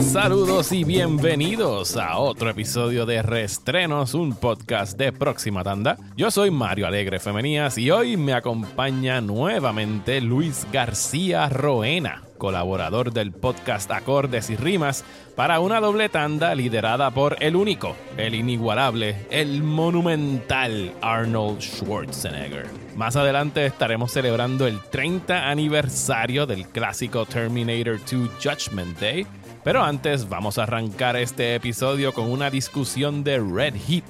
Saludos 0.00 0.72
y 0.72 0.82
bienvenidos 0.82 1.96
a 1.96 2.16
otro 2.18 2.50
episodio 2.50 3.06
de 3.06 3.22
Restrenos, 3.22 4.14
un 4.14 4.34
podcast 4.34 4.98
de 4.98 5.12
próxima 5.12 5.62
tanda. 5.62 5.98
Yo 6.16 6.30
soy 6.30 6.50
Mario 6.50 6.86
Alegre 6.86 7.20
Femenías 7.20 7.78
y 7.78 7.90
hoy 7.90 8.16
me 8.16 8.32
acompaña 8.32 9.20
nuevamente 9.20 10.20
Luis 10.20 10.66
García 10.72 11.48
Roena, 11.48 12.22
colaborador 12.38 13.12
del 13.12 13.30
podcast 13.30 13.90
Acordes 13.92 14.50
y 14.50 14.56
Rimas, 14.56 15.04
para 15.36 15.60
una 15.60 15.80
doble 15.80 16.08
tanda 16.08 16.54
liderada 16.54 17.10
por 17.12 17.36
el 17.40 17.54
único, 17.54 17.94
el 18.16 18.34
inigualable, 18.34 19.26
el 19.30 19.62
monumental 19.62 20.92
Arnold 21.02 21.60
Schwarzenegger. 21.60 22.66
Más 22.96 23.16
adelante 23.16 23.64
estaremos 23.64 24.10
celebrando 24.12 24.66
el 24.66 24.80
30 24.80 25.48
aniversario 25.48 26.46
del 26.46 26.66
clásico 26.66 27.26
Terminator 27.26 27.98
2 28.00 28.30
Judgment 28.42 28.98
Day 28.98 29.26
pero 29.62 29.82
antes 29.82 30.28
vamos 30.28 30.58
a 30.58 30.62
arrancar 30.62 31.16
este 31.16 31.54
episodio 31.54 32.12
con 32.12 32.30
una 32.30 32.50
discusión 32.50 33.22
de 33.24 33.38
Red 33.38 33.74
Heat, 33.74 34.04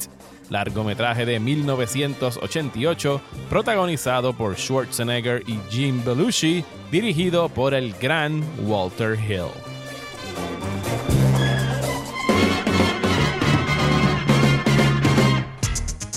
largometraje 0.48 1.26
de 1.26 1.40
1988 1.40 3.20
protagonizado 3.48 4.32
por 4.32 4.56
Schwarzenegger 4.56 5.42
y 5.46 5.58
Jim 5.70 6.04
Belushi, 6.04 6.64
dirigido 6.90 7.48
por 7.48 7.74
el 7.74 7.92
gran 7.94 8.44
Walter 8.64 9.18
Hill. 9.18 9.50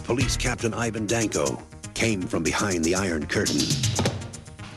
Police 0.05 0.37
Captain 0.37 0.73
Ivan 0.73 1.07
Danko 1.07 1.59
came 1.95 2.21
from 2.21 2.43
behind 2.43 2.83
the 2.83 2.91
Iron 2.91 3.25
Curtain. 3.25 3.61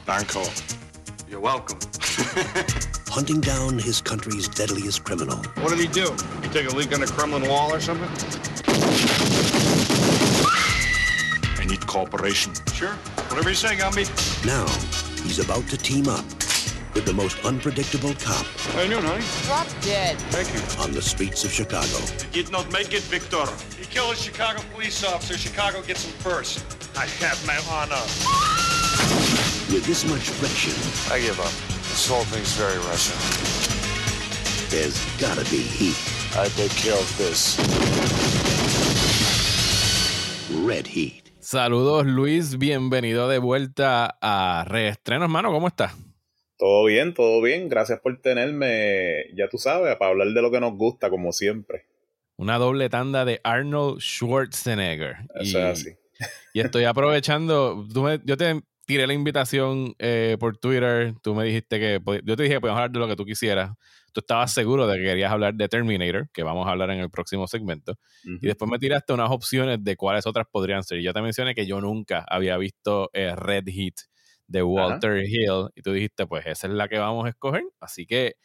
Danko, 0.06 0.42
you're 1.28 1.41
welcome. 1.41 1.78
hunting 3.17 3.41
down 3.41 3.78
his 3.78 4.03
country's 4.03 4.47
deadliest 4.47 5.03
criminal. 5.03 5.39
What 5.62 5.70
did 5.70 5.78
he 5.78 5.86
do? 5.86 6.14
He 6.42 6.48
take 6.50 6.70
a 6.70 6.77
leak 6.77 6.92
on 6.92 7.00
the 7.00 7.06
Kremlin 7.06 7.48
wall 7.48 7.72
or 7.72 7.81
something? 7.81 8.06
I 11.59 11.64
need 11.64 11.87
cooperation. 11.87 12.53
Sure. 12.75 12.92
Whatever 13.31 13.48
you 13.48 13.55
say, 13.55 13.75
Gumby. 13.75 14.05
Now, 14.44 14.67
he's 15.25 15.39
about 15.39 15.67
to 15.69 15.78
team 15.78 16.09
up 16.09 16.27
with 16.92 17.06
the 17.06 17.14
most 17.14 17.42
unpredictable 17.42 18.12
cop. 18.17 18.44
How 18.75 18.83
you 18.83 18.91
doing, 18.91 19.05
honey? 19.05 19.25
Drop 19.47 19.67
dead. 19.81 20.19
Thank 20.28 20.53
you. 20.53 20.84
On 20.84 20.92
the 20.92 21.00
streets 21.00 21.42
of 21.42 21.50
Chicago. 21.50 21.97
Did 22.33 22.53
not 22.53 22.70
make 22.70 22.92
it, 22.92 23.00
Victor. 23.05 23.47
He 23.78 23.87
killed 23.87 24.12
a 24.12 24.17
Chicago 24.17 24.61
police 24.75 25.03
officer. 25.03 25.39
Chicago 25.39 25.81
gets 25.81 26.05
him 26.05 26.12
first. 26.19 26.62
I 26.98 27.06
have 27.25 27.41
my 27.47 27.56
honor. 27.72 27.97
With 29.72 29.87
this 29.87 30.05
much 30.05 30.28
friction. 30.28 30.75
I 31.11 31.19
give 31.19 31.41
up. 31.41 31.66
This 31.97 32.11
whole 32.11 32.25
thing's 32.27 32.52
very 32.58 32.77
Russian. 32.92 33.16
There's 34.69 35.00
gotta 35.19 35.48
be 35.50 35.62
heat. 35.64 35.97
I 36.36 36.44
take 36.53 36.69
care 36.77 36.92
of 36.92 37.08
this. 37.16 37.56
Red 40.62 40.86
Heat. 40.86 41.33
Saludos 41.41 42.05
Luis, 42.05 42.58
bienvenido 42.58 43.28
de 43.30 43.38
vuelta 43.38 44.19
a 44.20 44.66
Reestrenos, 44.69 45.25
hermano, 45.25 45.50
¿cómo 45.53 45.69
estás? 45.69 45.94
Todo 46.58 46.84
bien, 46.84 47.14
todo 47.14 47.41
bien. 47.41 47.70
Gracias 47.70 47.98
por 48.00 48.20
tenerme, 48.20 49.25
ya 49.34 49.48
tú 49.48 49.56
sabes, 49.56 49.97
para 49.97 50.10
hablar 50.10 50.28
de 50.28 50.42
lo 50.42 50.50
que 50.50 50.60
nos 50.60 50.75
gusta, 50.77 51.08
como 51.08 51.33
siempre. 51.33 51.86
Una 52.36 52.58
doble 52.58 52.91
tanda 52.91 53.25
de 53.25 53.41
Arnold 53.42 54.00
Schwarzenegger. 54.03 55.16
Eso 55.41 55.58
y, 55.58 55.62
es 55.62 55.81
así. 55.81 55.97
y 56.53 56.60
estoy 56.60 56.84
aprovechando, 56.84 57.86
tú 57.91 58.03
me- 58.03 58.20
yo 58.22 58.36
te 58.36 58.60
tiré 58.86 59.06
la 59.06 59.12
invitación 59.12 59.94
eh, 59.98 60.36
por 60.38 60.56
Twitter, 60.56 61.14
tú 61.22 61.34
me 61.34 61.44
dijiste 61.44 61.78
que, 61.78 62.00
yo 62.24 62.36
te 62.36 62.42
dije 62.44 62.54
que 62.54 62.60
podíamos 62.60 62.78
hablar 62.78 62.92
de 62.92 62.98
lo 63.00 63.08
que 63.08 63.16
tú 63.16 63.24
quisieras. 63.24 63.72
Tú 64.12 64.20
estabas 64.20 64.52
seguro 64.52 64.86
de 64.86 64.97
que 64.97 65.04
querías 65.04 65.30
hablar 65.30 65.54
de 65.54 65.69
Terminator, 65.69 66.30
que 66.32 66.42
vamos 66.42 66.66
a 66.66 66.70
hablar 66.70 66.91
en 66.91 67.00
el 67.00 67.10
próximo 67.10 67.46
segmento. 67.46 67.98
Y 68.25 68.46
después 68.46 68.70
me 68.70 68.78
tiraste 68.78 69.12
unas 69.12 69.30
opciones 69.30 69.84
de 69.84 69.96
cuáles 69.96 70.26
otras 70.26 70.46
podrían 70.50 70.84
ser. 70.84 71.00
Y 71.00 71.02
yo 71.02 71.12
te 71.12 71.20
mencioné 71.20 71.54
que 71.54 71.66
yo 71.66 71.80
nunca 71.82 72.25
había 72.26 72.56
visto 72.56 73.10
eh, 73.12 73.34
Red 73.36 73.64
Heat 73.66 73.94
de 74.46 74.62
Walter 74.62 75.22
Hill. 75.22 75.69
Y 75.75 75.82
tú 75.82 75.92
dijiste, 75.92 76.26
pues 76.26 76.46
esa 76.46 76.66
es 76.66 76.72
la 76.72 76.88
que 76.88 76.98
vamos 76.98 77.26
a 77.26 77.28
escoger. 77.28 77.64
Así 77.78 78.06
que 78.06 78.36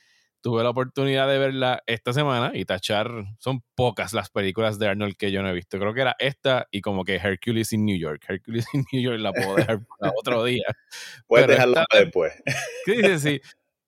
tuve 0.41 0.63
la 0.63 0.69
oportunidad 0.71 1.27
de 1.27 1.37
verla 1.39 1.83
esta 1.85 2.13
semana 2.13 2.51
y 2.53 2.65
tachar. 2.65 3.09
Son 3.39 3.63
pocas 3.75 4.13
las 4.13 4.29
películas 4.29 4.79
de 4.79 4.87
Arnold 4.87 5.15
que 5.15 5.31
yo 5.31 5.41
no 5.41 5.49
he 5.49 5.53
visto. 5.53 5.77
Creo 5.79 5.93
que 5.93 6.01
era 6.01 6.15
esta 6.19 6.67
y 6.71 6.81
como 6.81 7.03
que 7.05 7.15
Hercules 7.15 7.71
in 7.73 7.85
New 7.85 7.97
York. 7.97 8.23
Hercules 8.27 8.65
in 8.73 8.83
New 8.91 9.01
York 9.01 9.19
la 9.19 9.31
puedo 9.33 9.55
dejar 9.55 9.79
para 9.99 10.11
otro 10.19 10.43
día. 10.43 10.63
Puedes 11.27 11.47
pero 11.47 11.63
esta- 11.63 11.85
para 11.89 12.03
después. 12.03 12.33
Sí, 12.85 12.95
sí, 13.03 13.19
sí. 13.19 13.41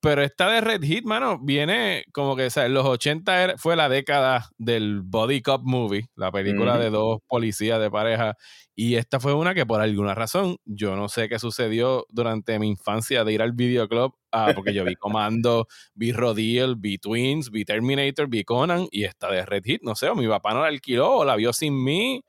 Pero 0.04 0.22
esta 0.22 0.50
de 0.52 0.60
Red 0.60 0.84
Heat, 0.84 1.06
mano, 1.06 1.40
viene 1.42 2.04
como 2.12 2.36
que, 2.36 2.48
o 2.48 2.50
sea, 2.50 2.66
en 2.66 2.74
los 2.74 2.86
80 2.86 3.42
era- 3.42 3.58
fue 3.58 3.78
la 3.78 3.88
década 3.88 4.50
del 4.58 5.02
Body 5.02 5.42
Cop 5.42 5.62
Movie, 5.64 6.08
la 6.18 6.30
película 6.30 6.78
de 6.78 6.90
dos 6.90 7.20
policías 7.26 7.80
de 7.80 7.90
pareja. 7.90 8.36
Y 8.76 8.96
esta 8.96 9.22
fue 9.22 9.34
una 9.34 9.54
que 9.54 9.66
por 9.66 9.80
alguna 9.80 10.14
razón, 10.14 10.58
yo 10.66 10.98
no 10.98 11.08
sé 11.08 11.30
qué 11.30 11.40
sucedió 11.40 12.06
durante 12.10 12.60
mi 12.60 12.68
infancia 12.68 13.24
de 13.24 13.32
ir 13.32 13.42
al 13.42 13.54
videoclub, 13.54 14.14
ah, 14.34 14.52
porque 14.54 14.74
yo 14.74 14.84
vi 14.84 14.96
Comando, 15.00 15.68
vi 15.94 16.12
Rodil, 16.12 16.76
vi 16.78 16.98
Twins, 16.98 17.50
vi 17.50 17.64
Terminator, 17.64 18.28
vi 18.28 18.44
Conan, 18.44 18.88
y 18.92 19.06
esta 19.06 19.32
de 19.32 19.46
Red 19.46 19.64
Heat, 19.66 19.80
no 19.84 19.96
sé, 19.96 20.10
o 20.10 20.16
mi 20.16 20.28
papá 20.28 20.54
no 20.54 20.62
la 20.64 20.68
alquiló 20.68 21.12
o 21.20 21.24
la 21.26 21.38
vio 21.38 21.54
sin 21.54 21.82
mí, 21.82 22.22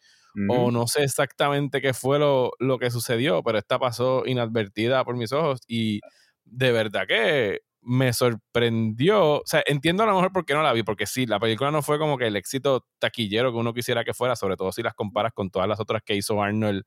o 0.49 0.71
no 0.71 0.87
sé 0.87 1.03
exactamente 1.05 1.81
qué 1.81 1.93
fue 1.93 2.19
lo, 2.21 2.53
lo 2.61 2.79
que 2.79 2.91
sucedió, 2.93 3.43
pero 3.43 3.59
esta 3.59 3.79
pasó 3.81 4.25
inadvertida 4.27 5.05
por 5.05 5.17
mis 5.17 5.33
ojos 5.33 5.61
y 5.67 6.01
de 6.45 6.73
verdad 6.73 7.07
que 7.07 7.61
me 7.87 8.13
sorprendió. 8.13 9.41
O 9.41 9.43
sea, 9.45 9.63
entiendo 9.67 10.03
a 10.03 10.07
lo 10.07 10.15
mejor 10.15 10.33
por 10.33 10.45
qué 10.47 10.55
no 10.55 10.63
la 10.63 10.73
vi, 10.73 10.83
porque 10.83 11.07
sí, 11.07 11.27
la 11.27 11.39
película 11.41 11.71
no 11.71 11.83
fue 11.83 11.99
como 11.99 12.17
que 12.17 12.27
el 12.27 12.37
éxito 12.37 12.87
taquillero 12.99 13.53
que 13.53 13.59
uno 13.59 13.75
quisiera 13.75 14.05
que 14.05 14.15
fuera, 14.15 14.37
sobre 14.37 14.57
todo 14.57 14.73
si 14.73 14.83
las 14.83 14.95
comparas 14.95 15.33
con 15.35 15.51
todas 15.51 15.69
las 15.69 15.81
otras 15.81 16.03
que 16.03 16.15
hizo 16.15 16.43
Arnold 16.43 16.85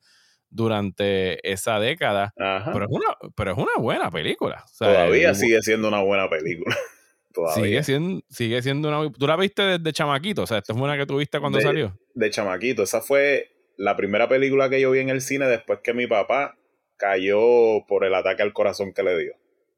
durante 0.50 1.50
esa 1.52 1.80
década. 1.80 2.34
Ajá. 2.40 2.72
Pero 2.74 2.86
es 2.86 2.92
una, 2.92 3.16
pero 3.36 3.52
es 3.52 3.58
una 3.58 3.72
buena 3.78 4.10
película. 4.10 4.64
O 4.66 4.68
sea, 4.74 4.88
Todavía 4.94 5.34
sigue 5.34 5.62
siendo 5.62 5.88
una 5.88 6.02
buena 6.02 6.30
película. 6.30 6.76
Todavía. 7.34 7.64
sigue 7.64 7.84
siendo, 7.84 8.22
sigue 8.30 8.62
siendo 8.64 8.88
una. 8.90 9.12
¿Tú 9.12 9.28
la 9.28 9.36
viste 9.36 9.62
desde 9.62 9.94
chamaquito? 9.94 10.44
O 10.44 10.48
sea, 10.48 10.58
esta 10.60 10.74
fue 10.74 10.82
una 10.84 10.98
que 10.98 11.06
tú 11.06 11.18
viste 11.18 11.40
cuando 11.40 11.60
De- 11.60 11.64
salió. 11.64 11.96
de 12.16 12.30
chamaquito. 12.32 12.82
Esa 12.84 13.02
fue 13.02 13.52
la 13.76 13.96
primera 13.96 14.28
película 14.28 14.70
que 14.70 14.82
yo 14.82 14.90
vi 14.92 15.00
en 15.02 15.10
el 15.10 15.22
cine 15.22 15.46
después 15.46 15.80
que 15.84 15.94
mi 15.94 16.08
papá 16.08 16.58
cayó 16.98 17.86
por 17.88 18.06
el 18.06 18.16
ataque 18.16 18.42
al 18.42 18.54
corazón 18.54 18.92
que 18.94 19.04
le 19.04 19.18
dio. 19.20 19.34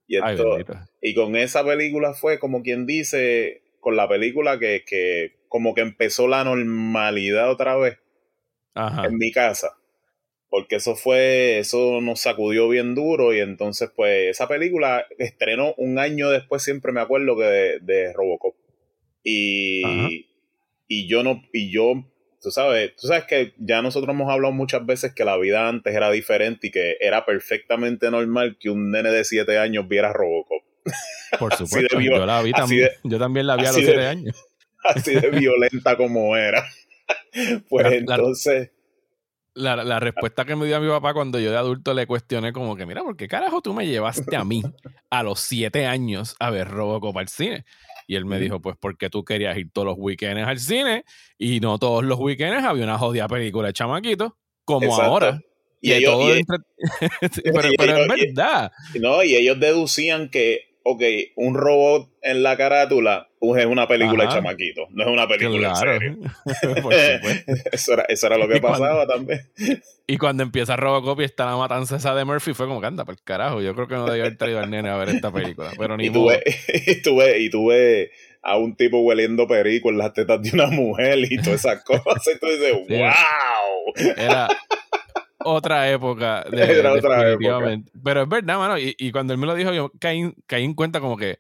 Y, 0.10 0.18
esto- 0.18 0.58
y 1.02 1.16
con 1.16 1.38
esa 1.38 1.66
película 1.66 2.14
fue 2.16 2.40
como 2.40 2.64
quien 2.64 2.88
dice, 2.88 3.64
con 3.82 3.96
la 3.98 4.10
película 4.10 4.60
que, 4.60 4.84
que 4.86 5.34
como 5.50 5.76
que 5.76 5.82
empezó 5.82 6.28
la 6.28 6.44
normalidad 6.46 7.52
otra 7.52 7.78
vez 7.78 8.00
Ajá. 8.76 9.06
en 9.08 9.18
mi 9.18 9.32
casa. 9.32 9.78
Porque 10.50 10.78
eso 10.78 10.96
fue, 10.96 11.60
eso 11.60 12.02
nos 12.02 12.22
sacudió 12.22 12.70
bien 12.70 12.96
duro 12.96 13.34
y 13.36 13.40
entonces 13.40 13.92
pues 13.96 14.30
esa 14.32 14.48
película 14.48 15.06
estrenó 15.20 15.74
un 15.78 16.00
año 16.00 16.30
después, 16.32 16.64
siempre 16.64 16.92
me 16.94 17.02
acuerdo 17.02 17.38
que 17.38 17.44
de, 17.46 17.80
de 17.82 18.14
Robocop. 18.14 18.56
Y, 19.24 19.84
Ajá. 19.84 20.10
y 20.88 21.08
yo 21.08 21.24
no, 21.24 21.44
y 21.54 21.72
yo, 21.72 22.06
tú 22.42 22.52
sabes, 22.52 22.96
tú 22.96 23.08
sabes 23.08 23.26
que 23.26 23.54
ya 23.58 23.82
nosotros 23.82 24.14
hemos 24.14 24.32
hablado 24.32 24.54
muchas 24.54 24.86
veces 24.86 25.14
que 25.14 25.26
la 25.26 25.38
vida 25.38 25.68
antes 25.68 25.94
era 25.96 26.10
diferente 26.12 26.68
y 26.68 26.72
que 26.72 26.98
era 27.00 27.26
perfectamente 27.26 28.10
normal 28.12 28.58
que 28.60 28.70
un 28.70 28.92
nene 28.92 29.10
de 29.12 29.24
7 29.24 29.58
años 29.60 29.88
viera 29.88 30.14
Robocop. 30.14 30.64
Por 31.40 31.52
de 31.58 31.58
supuesto. 31.58 32.00
yo 32.00 32.26
la 32.26 32.42
vi 32.42 32.52
también. 32.52 32.86
de- 32.86 33.10
yo 33.10 33.20
también 33.20 33.48
la 33.48 33.56
vi 33.56 33.62
a 33.64 33.68
los 33.68 33.76
así 33.78 33.82
de- 33.82 33.88
siete 33.88 34.08
años. 34.08 34.46
Así 34.84 35.14
de 35.14 35.30
violenta 35.30 35.98
como 35.98 36.36
era. 36.38 36.64
Pues 37.70 37.86
La- 37.90 37.96
entonces, 37.96 38.72
La, 39.56 39.76
la 39.84 40.00
respuesta 40.00 40.46
que 40.46 40.56
me 40.56 40.66
dio 40.68 40.78
a 40.78 40.80
mi 40.80 40.88
papá 40.88 41.14
cuando 41.14 41.40
yo 41.40 41.52
de 41.52 41.58
adulto 41.58 41.94
le 41.94 42.08
cuestioné 42.08 42.54
como 42.54 42.76
que, 42.78 42.86
mira, 42.86 43.04
¿por 43.04 43.18
qué 43.18 43.28
carajo 43.28 43.62
tú 43.62 43.74
me 43.74 43.86
llevaste 43.88 44.36
a 44.36 44.44
mí 44.46 44.62
a 45.10 45.24
los 45.24 45.40
siete 45.42 45.86
años 45.86 46.36
a 46.40 46.50
ver 46.52 46.68
Robocop 46.70 47.18
al 47.18 47.28
cine? 47.28 47.66
Y 48.10 48.16
él 48.16 48.26
me 48.26 48.40
dijo, 48.40 48.60
pues 48.60 48.76
porque 48.80 49.08
tú 49.12 49.24
querías 49.24 49.56
ir 49.56 49.70
todos 49.72 49.86
los 49.86 49.96
weekends 49.96 50.42
al 50.48 50.58
cine 50.58 51.06
y 51.38 51.60
no 51.60 51.78
todos 51.78 52.04
los 52.04 52.18
weekends 52.18 52.66
había 52.66 52.84
una 52.86 52.98
jodida 52.98 53.28
película 53.28 53.68
de 53.68 53.74
chamaquito, 53.74 54.36
como 54.66 54.88
Exacto. 54.88 55.04
ahora. 55.04 55.42
y 55.80 55.92
ellos, 55.94 56.12
todo 56.14 56.36
y- 56.36 56.40
entre- 56.40 56.58
pero, 57.54 57.72
y 57.72 57.76
pero 57.78 57.98
es 57.98 58.06
ellos- 58.06 58.18
verdad. 58.36 58.72
No, 59.00 59.24
y 59.24 59.36
ellos 59.36 59.60
deducían 59.60 60.30
que, 60.30 60.69
ok, 60.92 61.02
un 61.36 61.56
robot 61.56 62.10
en 62.22 62.44
la 62.44 62.58
carátula 62.58 63.28
pues, 63.40 63.62
es 63.62 63.68
una 63.68 63.88
película 63.88 64.26
Ajá. 64.26 64.34
de 64.36 64.40
chamaquito, 64.42 64.88
no 64.92 65.04
es 65.04 65.10
una 65.10 65.28
película 65.28 65.72
Claro. 65.74 65.94
en 65.94 66.00
serio. 66.00 66.82
Por 66.84 66.94
eso, 67.72 67.94
era, 67.94 68.04
eso 68.10 68.28
era 68.28 68.38
lo 68.38 68.48
que 68.48 68.58
Y 68.58 68.60
cuando- 68.60 68.80
pasaba 68.80 69.08
también. 69.08 69.42
Y 70.08 70.18
cuando 70.18 70.42
empieza 70.44 70.76
Robocop 70.76 71.22
y 71.22 71.24
está 71.24 71.46
la 71.46 71.56
matanza 71.56 71.98
esa 71.98 72.16
de 72.16 72.26
Murphy, 72.26 72.54
fue 72.54 72.66
como 72.68 72.82
que 72.82 72.88
anda, 72.88 73.06
por 73.06 73.16
carajo. 73.22 73.62
Yo 73.62 73.76
creo 73.76 73.88
que 73.88 73.94
no 73.94 74.06
debía 74.08 74.24
haber 74.26 74.38
traído 74.38 74.60
al 74.60 74.70
nene 74.72 74.90
a 74.90 74.98
ver 74.98 75.10
esta 75.10 75.32
película. 75.32 75.70
Pero 75.78 75.96
ni 75.98 76.08
Y 76.08 76.10
ves, 76.10 76.42
y, 76.88 77.02
tú 77.04 77.18
ves, 77.18 77.40
y 77.40 77.50
tú 77.52 77.68
ves 77.68 78.10
a 78.42 78.58
un 78.58 78.76
tipo 78.76 79.00
hueliendo 79.02 79.48
perico 79.48 79.90
en 79.90 80.00
las 80.00 80.14
tetas 80.14 80.42
de 80.42 80.50
una 80.54 80.68
mujer 80.68 81.20
y 81.20 81.38
todas 81.38 81.60
esas 81.64 81.84
cosas. 81.84 82.28
Y 82.36 82.40
tú 82.40 82.48
dices, 82.48 82.74
Sí. 82.88 82.96
wow. 82.98 84.14
Era 84.18 84.48
otra 85.40 85.90
época. 85.92 86.44
De, 86.52 86.80
Era 86.80 86.94
otra 86.94 87.24
definitivamente. 87.24 87.92
Pero 88.04 88.24
es 88.24 88.30
verdad, 88.30 88.58
mano. 88.58 88.78
Y, 88.78 88.96
y 88.98 89.12
cuando 89.12 89.34
él 89.34 89.40
me 89.40 89.48
lo 89.48 89.56
dijo, 89.56 89.74
yo 89.74 89.92
caí, 90.00 90.34
caí 90.46 90.64
en 90.64 90.74
cuenta 90.74 91.00
como 91.00 91.18
que 91.18 91.40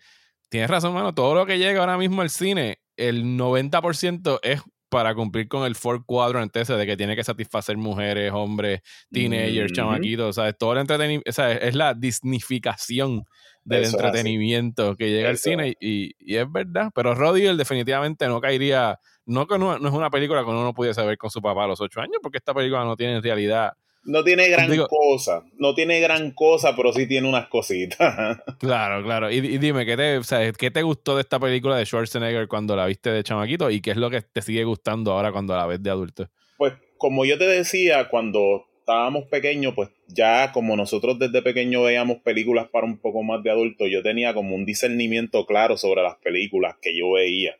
tienes 0.50 0.70
razón, 0.70 0.94
mano. 0.94 1.14
Todo 1.14 1.36
lo 1.36 1.46
que 1.46 1.58
llega 1.58 1.80
ahora 1.80 1.98
mismo 1.98 2.22
al 2.22 2.30
cine, 2.30 2.80
el 2.98 3.38
90% 3.38 4.40
es 4.44 4.62
para 4.90 5.14
cumplir 5.14 5.48
con 5.48 5.66
el 5.66 5.76
four 5.76 6.04
quadrant 6.06 6.56
ese 6.56 6.74
de 6.74 6.86
que 6.86 6.98
tiene 6.98 7.16
que 7.16 7.24
satisfacer 7.24 7.78
mujeres, 7.78 8.32
hombres, 8.34 8.82
teenagers, 9.12 9.72
Ujú. 9.72 9.76
chamaquitos, 9.76 10.36
¿sabes? 10.36 10.58
Todo 10.58 10.74
el 10.74 10.80
entretenimiento, 10.80 11.30
es 11.30 11.76
la 11.76 11.94
disnificación 11.94 13.24
del 13.64 13.84
Eso 13.84 13.98
entretenimiento 13.98 14.96
que 14.96 15.12
llega 15.12 15.30
al 15.30 15.38
cine 15.38 15.76
y, 15.80 16.16
y 16.20 16.36
es 16.38 16.52
verdad, 16.52 16.90
pero 16.96 17.14
Roddy 17.14 17.56
definitivamente 17.56 18.28
no 18.28 18.42
caería, 18.42 19.00
no 19.26 19.46
que 19.46 19.60
no, 19.60 19.78
no 19.78 19.88
es 19.88 19.94
una 19.94 20.10
película 20.10 20.44
que 20.44 20.50
uno 20.50 20.74
pudiese 20.74 21.06
ver 21.06 21.18
con 21.20 21.30
su 21.30 21.42
papá 21.42 21.66
a 21.66 21.68
los 21.68 21.80
ocho 21.80 22.02
años, 22.02 22.18
porque 22.22 22.40
esta 22.40 22.54
película 22.54 22.84
no 22.84 22.96
tiene 22.96 23.18
en 23.18 23.24
realidad, 23.24 23.74
No 24.04 24.24
tiene 24.24 24.48
gran 24.50 24.72
Digo- 24.72 24.88
cosa, 24.88 25.44
no 25.58 25.76
tiene 25.76 26.00
gran 26.00 26.32
cosa, 26.32 26.76
pero 26.76 26.94
sí 26.94 27.06
tiene 27.08 27.28
unas 27.28 27.48
cositas. 27.48 27.98
claro, 28.60 29.04
claro, 29.04 29.30
y, 29.32 29.38
y 29.38 29.58
dime, 29.58 29.86
¿qué 29.86 29.98
te, 29.98 30.18
o 30.18 30.24
sea, 30.24 30.52
¿qué 30.54 30.72
te 30.72 30.82
gustó 30.82 31.16
de 31.16 31.22
esta 31.22 31.40
película 31.40 31.78
de 31.78 31.86
Schwarzenegger 31.86 32.48
cuando 32.48 32.76
la 32.76 32.86
viste 32.86 33.12
de 33.12 33.24
chamaquito 33.24 33.70
y 33.70 33.82
qué 33.82 33.92
es 33.92 33.98
lo 33.98 34.10
que 34.10 34.22
te 34.22 34.42
sigue 34.42 34.64
gustando 34.64 35.12
ahora 35.12 35.32
cuando 35.32 35.56
la 35.56 35.66
ves 35.68 35.84
de 35.84 35.90
adulto? 35.90 36.30
Pues 36.58 36.74
como 36.98 37.26
yo 37.26 37.38
te 37.38 37.46
decía, 37.48 38.10
cuando 38.10 38.66
estábamos 38.80 39.26
pequeños, 39.26 39.74
pues 39.76 39.90
ya 40.08 40.52
como 40.52 40.76
nosotros 40.76 41.20
desde 41.20 41.42
pequeño 41.42 41.84
veíamos 41.84 42.18
películas 42.24 42.68
para 42.72 42.86
un 42.88 42.98
poco 42.98 43.22
más 43.22 43.44
de 43.44 43.52
adultos, 43.52 43.88
yo 43.92 44.02
tenía 44.02 44.34
como 44.34 44.56
un 44.56 44.66
discernimiento 44.66 45.46
claro 45.46 45.78
sobre 45.78 46.02
las 46.02 46.16
películas 46.16 46.76
que 46.82 46.98
yo 46.98 47.12
veía. 47.12 47.56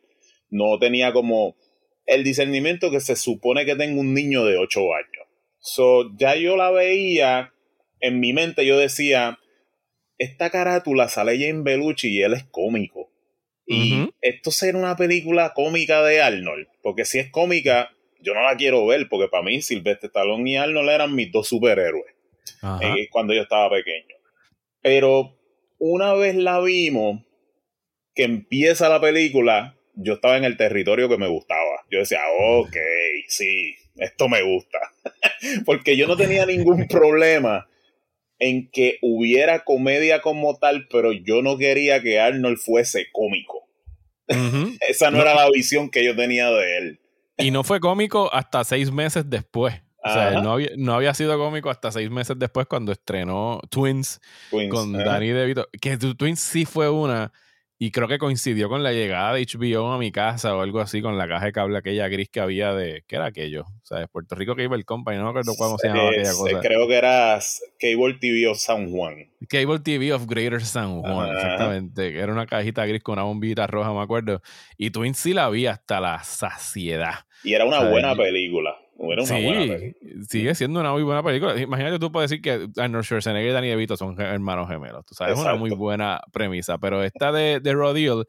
No 0.50 0.78
tenía 0.78 1.12
como 1.12 1.54
el 2.06 2.24
discernimiento 2.24 2.90
que 2.90 2.98
se 3.00 3.14
supone 3.14 3.64
que 3.64 3.76
tenga 3.76 4.00
un 4.00 4.12
niño 4.14 4.44
de 4.44 4.56
8 4.56 4.80
años. 4.94 5.19
So, 5.60 6.16
ya 6.16 6.34
yo 6.36 6.56
la 6.56 6.70
veía, 6.70 7.52
en 8.00 8.18
mi 8.18 8.32
mente 8.32 8.66
yo 8.66 8.78
decía, 8.78 9.38
esta 10.18 10.50
carátula 10.50 11.08
sale 11.08 11.38
Jane 11.38 11.62
Belushi 11.62 12.08
y 12.08 12.22
él 12.22 12.34
es 12.34 12.44
cómico. 12.44 13.10
Y 13.66 14.10
esto 14.20 14.50
será 14.50 14.78
una 14.78 14.96
película 14.96 15.54
cómica 15.54 16.02
de 16.02 16.20
Arnold, 16.20 16.66
porque 16.82 17.04
si 17.04 17.20
es 17.20 17.30
cómica, 17.30 17.90
yo 18.20 18.34
no 18.34 18.42
la 18.42 18.56
quiero 18.56 18.84
ver, 18.84 19.08
porque 19.08 19.28
para 19.28 19.44
mí 19.44 19.62
Sylvester 19.62 20.08
Stallone 20.08 20.50
y 20.50 20.56
Arnold 20.56 20.88
eran 20.88 21.14
mis 21.14 21.30
dos 21.30 21.46
superhéroes 21.46 22.12
eh, 22.82 23.08
cuando 23.12 23.32
yo 23.32 23.42
estaba 23.42 23.70
pequeño. 23.70 24.16
Pero 24.82 25.38
una 25.78 26.14
vez 26.14 26.34
la 26.34 26.60
vimos, 26.60 27.22
que 28.14 28.24
empieza 28.24 28.88
la 28.88 29.00
película, 29.00 29.78
yo 29.94 30.14
estaba 30.14 30.36
en 30.36 30.44
el 30.44 30.56
territorio 30.56 31.08
que 31.08 31.16
me 31.18 31.28
gustaba. 31.28 31.84
Yo 31.90 32.00
decía, 32.00 32.20
ok, 32.38 32.76
sí, 33.28 33.76
esto 33.96 34.28
me 34.28 34.42
gusta. 34.42 34.78
Porque 35.66 35.96
yo 35.96 36.06
no 36.06 36.16
tenía 36.16 36.46
ningún 36.46 36.86
problema 36.88 37.66
en 38.38 38.70
que 38.70 38.98
hubiera 39.02 39.64
comedia 39.64 40.22
como 40.22 40.56
tal, 40.58 40.88
pero 40.90 41.12
yo 41.12 41.42
no 41.42 41.58
quería 41.58 42.00
que 42.02 42.18
Arnold 42.20 42.58
fuese 42.58 43.06
cómico. 43.12 43.68
Esa 44.88 45.10
no, 45.10 45.18
No. 45.18 45.22
era 45.22 45.34
la 45.34 45.50
visión 45.50 45.90
que 45.90 46.04
yo 46.04 46.14
tenía 46.16 46.50
de 46.50 46.78
él. 46.78 47.00
Y 47.36 47.50
no 47.50 47.64
fue 47.64 47.80
cómico 47.80 48.32
hasta 48.32 48.64
seis 48.64 48.90
meses 48.90 49.24
después. 49.28 49.74
O 50.02 50.10
sea, 50.10 50.40
no 50.40 50.52
había, 50.52 50.70
no 50.78 50.94
había 50.94 51.12
sido 51.12 51.36
cómico 51.36 51.68
hasta 51.68 51.92
seis 51.92 52.10
meses 52.10 52.38
después 52.38 52.66
cuando 52.66 52.90
estrenó 52.90 53.60
Twins 53.68 54.18
Twins, 54.50 54.70
con 54.72 54.94
ajá. 54.96 55.04
Danny 55.04 55.28
DeVito. 55.28 55.68
Que 55.78 55.98
Twins 55.98 56.40
sí 56.40 56.64
fue 56.64 56.88
una. 56.88 57.32
Y 57.82 57.92
creo 57.92 58.08
que 58.08 58.18
coincidió 58.18 58.68
con 58.68 58.82
la 58.82 58.92
llegada 58.92 59.32
de 59.32 59.46
HBO 59.46 59.90
a 59.90 59.96
mi 59.96 60.12
casa 60.12 60.54
o 60.54 60.60
algo 60.60 60.80
así, 60.80 61.00
con 61.00 61.16
la 61.16 61.26
caja 61.26 61.46
de 61.46 61.52
cable 61.52 61.78
aquella 61.78 62.08
gris 62.08 62.28
que 62.28 62.38
había 62.38 62.74
de. 62.74 63.04
¿Qué 63.06 63.16
era 63.16 63.24
aquello? 63.24 63.62
O 63.62 63.86
sea, 63.86 64.00
de 64.00 64.06
Puerto 64.06 64.34
Rico 64.34 64.54
Cable 64.54 64.84
Company, 64.84 65.16
no 65.16 65.24
me 65.24 65.30
acuerdo 65.30 65.54
cómo 65.56 65.78
se 65.78 65.88
llamaba 65.88 66.10
aquella 66.10 66.30
cosa. 66.34 66.60
Creo 66.60 66.86
que 66.86 66.94
era 66.94 67.38
Cable 67.80 68.18
TV 68.20 68.46
of 68.48 68.58
San 68.58 68.90
Juan. 68.90 69.30
Cable 69.48 69.78
TV 69.78 70.12
of 70.12 70.26
Greater 70.26 70.60
San 70.62 71.00
Juan, 71.00 71.30
Ajá. 71.30 71.32
exactamente. 71.32 72.18
Era 72.18 72.30
una 72.34 72.44
cajita 72.44 72.84
gris 72.84 73.02
con 73.02 73.14
una 73.14 73.22
bombita 73.22 73.66
roja, 73.66 73.94
me 73.94 74.02
acuerdo. 74.02 74.42
Y 74.76 74.90
Twins 74.90 75.16
sí 75.16 75.32
la 75.32 75.48
vi 75.48 75.66
hasta 75.66 76.00
la 76.00 76.22
saciedad. 76.22 77.14
Y 77.42 77.54
era 77.54 77.64
una 77.64 77.78
¿Sabes? 77.78 77.92
buena 77.92 78.14
película. 78.14 78.59
Era 79.12 79.22
una 79.22 79.36
sí, 79.36 79.44
buena 79.44 79.60
película. 79.60 80.24
sigue 80.28 80.54
siendo 80.54 80.80
una 80.80 80.92
muy 80.92 81.02
buena 81.02 81.22
película. 81.22 81.60
Imagínate, 81.60 81.98
tú 81.98 82.12
puedes 82.12 82.30
decir 82.30 82.42
que 82.42 82.68
Arnold 82.80 83.04
Schwarzenegger 83.04 83.50
y 83.50 83.52
Danny 83.52 83.68
DeVito 83.68 83.96
son 83.96 84.20
hermanos 84.20 84.68
gemelos. 84.68 85.04
Tú 85.06 85.14
sabes, 85.14 85.34
es 85.34 85.40
una 85.40 85.54
muy 85.54 85.70
buena 85.70 86.20
premisa. 86.32 86.78
Pero 86.78 87.02
esta 87.02 87.32
de, 87.32 87.60
de 87.60 87.72
Rodil, 87.72 88.24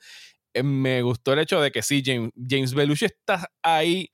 eh, 0.54 0.64
me 0.64 1.02
gustó 1.02 1.34
el 1.34 1.40
hecho 1.40 1.62
de 1.62 1.72
que 1.72 1.82
sí, 1.82 2.02
James, 2.06 2.32
James 2.36 2.74
Belushi 2.74 3.06
está 3.06 3.48
ahí 3.64 4.10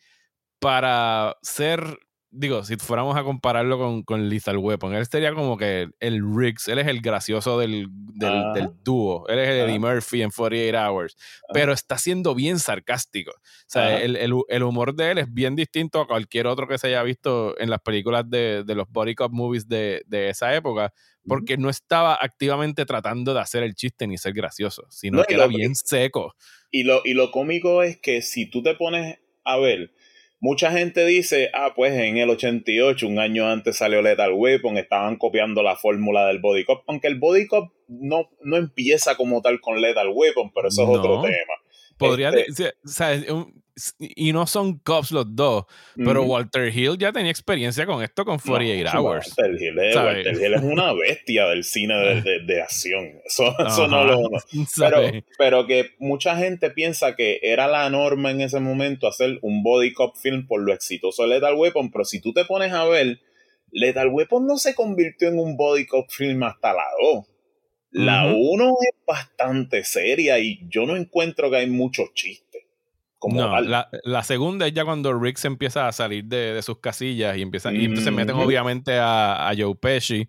para 0.60 1.36
ser. 1.42 1.98
Digo, 2.30 2.64
si 2.64 2.76
fuéramos 2.76 3.16
a 3.16 3.24
compararlo 3.24 3.78
con, 3.78 4.04
con 4.04 4.28
Lethal 4.28 4.58
Weapon, 4.58 4.94
él 4.94 5.08
sería 5.08 5.34
como 5.34 5.58
que 5.58 5.88
el 6.02 6.22
Riggs, 6.36 6.68
él 6.68 6.78
es 6.80 6.88
el 6.88 7.00
gracioso 7.00 7.58
del, 7.58 7.88
del, 7.90 8.54
del 8.54 8.70
dúo, 8.84 9.26
él 9.30 9.40
es 9.40 9.48
el 9.48 9.70
Eddie. 9.70 9.80
Murphy 9.80 10.22
en 10.22 10.30
48 10.30 10.78
Hours, 10.78 11.18
pero 11.54 11.72
está 11.72 11.98
siendo 11.98 12.36
bien 12.36 12.60
sarcástico. 12.60 13.32
O 13.32 13.66
sea, 13.68 14.02
el, 14.02 14.18
el, 14.18 14.34
el 14.50 14.64
humor 14.64 14.94
de 14.94 15.12
él 15.12 15.18
es 15.20 15.34
bien 15.34 15.56
distinto 15.56 16.02
a 16.02 16.08
cualquier 16.08 16.48
otro 16.48 16.68
que 16.68 16.78
se 16.78 16.88
haya 16.88 17.02
visto 17.04 17.58
en 17.60 17.70
las 17.70 17.80
películas 17.80 18.30
de, 18.30 18.64
de 18.66 18.76
los 18.76 18.90
body 18.90 19.16
cop 19.16 19.32
movies 19.32 19.70
de, 19.70 20.04
de 20.06 20.30
esa 20.30 20.54
época, 20.54 20.94
porque 21.26 21.58
no 21.58 21.70
estaba 21.70 22.18
activamente 22.20 22.86
tratando 22.86 23.34
de 23.34 23.40
hacer 23.40 23.64
el 23.64 23.74
chiste 23.74 24.06
ni 24.06 24.18
ser 24.18 24.34
gracioso, 24.34 24.86
sino 24.90 25.20
No, 25.20 25.24
que 25.24 25.36
era 25.36 25.48
bien 25.48 25.76
seco. 25.76 26.36
Y 26.72 26.84
lo, 26.84 27.02
y 27.06 27.14
lo 27.14 27.32
cómico 27.32 27.84
es 27.84 27.98
que 27.98 28.22
si 28.22 28.50
tú 28.50 28.62
te 28.62 28.76
pones 28.76 29.18
a 29.46 29.58
ver, 29.58 29.94
mucha 30.40 30.72
gente 30.72 31.06
dice, 31.06 31.50
ah, 31.54 31.74
pues 31.76 31.94
en 31.94 32.18
el 32.18 32.30
88, 32.30 33.08
un 33.08 33.20
año 33.20 33.48
antes 33.48 33.78
salió 33.78 34.02
Lethal 34.02 34.34
Weapon, 34.34 34.78
estaban 34.78 35.18
copiando 35.18 35.64
la 35.64 35.76
fórmula 35.76 36.28
del 36.28 36.40
Body 36.40 36.64
Cop, 36.66 36.84
aunque 36.88 37.08
el 37.08 37.20
Body 37.20 37.48
Cop 37.48 37.72
no, 37.88 38.30
no 38.42 38.58
empieza 38.58 39.16
como 39.16 39.42
tal 39.42 39.60
con 39.62 39.82
Lethal 39.82 40.10
Weapon, 40.14 40.52
pero 40.54 40.68
eso 40.68 40.84
es 40.84 40.90
otro 40.90 41.22
tema. 41.22 41.54
Podría, 41.98 42.30
Este- 42.30 42.74
o 42.86 42.88
sea, 42.88 43.12
y 44.00 44.34
no 44.34 44.48
son 44.48 44.80
cops 44.80 45.12
los 45.12 45.36
dos, 45.36 45.66
pero. 45.96 46.24
Walter 46.24 46.76
Hill 46.76 46.98
ya 46.98 47.12
tenía 47.12 47.32
experiencia 47.32 47.86
con 47.86 48.04
esto 48.04 48.26
con 48.26 48.40
48 48.40 48.92
No, 48.94 49.02
Hours. 49.02 49.34
Walter 49.38 49.62
Hill, 49.62 49.80
es, 49.80 49.94
¿sabes? 49.94 50.26
Walter 50.26 50.44
Hill 50.46 50.54
es 50.56 50.62
una 50.64 50.94
bestia 50.94 51.46
del 51.48 51.64
cine 51.64 51.96
de, 51.96 52.22
de- 52.22 52.40
de 52.46 52.62
acción. 52.62 53.20
Eso, 53.26 53.54
eso 53.66 53.88
no 53.88 54.04
lo. 54.04 54.22
no. 54.30 54.40
Pero, 54.78 55.02
pero 55.38 55.68
que 55.68 55.92
mucha 56.00 56.36
gente 56.38 56.70
piensa 56.72 57.16
que 57.16 57.40
era 57.44 57.68
la 57.68 57.90
norma 57.90 58.32
en 58.32 58.42
ese 58.42 58.60
momento 58.60 59.08
hacer 59.08 59.40
un 59.42 59.64
body 59.64 59.94
cop 59.94 60.16
film 60.18 60.48
por 60.48 60.62
lo 60.62 60.74
exitoso 60.74 61.24
de 61.24 61.30
Lethal 61.30 61.56
Weapon, 61.56 61.92
pero 61.92 62.04
si 62.06 62.20
tú 62.20 62.34
te 62.34 62.46
pones 62.46 62.74
a 62.74 62.86
ver, 62.86 63.20
Lethal 63.72 64.08
Weapon 64.08 64.48
no 64.48 64.58
se 64.58 64.74
convirtió 64.76 65.28
en 65.28 65.40
un 65.40 65.56
body 65.58 65.86
cop 65.86 66.10
film 66.10 66.42
hasta 66.44 66.74
la 66.74 66.86
2. 67.14 67.26
La 67.92 68.28
Ujú. 68.28 68.36
1 68.54 68.74
es 68.82 69.06
bastante 69.06 69.84
seria 69.84 70.38
y 70.40 70.60
yo 70.70 70.86
no 70.86 70.96
encuentro 70.98 71.50
que 71.50 71.58
hay 71.58 71.68
muchos 71.68 72.14
chistes. 72.14 72.47
Como 73.20 73.40
No, 73.42 73.60
la, 73.62 73.90
la 74.04 74.24
segunda 74.24 74.68
es 74.68 74.74
ya 74.74 74.86
cuando 74.86 75.18
Rick 75.20 75.38
se 75.38 75.48
empieza 75.48 75.88
a 75.88 75.92
salir 75.92 76.26
de, 76.26 76.54
de 76.54 76.62
sus 76.62 76.80
casillas 76.80 77.36
y 77.38 77.42
empiezan, 77.42 77.76
y 77.76 77.86
entonces 77.86 78.14
meten 78.14 78.36
obviamente 78.36 78.98
a, 78.98 79.50
a 79.50 79.54
Joe 79.58 79.74
Pesci 79.76 80.28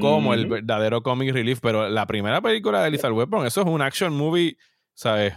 como 0.00 0.34
el 0.34 0.46
verdadero 0.46 1.02
comic 1.02 1.32
relief, 1.32 1.60
pero 1.62 1.88
la 1.88 2.06
primera 2.06 2.42
película 2.42 2.82
de 2.82 2.90
Lethal 2.90 3.12
Weapon, 3.12 3.46
eso 3.46 3.62
es 3.62 3.66
un 3.66 3.80
action 3.80 4.12
movie, 4.14 4.58
¿sabes? 4.92 5.32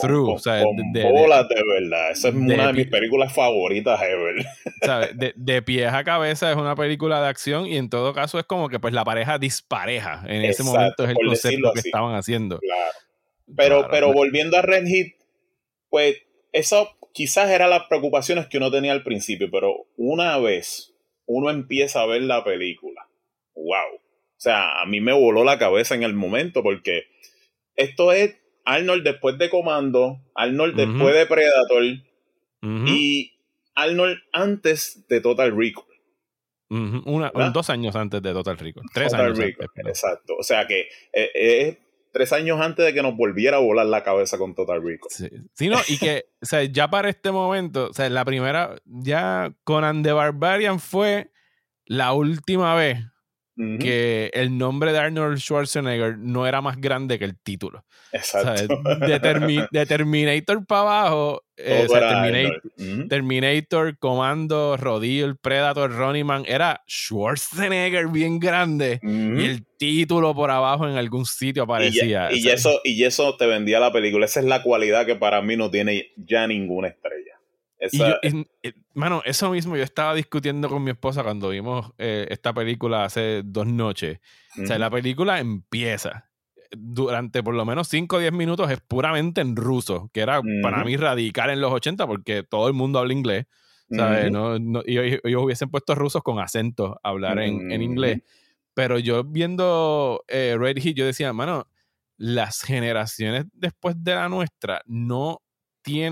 Through, 0.00 0.26
con, 0.26 0.34
o 0.36 0.38
sea, 0.38 0.62
con 0.64 0.76
de, 0.92 1.00
de- 1.00 1.10
bolas 1.10 1.48
de 1.48 1.54
verdad. 1.64 2.10
Esa 2.12 2.28
es 2.28 2.34
de 2.34 2.40
una 2.54 2.66
de 2.68 2.72
mis 2.72 2.86
películas 2.88 3.32
favoritas 3.32 4.00
ever. 4.02 4.44
¿sabes? 4.82 5.16
De, 5.16 5.32
de 5.36 5.62
pies 5.62 5.92
a 5.92 6.02
cabeza 6.04 6.50
es 6.50 6.56
una 6.56 6.74
película 6.74 7.20
de 7.20 7.28
acción 7.28 7.66
y 7.66 7.76
en 7.76 7.88
todo 7.90 8.12
caso 8.12 8.38
es 8.40 8.44
como 8.44 8.68
que 8.68 8.78
pues 8.80 8.92
la 8.94 9.04
pareja 9.04 9.38
dispareja. 9.38 10.22
En 10.26 10.44
ese 10.44 10.62
momento 10.64 11.04
es 11.04 11.10
el 11.10 11.16
concepto 11.16 11.72
que 11.72 11.78
así. 11.80 11.88
estaban 11.88 12.14
haciendo. 12.16 12.58
Claro. 12.58 12.90
Pero, 13.56 13.76
Claro, 13.78 13.88
pero 13.90 14.06
pues. 14.08 14.16
volviendo 14.16 14.56
a 14.56 14.62
Red 14.62 14.86
Hit, 14.86 15.14
pues 15.88 16.16
eso 16.52 16.90
quizás 17.12 17.50
eran 17.50 17.70
las 17.70 17.84
preocupaciones 17.84 18.46
que 18.46 18.58
uno 18.58 18.70
tenía 18.70 18.92
al 18.92 19.02
principio, 19.02 19.50
pero 19.50 19.86
una 19.96 20.38
vez 20.38 20.94
uno 21.26 21.50
empieza 21.50 22.02
a 22.02 22.06
ver 22.06 22.22
la 22.22 22.44
película, 22.44 23.08
wow. 23.54 23.96
O 23.96 24.42
sea, 24.42 24.80
a 24.80 24.86
mí 24.86 25.00
me 25.00 25.12
voló 25.12 25.44
la 25.44 25.58
cabeza 25.58 25.94
en 25.94 26.02
el 26.02 26.14
momento 26.14 26.62
porque 26.62 27.04
esto 27.76 28.12
es 28.12 28.36
Arnold 28.64 29.04
después 29.04 29.36
de 29.38 29.50
Comando, 29.50 30.18
Arnold 30.34 30.76
después 30.76 31.14
de 31.14 31.26
Predator 31.26 31.82
y 32.62 33.32
Arnold 33.74 34.18
antes 34.32 35.06
de 35.08 35.20
Total 35.20 35.54
Recall. 35.54 35.84
dos 37.52 37.68
años 37.68 37.96
antes 37.96 38.22
de 38.22 38.32
Total 38.32 38.56
Recall. 38.56 38.84
Tres 38.94 39.10
Total 39.10 39.26
años 39.26 39.38
Recall, 39.38 39.68
antes. 39.76 40.02
Exacto. 40.02 40.36
O 40.38 40.42
sea 40.42 40.66
que 40.66 40.88
eh, 41.12 41.30
es 41.34 41.78
tres 42.12 42.32
años 42.32 42.60
antes 42.60 42.84
de 42.84 42.92
que 42.92 43.02
nos 43.02 43.16
volviera 43.16 43.58
a 43.58 43.60
volar 43.60 43.86
la 43.86 44.02
cabeza 44.02 44.38
con 44.38 44.54
Total 44.54 44.82
Recall. 44.82 45.10
Sí, 45.10 45.28
Sí, 45.54 45.68
no, 45.68 45.78
y 45.88 45.98
que, 45.98 46.26
o 46.42 46.46
sea, 46.46 46.64
ya 46.64 46.88
para 46.88 47.08
este 47.08 47.30
momento, 47.30 47.88
o 47.90 47.92
sea, 47.92 48.08
la 48.10 48.24
primera, 48.24 48.76
ya 48.84 49.54
Conan 49.64 50.02
the 50.02 50.12
Barbarian 50.12 50.80
fue 50.80 51.30
la 51.86 52.12
última 52.12 52.74
vez 52.74 52.98
que 53.78 54.30
el 54.34 54.56
nombre 54.56 54.92
de 54.92 54.98
Arnold 54.98 55.38
Schwarzenegger 55.38 56.18
no 56.18 56.46
era 56.46 56.60
más 56.60 56.80
grande 56.80 57.18
que 57.18 57.24
el 57.24 57.38
título. 57.38 57.84
Exacto. 58.12 58.82
De, 59.06 59.20
Terminator 59.86 60.64
para 60.66 60.80
abajo, 60.80 61.42
eh, 61.56 61.86
Terminator, 63.08 63.98
Comando, 63.98 64.76
Rodillo, 64.76 65.34
Predator, 65.36 65.92
Ronnie 65.92 66.24
Man, 66.24 66.44
era 66.46 66.82
Schwarzenegger 66.88 68.08
bien 68.08 68.38
grande 68.38 69.00
y 69.02 69.44
el 69.44 69.64
título 69.76 70.34
por 70.34 70.50
abajo 70.50 70.88
en 70.88 70.96
algún 70.96 71.26
sitio 71.26 71.64
aparecía. 71.64 72.30
Y, 72.32 72.48
eso, 72.48 72.80
y 72.84 73.04
eso 73.04 73.36
te 73.36 73.46
vendía 73.46 73.80
la 73.80 73.92
película. 73.92 74.26
Esa 74.26 74.40
es 74.40 74.46
la 74.46 74.62
cualidad 74.62 75.06
que 75.06 75.16
para 75.16 75.42
mí 75.42 75.56
no 75.56 75.70
tiene 75.70 76.12
ya 76.16 76.46
ninguna 76.46 76.88
estrella. 76.88 77.29
Y 77.92 78.46
mano, 78.94 79.22
eso 79.24 79.50
mismo 79.50 79.76
yo 79.76 79.82
estaba 79.82 80.14
discutiendo 80.14 80.68
con 80.68 80.82
mi 80.82 80.90
esposa 80.90 81.22
cuando 81.22 81.48
vimos 81.48 81.92
eh, 81.98 82.26
esta 82.30 82.52
película 82.52 83.04
hace 83.04 83.42
dos 83.44 83.66
noches. 83.66 84.18
O 84.62 84.66
sea, 84.66 84.78
la 84.78 84.90
película 84.90 85.40
empieza 85.40 86.30
durante 86.72 87.42
por 87.42 87.54
lo 87.54 87.64
menos 87.64 87.88
5 87.88 88.16
o 88.16 88.18
10 88.18 88.32
minutos 88.32 88.70
es 88.70 88.80
puramente 88.80 89.40
en 89.40 89.56
ruso, 89.56 90.10
que 90.12 90.20
era 90.20 90.40
para 90.62 90.84
mí 90.84 90.96
radical 90.96 91.50
en 91.50 91.60
los 91.60 91.72
80 91.72 92.06
porque 92.06 92.42
todo 92.42 92.68
el 92.68 92.74
mundo 92.74 92.98
habla 92.98 93.12
inglés. 93.12 93.46
¿sabes? 93.90 94.30
no, 94.30 94.56
y 94.86 94.98
ellos, 94.98 95.42
hubiesen 95.42 95.68
puesto 95.68 95.96
rusos 95.96 96.22
con 96.22 96.38
acento 96.38 97.00
a 97.02 97.08
hablar 97.08 97.40
en, 97.40 97.72
en, 97.72 97.82
inglés. 97.82 98.22
Pero 98.72 98.98
yo 98.98 99.24
viendo 99.24 100.24
eh, 100.28 100.56
Red 100.56 100.78
Heat, 100.78 100.94
yo 100.94 101.06
decía, 101.06 101.32
mano, 101.32 101.66
las 102.16 102.62
generaciones 102.62 103.46
después 103.52 103.96
de 103.98 104.14
la 104.14 104.28
nuestra 104.28 104.82
no 104.86 105.42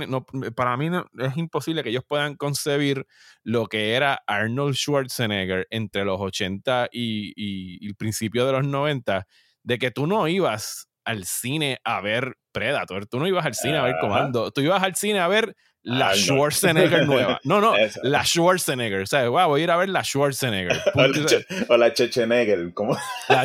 no, 0.08 0.24
para 0.54 0.76
mí 0.76 0.90
es 1.18 1.36
imposible 1.36 1.82
que 1.82 1.90
ellos 1.90 2.04
puedan 2.06 2.36
concebir 2.36 3.06
lo 3.42 3.66
que 3.66 3.94
era 3.94 4.22
Arnold 4.26 4.74
Schwarzenegger 4.74 5.66
entre 5.70 6.04
los 6.04 6.20
80 6.20 6.88
y, 6.92 7.28
y, 7.36 7.84
y 7.84 7.88
el 7.88 7.96
principio 7.96 8.46
de 8.46 8.52
los 8.52 8.66
90, 8.66 9.26
de 9.62 9.78
que 9.78 9.90
tú 9.90 10.06
no 10.06 10.26
ibas 10.28 10.88
al 11.04 11.24
cine 11.24 11.78
a 11.84 12.00
ver 12.00 12.36
Predator, 12.52 13.06
tú 13.06 13.18
no 13.18 13.26
ibas 13.26 13.46
al 13.46 13.54
cine 13.54 13.78
a 13.78 13.82
ver 13.82 13.96
Comando, 14.00 14.50
tú 14.50 14.60
ibas 14.60 14.82
al 14.82 14.94
cine 14.94 15.20
a 15.20 15.28
ver 15.28 15.56
la 15.88 16.14
Schwarzenegger 16.14 17.06
nueva. 17.06 17.40
No, 17.44 17.60
no, 17.60 17.74
la 18.02 18.24
Schwarzenegger. 18.24 19.02
O 19.02 19.06
sea, 19.06 19.28
wow, 19.28 19.48
voy 19.48 19.62
a 19.62 19.64
ir 19.64 19.70
a 19.70 19.76
ver 19.76 19.88
la 19.88 20.04
Schwarzenegger. 20.04 20.80
o, 21.68 21.76
la 21.76 21.92
Chechenegger. 21.92 22.72
¿cómo? 22.74 22.96
La, 23.28 23.44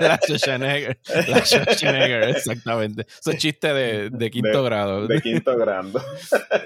la 0.00 0.18
Chechenegger. 0.18 0.98
La 1.28 1.42
Chechenegger, 1.42 2.30
exactamente. 2.30 3.06
Eso 3.20 3.30
es 3.32 3.38
chiste 3.38 3.72
de, 3.72 4.10
de 4.10 4.30
quinto 4.30 4.62
grado. 4.62 5.06
De 5.06 5.20
quinto 5.20 5.56
grado. 5.56 6.00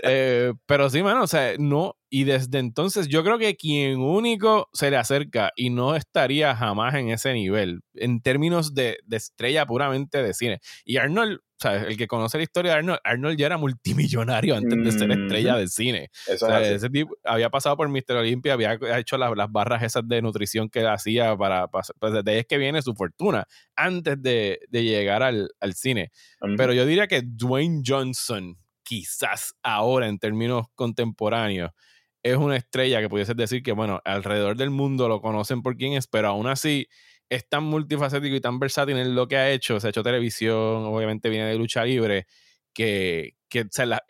Eh, 0.02 0.52
pero 0.66 0.88
sí, 0.90 1.02
mano, 1.02 1.22
o 1.22 1.26
sea, 1.26 1.54
no. 1.58 1.96
Y 2.10 2.24
desde 2.24 2.58
entonces 2.58 3.08
yo 3.08 3.22
creo 3.22 3.38
que 3.38 3.56
quien 3.56 4.00
único 4.00 4.68
se 4.72 4.90
le 4.90 4.96
acerca 4.96 5.52
y 5.56 5.70
no 5.70 5.94
estaría 5.94 6.56
jamás 6.56 6.94
en 6.94 7.10
ese 7.10 7.34
nivel, 7.34 7.80
en 7.94 8.22
términos 8.22 8.74
de, 8.74 8.98
de 9.04 9.16
estrella 9.16 9.66
puramente 9.66 10.22
de 10.22 10.32
cine. 10.32 10.60
Y 10.84 10.96
Arnold 10.96 11.40
el 11.64 11.96
que 11.96 12.06
conoce 12.06 12.38
la 12.38 12.44
historia 12.44 12.72
de 12.72 12.78
Arnold, 12.78 13.00
Arnold 13.04 13.38
ya 13.38 13.46
era 13.46 13.58
multimillonario 13.58 14.56
antes 14.56 14.84
de 14.84 14.92
ser 14.92 15.10
estrella 15.10 15.56
del 15.56 15.68
cine. 15.68 16.10
ese 16.26 16.90
tipo 16.90 17.16
había 17.24 17.50
pasado 17.50 17.76
por 17.76 17.88
Mr. 17.88 18.16
Olympia, 18.16 18.52
había 18.52 18.78
hecho 18.98 19.18
las, 19.18 19.32
barras 19.50 19.82
esas 19.82 20.06
de 20.06 20.22
nutrición 20.22 20.68
que 20.68 20.86
hacía 20.86 21.36
para, 21.36 21.68
pues 21.68 21.92
desde 22.12 22.30
ahí 22.30 22.38
es 22.38 22.46
que 22.46 22.58
viene 22.58 22.82
su 22.82 22.94
fortuna, 22.94 23.46
antes 23.74 24.20
de, 24.22 24.60
llegar 24.70 25.22
al, 25.22 25.50
cine. 25.74 26.10
Pero 26.56 26.72
yo 26.72 26.86
diría 26.86 27.06
que 27.06 27.22
Dwayne 27.24 27.82
Johnson, 27.84 28.56
quizás 28.82 29.54
ahora 29.62 30.06
en 30.08 30.18
términos 30.18 30.66
contemporáneos, 30.74 31.72
es 32.22 32.36
una 32.36 32.56
estrella 32.56 33.00
que 33.00 33.08
pudiese 33.08 33.34
decir 33.34 33.62
que, 33.62 33.72
bueno, 33.72 34.00
alrededor 34.04 34.56
del 34.56 34.70
mundo 34.70 35.08
lo 35.08 35.20
conocen 35.20 35.62
por 35.62 35.76
quién 35.76 35.92
es, 35.94 36.06
pero 36.06 36.28
aún 36.28 36.46
así 36.46 36.88
es 37.30 37.48
tan 37.48 37.64
multifacético 37.64 38.36
y 38.36 38.40
tan 38.40 38.58
versátil 38.58 38.96
en 38.96 39.14
lo 39.14 39.28
que 39.28 39.36
ha 39.36 39.50
hecho. 39.50 39.78
Se 39.80 39.88
ha 39.88 39.90
hecho 39.90 40.02
televisión, 40.02 40.84
obviamente 40.84 41.28
viene 41.28 41.46
de 41.46 41.56
lucha 41.56 41.84
libre, 41.84 42.26
que, 42.72 43.34
que 43.48 43.66
la, 43.84 44.02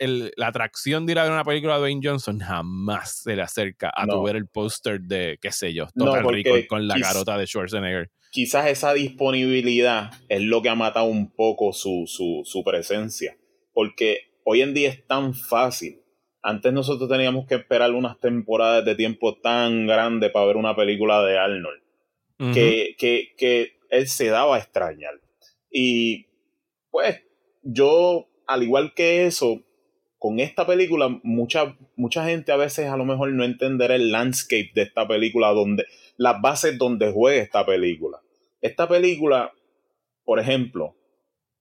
atracción 0.45 1.05
de 1.05 1.13
ir 1.13 1.19
a 1.19 1.23
ver 1.23 1.31
una 1.31 1.43
película 1.43 1.75
de 1.75 1.79
Dwayne 1.79 2.01
Johnson 2.03 2.39
jamás 2.39 3.21
se 3.23 3.35
le 3.35 3.41
acerca 3.41 3.91
a 3.93 4.05
tu 4.05 4.21
ver 4.23 4.35
el 4.35 4.47
póster 4.47 5.01
de, 5.01 5.37
qué 5.41 5.51
sé 5.51 5.73
yo, 5.73 5.87
Total 5.95 6.27
Rico 6.29 6.51
con 6.67 6.87
la 6.87 6.97
garota 6.97 7.37
de 7.37 7.47
Schwarzenegger. 7.47 8.09
Quizás 8.31 8.67
esa 8.67 8.93
disponibilidad 8.93 10.11
es 10.27 10.41
lo 10.41 10.61
que 10.61 10.69
ha 10.69 10.75
matado 10.75 11.05
un 11.05 11.31
poco 11.31 11.73
su, 11.73 12.03
su, 12.05 12.43
su 12.45 12.63
presencia. 12.63 13.35
Porque 13.73 14.33
hoy 14.43 14.61
en 14.61 14.75
día 14.75 14.89
es 14.89 15.07
tan 15.07 15.33
fácil. 15.33 16.01
Antes 16.43 16.71
nosotros 16.71 17.09
teníamos 17.09 17.47
que 17.47 17.55
esperar 17.55 17.91
unas 17.91 18.19
temporadas 18.19 18.85
de 18.85 18.95
tiempo 18.95 19.35
tan 19.39 19.87
grande 19.87 20.29
para 20.29 20.45
ver 20.45 20.57
una 20.57 20.75
película 20.75 21.23
de 21.23 21.39
Arnold 21.39 21.81
que, 22.53 22.95
que, 22.97 23.33
que 23.37 23.73
él 23.89 24.07
se 24.07 24.27
daba 24.27 24.55
a 24.55 24.59
extrañar. 24.59 25.19
Y 25.69 26.27
pues 26.89 27.21
yo, 27.63 28.27
al 28.47 28.63
igual 28.63 28.93
que 28.93 29.25
eso, 29.25 29.61
con 30.17 30.39
esta 30.39 30.65
película, 30.65 31.19
mucha, 31.23 31.77
mucha 31.95 32.25
gente 32.25 32.51
a 32.51 32.57
veces 32.57 32.87
a 32.87 32.97
lo 32.97 33.05
mejor 33.05 33.31
no 33.31 33.43
entenderá 33.43 33.95
el 33.95 34.11
landscape 34.11 34.71
de 34.73 34.83
esta 34.83 35.07
película, 35.07 35.49
donde, 35.49 35.85
las 36.17 36.41
bases 36.41 36.77
donde 36.77 37.11
juega 37.11 37.41
esta 37.41 37.65
película. 37.65 38.21
Esta 38.61 38.87
película, 38.87 39.53
por 40.25 40.39
ejemplo, 40.39 40.95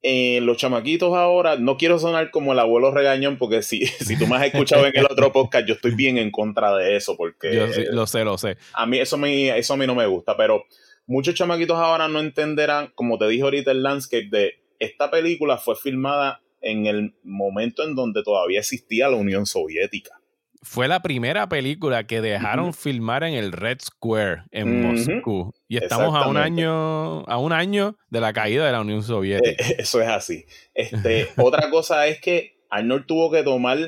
eh, 0.03 0.41
los 0.43 0.57
chamaquitos 0.57 1.15
ahora, 1.15 1.57
no 1.57 1.77
quiero 1.77 1.99
sonar 1.99 2.31
como 2.31 2.53
el 2.53 2.59
abuelo 2.59 2.91
regañón, 2.91 3.37
porque 3.37 3.63
si, 3.63 3.87
si 3.87 4.19
tú 4.19 4.27
me 4.27 4.37
has 4.37 4.47
escuchado 4.47 4.87
en 4.87 4.97
el 4.97 5.07
otro 5.07 5.33
podcast, 5.33 5.67
yo 5.67 5.75
estoy 5.75 5.95
bien 5.95 6.19
en 6.19 6.31
contra 6.31 6.75
de 6.77 6.97
eso, 6.97 7.17
porque... 7.17 7.55
Yo 7.55 7.67
lo 7.93 8.07
sé, 8.07 8.25
lo 8.25 8.39
sé. 8.39 8.57
A 8.75 8.87
mí 8.87 8.99
eso, 8.99 9.17
me, 9.19 9.57
eso 9.59 9.75
a 9.75 9.77
mí 9.77 9.87
no 9.87 9.95
me 9.95 10.07
gusta, 10.07 10.37
pero 10.37 10.65
muchos 11.07 11.35
chamaquitos 11.35 11.77
ahora 11.77 12.09
no 12.09 12.21
entenderán, 12.21 12.93
como 12.95 13.19
te 13.19 13.29
dije 13.29 13.43
ahorita, 13.43 13.71
el 13.71 13.83
landscape 13.83 14.29
de 14.31 14.55
esta 14.79 15.11
película 15.11 15.59
fue 15.59 15.75
filmada 15.75 16.41
en 16.61 16.87
el 16.87 17.15
momento 17.23 17.85
en 17.85 17.95
donde 17.95 18.23
todavía 18.23 18.61
existía 18.61 19.09
la 19.09 19.17
Unión 19.17 19.47
Soviética 19.47 20.18
fue 20.63 20.89
la 20.89 21.01
primera 21.01 21.49
película 21.49 22.07
que 22.07 22.21
dejaron 22.21 22.75
filmar 22.75 23.25
en 23.25 23.35
el 23.35 23.53
Red 23.53 23.79
Square 23.81 24.45
en 24.51 24.83
Moscú. 24.83 25.55
Y 25.69 25.77
estamos 25.77 26.15
a 26.15 26.29
un 26.29 26.37
año, 26.37 27.21
a 27.27 27.39
un 27.39 27.53
año 27.53 27.97
de 28.11 28.21
la 28.21 28.33
caída 28.33 28.67
de 28.67 28.73
la 28.73 28.81
Unión 28.81 29.03
Soviética. 29.03 29.63
Eh, 29.63 29.77
eso 29.79 30.01
es 30.01 30.09
así. 30.09 30.47
Este, 30.75 31.29
otra 31.37 31.71
cosa 31.71 32.07
es 32.07 32.21
que 32.21 32.59
Arnold 32.71 33.07
tuvo 33.07 33.31
que 33.31 33.43
tomar 33.43 33.79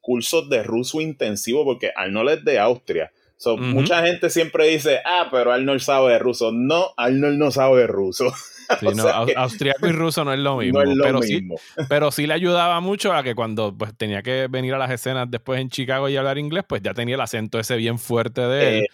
cursos 0.00 0.48
de 0.48 0.62
ruso 0.62 1.00
intensivo 1.00 1.64
porque 1.64 1.90
Arnold 1.94 2.30
es 2.30 2.44
de 2.44 2.58
Austria. 2.58 3.12
Mucha 3.58 4.04
gente 4.06 4.28
siempre 4.28 4.68
dice, 4.68 5.00
ah, 5.04 5.28
pero 5.30 5.52
Arnold 5.52 5.80
sabe 5.80 6.12
de 6.12 6.18
ruso. 6.18 6.52
No, 6.52 6.92
Arnold 6.96 7.38
no 7.38 7.50
sabe 7.50 7.80
de 7.80 7.86
ruso. 7.86 8.26
Sí, 8.78 8.86
no, 8.94 9.08
austriaco 9.08 9.86
y 9.86 9.92
ruso 9.92 10.24
no 10.24 10.32
es 10.32 10.38
lo 10.38 10.58
mismo. 10.58 10.80
pero, 11.02 11.22
Sí, 11.22 11.48
pero 11.88 12.10
sí 12.10 12.26
le 12.26 12.34
ayudaba 12.34 12.80
mucho 12.80 13.12
a 13.12 13.22
que 13.22 13.34
cuando 13.34 13.76
pues, 13.76 13.96
tenía 13.96 14.22
que 14.22 14.46
venir 14.48 14.74
a 14.74 14.78
las 14.78 14.90
escenas 14.90 15.30
después 15.30 15.60
en 15.60 15.70
Chicago 15.70 16.08
y 16.08 16.16
hablar 16.16 16.38
inglés, 16.38 16.64
pues 16.68 16.82
ya 16.82 16.94
tenía 16.94 17.14
el 17.16 17.20
acento 17.20 17.58
ese 17.58 17.76
bien 17.76 17.98
fuerte 17.98 18.42
de 18.42 18.78
él. 18.78 18.86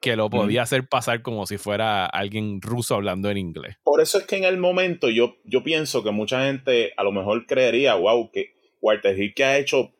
que 0.00 0.16
lo 0.16 0.30
podía 0.30 0.62
hacer 0.62 0.88
pasar 0.88 1.22
como 1.22 1.46
si 1.46 1.58
fuera 1.58 2.06
alguien 2.06 2.60
ruso 2.60 2.94
hablando 2.94 3.30
en 3.30 3.38
inglés. 3.38 3.76
Por 3.84 4.00
eso 4.00 4.18
es 4.18 4.26
que 4.26 4.36
en 4.36 4.44
el 4.44 4.56
momento 4.56 5.08
yo, 5.10 5.36
yo 5.44 5.62
pienso 5.62 6.02
que 6.02 6.10
mucha 6.10 6.44
gente 6.46 6.92
a 6.96 7.02
lo 7.02 7.12
mejor 7.12 7.46
creería, 7.46 7.94
wow, 7.94 8.30
que 8.30 8.54
Walter 8.80 9.18
Hill 9.18 9.34
que 9.34 9.44
ha 9.44 9.58
hecho, 9.58 9.92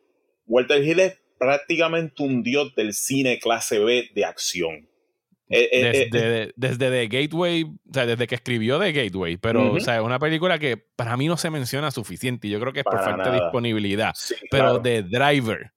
Walter 0.45 0.83
Hill 0.83 0.99
es 0.99 1.19
prácticamente 1.37 2.23
un 2.23 2.43
dios 2.43 2.73
del 2.75 2.93
cine 2.93 3.39
clase 3.39 3.79
B 3.79 4.09
de 4.13 4.25
acción. 4.25 4.86
Eh, 5.49 5.69
eh, 5.71 5.91
eh, 5.93 6.09
desde, 6.11 6.53
desde 6.57 6.89
The 6.89 7.07
Gateway, 7.07 7.63
o 7.63 7.93
sea, 7.93 8.05
desde 8.05 8.27
que 8.27 8.35
escribió 8.35 8.79
The 8.79 8.91
Gateway, 8.91 9.37
pero, 9.37 9.73
o 9.73 9.79
sea, 9.79 10.01
una 10.03 10.19
película 10.19 10.59
que 10.59 10.75
para 10.77 11.15
mí 11.15 11.27
no 11.27 11.37
se 11.37 11.49
menciona 11.49 11.89
suficiente 11.89 12.47
y 12.47 12.51
yo 12.51 12.59
creo 12.59 12.73
que 12.73 12.79
es 12.79 12.85
por 12.85 12.99
falta 12.99 13.31
de 13.31 13.39
disponibilidad. 13.39 14.13
pero 14.51 14.81
The 14.81 15.03
Driver, 15.03 15.71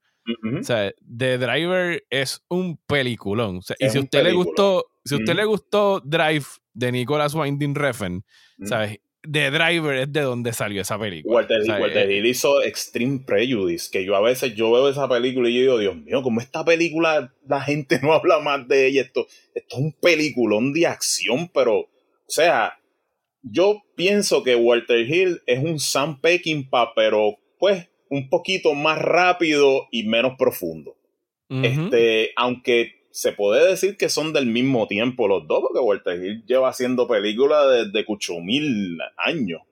o 0.58 0.62
sea, 0.64 0.92
The 1.16 1.38
Driver 1.38 2.04
es 2.10 2.44
un 2.48 2.78
peliculón. 2.86 3.60
y 3.78 3.90
si 3.90 3.98
usted 4.00 4.24
le 4.24 4.32
gustó, 4.32 4.86
si 5.04 5.14
usted 5.14 5.34
le 5.36 5.44
gustó 5.44 6.00
Drive 6.00 6.46
de 6.72 6.92
Nicolas 6.92 7.34
Winding 7.34 7.74
Refn, 7.74 8.24
¿sabes? 8.64 8.98
The 9.22 9.50
Driver 9.50 9.96
es 9.96 10.12
de 10.12 10.22
donde 10.22 10.52
salió 10.52 10.80
esa 10.80 10.98
película. 10.98 11.34
Walter, 11.34 11.60
eh, 12.10 12.16
Hill 12.16 12.26
hizo 12.26 12.62
Extreme 12.62 13.20
Prejudice, 13.26 13.90
que 13.90 14.04
yo 14.04 14.16
a 14.16 14.20
veces 14.20 14.54
yo 14.54 14.72
veo 14.72 14.88
esa 14.88 15.08
película 15.08 15.48
y 15.48 15.54
yo 15.54 15.60
digo, 15.60 15.78
Dios 15.78 15.96
mío, 15.96 16.22
como 16.22 16.40
esta 16.40 16.64
película 16.64 17.34
la 17.46 17.60
gente 17.60 18.00
no 18.02 18.12
habla 18.14 18.40
más 18.40 18.66
de 18.66 18.86
ella, 18.86 19.02
esto, 19.02 19.26
esto 19.54 19.76
es 19.76 19.82
un 19.82 19.92
peliculón 19.92 20.72
de 20.72 20.86
acción, 20.86 21.50
pero, 21.52 21.80
o 21.80 21.88
sea, 22.28 22.78
yo 23.42 23.82
pienso 23.94 24.42
que 24.42 24.56
Walter 24.56 25.00
Hill 25.00 25.42
es 25.46 25.58
un 25.58 25.78
Sam 25.78 26.20
Peckinpah, 26.20 26.94
pero 26.94 27.36
pues 27.58 27.88
un 28.08 28.28
poquito 28.28 28.74
más 28.74 28.98
rápido 28.98 29.86
y 29.90 30.04
menos 30.04 30.34
profundo. 30.38 30.96
Este, 31.48 32.30
aunque 32.36 32.99
se 33.10 33.32
puede 33.32 33.68
decir 33.68 33.96
que 33.96 34.08
son 34.08 34.32
del 34.32 34.46
mismo 34.46 34.86
tiempo 34.86 35.28
los 35.28 35.46
dos, 35.46 35.60
porque 35.60 35.80
Walter 35.80 36.24
Hill 36.24 36.44
lleva 36.46 36.68
haciendo 36.68 37.08
películas 37.08 37.66
desde 37.70 38.04
cucho 38.04 38.40
mil 38.40 38.98
años. 39.16 39.62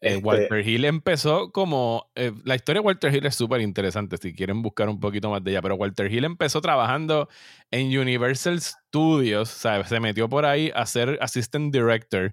Eh, 0.00 0.14
este 0.14 0.24
Walter 0.24 0.68
Hill 0.68 0.84
empezó 0.84 1.50
como. 1.52 2.10
Eh, 2.14 2.32
la 2.44 2.54
historia 2.54 2.80
de 2.80 2.86
Walter 2.86 3.14
Hill 3.14 3.26
es 3.26 3.34
súper 3.34 3.60
interesante 3.60 4.16
si 4.18 4.34
quieren 4.34 4.62
buscar 4.62 4.88
un 4.88 5.00
poquito 5.00 5.30
más 5.30 5.42
de 5.42 5.52
ella, 5.52 5.62
pero 5.62 5.76
Walter 5.76 6.12
Hill 6.12 6.24
empezó 6.24 6.60
trabajando 6.60 7.28
en 7.70 7.98
Universal 7.98 8.60
Studios, 8.60 9.48
¿sabes? 9.50 9.88
Se 9.88 10.00
metió 10.00 10.28
por 10.28 10.46
ahí 10.46 10.70
a 10.74 10.86
ser 10.86 11.18
assistant 11.20 11.72
director 11.72 12.32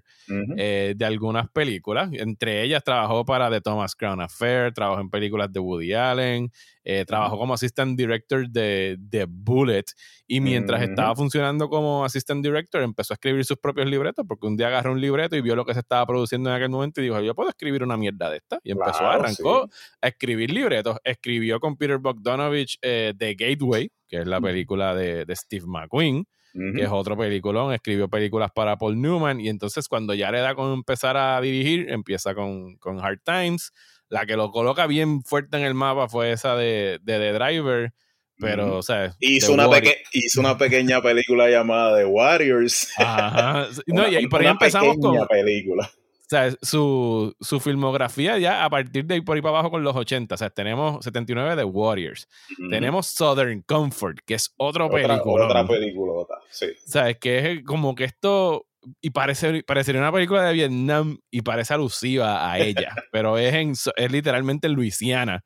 eh, 0.56 0.94
de 0.96 1.04
algunas 1.04 1.50
películas. 1.50 2.08
Entre 2.12 2.62
ellas 2.62 2.82
trabajó 2.84 3.24
para 3.24 3.50
The 3.50 3.60
Thomas 3.60 3.94
Crown 3.94 4.20
Affair, 4.20 4.72
trabajó 4.72 5.00
en 5.00 5.10
películas 5.10 5.52
de 5.52 5.60
Woody 5.60 5.92
Allen, 5.92 6.50
eh, 6.84 7.04
trabajó 7.06 7.38
como 7.38 7.54
assistant 7.54 7.98
director 7.98 8.48
de, 8.48 8.96
de 8.98 9.26
Bullet. 9.28 9.84
Y 10.26 10.40
mientras 10.40 10.82
estaba 10.82 11.14
funcionando 11.16 11.68
como 11.68 12.04
assistant 12.04 12.42
director, 12.42 12.82
empezó 12.82 13.12
a 13.12 13.16
escribir 13.16 13.44
sus 13.44 13.58
propios 13.58 13.88
libretos, 13.88 14.24
porque 14.26 14.46
un 14.46 14.56
día 14.56 14.68
agarró 14.68 14.92
un 14.92 15.00
libreto 15.00 15.36
y 15.36 15.40
vio 15.40 15.56
lo 15.56 15.64
que 15.64 15.74
se 15.74 15.80
estaba 15.80 16.06
produciendo 16.06 16.48
en 16.50 16.56
aquel 16.56 16.70
momento 16.70 17.00
y 17.00 17.04
dijo, 17.04 17.20
yo 17.20 17.34
puedo 17.34 17.50
escribir 17.50 17.82
una 17.82 17.96
mierda 17.96 18.30
de 18.30 18.36
esta. 18.38 18.60
Y 18.62 18.70
empezó, 18.70 18.98
Claro, 19.00 19.24
arrancó 19.24 19.68
a 20.00 20.08
escribir 20.08 20.50
libretos. 20.50 20.96
Escribió 21.04 21.58
con 21.60 21.76
Peter 21.76 21.98
Bogdanovich 21.98 22.78
eh, 22.80 23.12
The 23.18 23.34
Gateway, 23.34 23.90
que 24.08 24.18
es 24.20 24.26
la 24.26 24.40
película 24.40 24.94
de, 24.94 25.24
de 25.24 25.36
Steve 25.36 25.66
McQueen 25.66 26.26
que 26.54 26.82
es 26.82 26.88
otro 26.88 27.16
peliculón, 27.16 27.74
escribió 27.74 28.08
películas 28.08 28.50
para 28.54 28.76
Paul 28.76 29.00
Newman 29.00 29.40
y 29.40 29.48
entonces 29.48 29.88
cuando 29.88 30.14
ya 30.14 30.30
le 30.30 30.38
da 30.38 30.54
con 30.54 30.72
empezar 30.72 31.16
a 31.16 31.40
dirigir, 31.40 31.90
empieza 31.90 32.34
con, 32.34 32.76
con 32.76 33.04
Hard 33.04 33.20
Times. 33.24 33.72
La 34.08 34.24
que 34.24 34.36
lo 34.36 34.52
coloca 34.52 34.86
bien 34.86 35.22
fuerte 35.22 35.56
en 35.56 35.64
el 35.64 35.74
mapa 35.74 36.08
fue 36.08 36.30
esa 36.30 36.54
de, 36.54 37.00
de 37.02 37.18
The 37.18 37.32
Driver, 37.32 37.92
pero, 38.38 38.76
o 38.76 38.82
sea... 38.82 39.12
Hizo 39.18 39.54
una, 39.54 39.68
hizo 40.12 40.40
una 40.40 40.56
pequeña 40.56 41.02
película 41.02 41.48
llamada 41.48 41.98
The 41.98 42.04
Warriors. 42.04 42.88
Ajá. 42.98 43.68
No, 43.86 44.08
y, 44.08 44.18
y 44.18 44.26
por 44.28 44.40
ahí 44.40 44.46
Una 44.46 44.52
empezamos 44.52 44.96
con... 45.00 45.12
pequeña 45.12 45.26
película. 45.26 45.90
O 46.34 46.36
sea, 46.36 46.52
su, 46.62 47.32
su 47.40 47.60
filmografía 47.60 48.38
ya 48.38 48.64
a 48.64 48.70
partir 48.70 49.04
de 49.04 49.14
ahí 49.14 49.20
por 49.20 49.36
ahí 49.36 49.42
para 49.42 49.50
abajo 49.58 49.70
con 49.70 49.84
los 49.84 49.94
80. 49.94 50.34
O 50.34 50.38
sea, 50.38 50.50
tenemos 50.50 51.04
79 51.04 51.54
de 51.54 51.62
Warriors. 51.64 52.26
Tenemos 52.70 53.06
Southern 53.06 53.62
Comfort, 53.62 54.18
que 54.26 54.34
es 54.34 54.52
otro 54.56 54.86
otra, 54.86 55.06
película. 55.08 55.44
otra 55.46 55.66
peliculota, 55.66 56.34
sí. 56.50 56.66
¿Sabes? 56.86 57.18
Que 57.20 57.52
es 57.52 57.64
como 57.64 57.94
que 57.94 58.04
esto. 58.04 58.66
Y 59.00 59.10
parece, 59.10 59.62
parecería 59.62 60.00
una 60.00 60.12
película 60.12 60.42
de 60.44 60.52
Vietnam 60.52 61.18
y 61.30 61.40
parece 61.42 61.72
alusiva 61.72 62.50
a 62.50 62.58
ella, 62.58 62.94
pero 63.12 63.38
es, 63.38 63.54
en, 63.54 63.70
es 63.70 64.12
literalmente 64.12 64.66
en 64.66 64.74
Luisiana, 64.74 65.42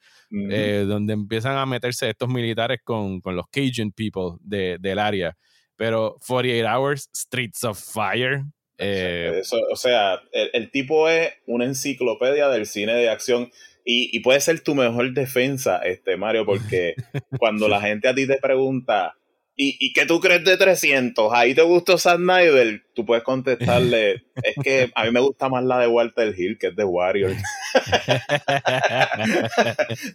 eh, 0.50 0.85
donde 0.88 1.12
empiezan 1.12 1.57
a 1.57 1.64
meterse 1.66 2.09
estos 2.11 2.28
militares 2.28 2.80
con, 2.83 3.21
con 3.21 3.37
los 3.37 3.45
Cajun 3.50 3.92
people 3.92 4.38
de- 4.40 4.78
del 4.80 4.99
área. 4.99 5.37
Pero 5.76 6.16
48 6.26 6.66
Hours, 6.68 7.11
Streets 7.14 7.62
of 7.62 7.78
Fire. 7.78 8.42
Eh, 8.78 9.38
Eso, 9.40 9.56
o 9.70 9.76
sea, 9.76 10.20
el, 10.32 10.50
el 10.52 10.70
tipo 10.70 11.08
es 11.08 11.32
una 11.47 11.64
enciclopedia 11.64 12.49
del 12.49 12.66
cine 12.66 12.94
de 12.94 13.08
acción 13.11 13.50
y, 13.85 14.11
y 14.16 14.20
puede 14.20 14.40
ser 14.40 14.61
tu 14.61 14.75
mejor 14.75 15.12
defensa, 15.12 15.78
este 15.78 16.16
Mario, 16.16 16.44
porque 16.47 16.94
cuando 17.38 17.68
la 17.68 17.80
gente 17.80 18.08
a 18.08 18.14
ti 18.14 18.26
te 18.26 18.37
pregunta, 18.38 19.14
¿y, 19.56 19.76
¿y 19.80 19.92
qué 19.92 20.06
tú 20.06 20.20
crees 20.20 20.44
de 20.44 20.56
300? 20.56 21.32
¿Ahí 21.32 21.54
te 21.54 21.62
gustó 21.62 21.99
Zack 21.99 22.18
Snyder? 22.18 22.82
Tú 22.94 23.04
puedes 23.06 23.25
contestarle, 23.25 24.23
es 24.42 24.54
que 24.62 24.90
a 24.94 25.04
mí 25.04 25.11
me 25.11 25.20
gusta 25.20 25.49
más 25.49 25.64
la 25.64 25.78
de 25.80 25.87
Walter 25.88 26.32
Hill, 26.38 26.58
que 26.58 26.68
es 26.68 26.76
de 26.76 26.85
Warrior. 26.85 27.32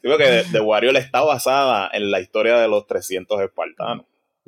Digo 0.01 0.17
que 0.17 0.43
The 0.51 0.59
Warrior 0.61 0.95
está 0.97 1.21
basada 1.21 1.89
en 1.93 2.11
la 2.11 2.19
historia 2.19 2.57
de 2.59 2.67
los 2.67 2.85
300 2.87 3.41
espartanos. 3.41 4.05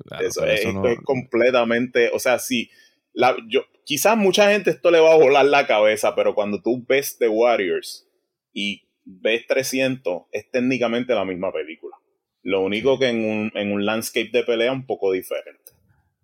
claro, 0.07 0.27
eso 0.27 0.45
es, 0.45 0.60
eso 0.60 0.69
esto 0.69 0.81
no- 0.81 0.88
es 0.88 1.00
completamente, 1.03 2.10
o 2.13 2.19
sea, 2.19 2.39
sí, 2.39 2.69
la, 3.15 3.36
yo, 3.48 3.62
quizás 3.86 4.15
mucha 4.17 4.51
gente 4.51 4.69
esto 4.69 4.91
le 4.91 5.00
va 5.00 5.13
a 5.13 5.17
volar 5.17 5.45
la 5.45 5.65
cabeza, 5.65 6.15
pero 6.15 6.36
cuando 6.36 6.62
tú 6.62 6.86
ves 6.88 7.17
The 7.17 7.27
Warriors 7.29 8.07
y 8.53 8.84
ves 9.03 9.48
300, 9.48 10.24
es 10.31 10.50
técnicamente 10.51 11.13
la 11.15 11.25
misma 11.25 11.51
película. 11.51 11.95
Lo 12.43 12.62
único 12.62 13.00
que 13.00 13.07
en 13.10 13.25
un, 13.25 13.51
en 13.55 13.72
un 13.72 13.86
landscape 13.86 14.29
de 14.31 14.43
pelea 14.43 14.72
un 14.72 14.86
poco 14.86 15.12
diferente. 15.12 15.62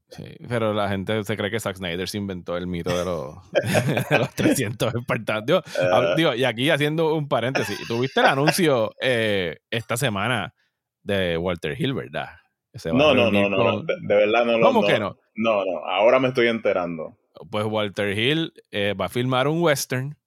Sí, 0.10 0.26
pero 0.50 0.74
la 0.74 0.90
gente 0.90 1.24
se 1.24 1.38
cree 1.38 1.50
que 1.50 1.60
Zack 1.62 1.78
Snyder 1.78 2.08
se 2.10 2.18
inventó 2.18 2.58
el 2.58 2.68
mito 2.68 2.90
de 2.98 3.06
los, 3.06 3.36
de 4.10 4.18
los 4.20 4.30
300 4.36 4.94
espartanos. 4.96 5.46
Digo, 5.46 5.62
Ah. 5.80 6.14
digo, 6.18 6.36
y 6.36 6.44
aquí 6.44 6.70
haciendo 6.70 7.16
un 7.16 7.30
paréntesis, 7.30 7.80
tuviste 7.88 8.20
el 8.20 8.26
anuncio 8.26 8.92
eh, 9.02 9.60
esta 9.70 9.96
semana 9.96 10.54
de 11.02 11.38
Walter 11.38 11.80
Hill, 11.80 11.94
¿verdad? 11.94 12.28
Que 12.72 12.80
se 12.80 12.92
va 12.92 12.96
a 12.96 12.98
No, 12.98 13.14
no, 13.14 13.32
no, 13.32 13.50
no, 13.50 13.58
no, 13.58 13.82
de, 13.84 13.94
de 14.02 14.16
verdad 14.16 14.46
no 14.46 14.58
lo 14.58 14.66
¿Cómo 14.66 14.82
no, 14.82 14.88
que 14.88 15.00
no? 15.00 15.18
No, 15.36 15.66
no, 15.66 15.86
ahora 15.86 16.20
me 16.20 16.30
estoy 16.30 16.48
enterando. 16.48 17.18
Pues 17.50 17.66
Walter 17.66 18.18
Hill 18.18 18.54
eh, 18.72 18.94
va 18.94 19.06
a 19.06 19.10
filmar 19.10 19.48
un 19.48 19.62
western 19.62 20.18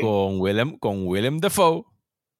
con 0.00 0.40
Willem, 0.40 0.78
con 0.78 1.06
Willem 1.06 1.38
Dafoe, 1.38 1.84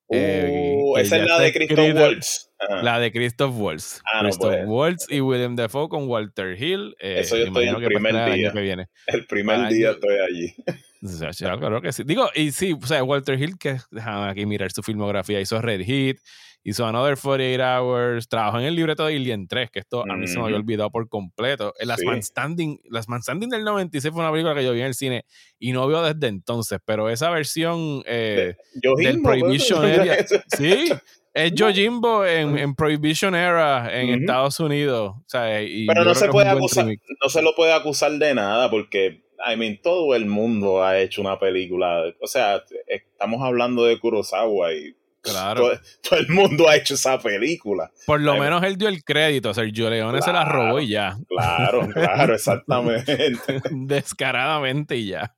eh, 0.08 0.76
Uh, 0.78 0.98
esa 0.98 1.16
es 1.16 1.26
la 1.26 1.40
de 1.40 1.52
Christoph 1.52 1.94
Waltz. 1.94 2.45
Ajá. 2.58 2.82
la 2.82 2.98
de 3.00 3.12
Christoph 3.12 3.54
Waltz. 3.56 4.00
Ah, 4.12 4.18
no, 4.22 4.28
Christoph 4.28 4.50
pues. 4.54 4.64
Waltz 4.66 5.06
y 5.10 5.20
Willem 5.20 5.56
Dafoe 5.56 5.88
con 5.88 6.08
Walter 6.08 6.60
Hill. 6.60 6.96
eh, 7.00 7.16
Eso 7.20 7.36
yo 7.36 7.44
estoy 7.46 7.68
el 7.68 7.76
primer 7.84 8.34
día. 8.34 8.52
que 8.52 8.60
viene. 8.60 8.86
El 9.06 9.26
primer 9.26 9.56
Para 9.56 9.68
día 9.68 9.88
año- 9.90 9.94
estoy 9.96 10.16
allí. 10.18 10.54
O 11.02 11.08
sea, 11.08 11.30
ya, 11.32 11.56
claro 11.58 11.80
que 11.82 11.92
sí. 11.92 12.02
Digo, 12.04 12.28
y 12.34 12.50
sí, 12.52 12.74
o 12.80 12.86
sea, 12.86 13.04
Walter 13.04 13.40
Hill, 13.40 13.58
que 13.58 13.76
déjame 13.90 14.30
aquí 14.30 14.46
mirar 14.46 14.72
su 14.72 14.82
filmografía, 14.82 15.40
hizo 15.40 15.60
Red 15.60 15.82
Heat, 15.82 16.16
hizo 16.64 16.84
Another 16.86 17.16
48 17.16 17.62
Hours, 17.62 18.28
trabajó 18.28 18.58
en 18.58 18.64
el 18.64 18.74
libreto 18.74 19.04
de 19.06 19.14
Alien 19.14 19.46
3, 19.46 19.70
que 19.70 19.78
esto 19.80 20.02
a 20.10 20.16
mí 20.16 20.26
se 20.26 20.38
me 20.38 20.46
había 20.46 20.56
olvidado 20.56 20.90
por 20.90 21.08
completo. 21.08 21.74
Las 21.80 22.00
Sí. 22.00 22.06
Man 22.06 22.22
Standing, 22.22 22.80
Las 22.90 23.08
Man 23.08 23.22
Standing 23.22 23.50
del 23.50 23.62
96 23.62 24.12
fue 24.12 24.22
una 24.22 24.32
película 24.32 24.54
que 24.54 24.64
yo 24.64 24.72
vi 24.72 24.80
en 24.80 24.86
el 24.86 24.94
cine 24.94 25.26
y 25.60 25.70
no 25.72 25.86
veo 25.86 26.02
desde 26.02 26.26
entonces, 26.28 26.80
pero 26.84 27.08
esa 27.10 27.30
versión 27.30 28.02
eh, 28.06 28.56
Yo 28.82 28.94
del 28.96 29.20
pues, 29.20 29.38
Prohibition 29.40 29.84
Area, 29.84 30.26
sí, 30.56 30.90
es 31.36 31.52
Yojimbo 31.54 32.24
en, 32.24 32.56
en 32.58 32.74
Prohibition 32.74 33.34
Era 33.34 33.88
en. 33.92 34.22
Estados 34.22 34.58
Unidos. 34.58 35.14
O 35.16 35.24
sea, 35.26 35.62
y 35.62 35.86
Pero 35.86 36.04
no 36.04 36.14
se 36.14 36.28
puede 36.28 36.48
acusar, 36.48 36.86
no 36.86 37.28
se 37.28 37.42
lo 37.42 37.54
puede 37.54 37.72
acusar 37.72 38.12
de 38.12 38.34
nada 38.34 38.70
porque, 38.70 39.22
I 39.46 39.56
mean, 39.56 39.78
todo 39.82 40.14
el 40.14 40.26
mundo 40.26 40.82
ha 40.82 40.98
hecho 40.98 41.20
una 41.20 41.38
película. 41.38 42.02
O 42.20 42.26
sea, 42.26 42.62
estamos 42.86 43.42
hablando 43.42 43.84
de 43.84 43.98
Kurosawa 43.98 44.72
y 44.72 44.94
Claro. 45.20 45.60
todo, 45.70 45.80
todo 46.08 46.20
el 46.20 46.28
mundo 46.28 46.68
ha 46.68 46.76
hecho 46.76 46.94
esa 46.94 47.18
película. 47.18 47.90
Por 48.06 48.20
lo 48.20 48.34
Ay, 48.34 48.40
menos 48.40 48.62
él 48.62 48.76
dio 48.78 48.86
el 48.88 49.02
crédito. 49.02 49.52
Sergio 49.52 49.90
Leone 49.90 50.22
se 50.22 50.32
la 50.32 50.44
Claro. 50.44 50.66
robó 50.68 50.80
y 50.80 50.88
ya. 50.88 51.16
Claro, 51.28 51.88
claro, 51.92 52.34
exactamente. 52.36 53.32
descaradamente 53.72 54.96
y 54.96 55.08
ya. 55.08 55.34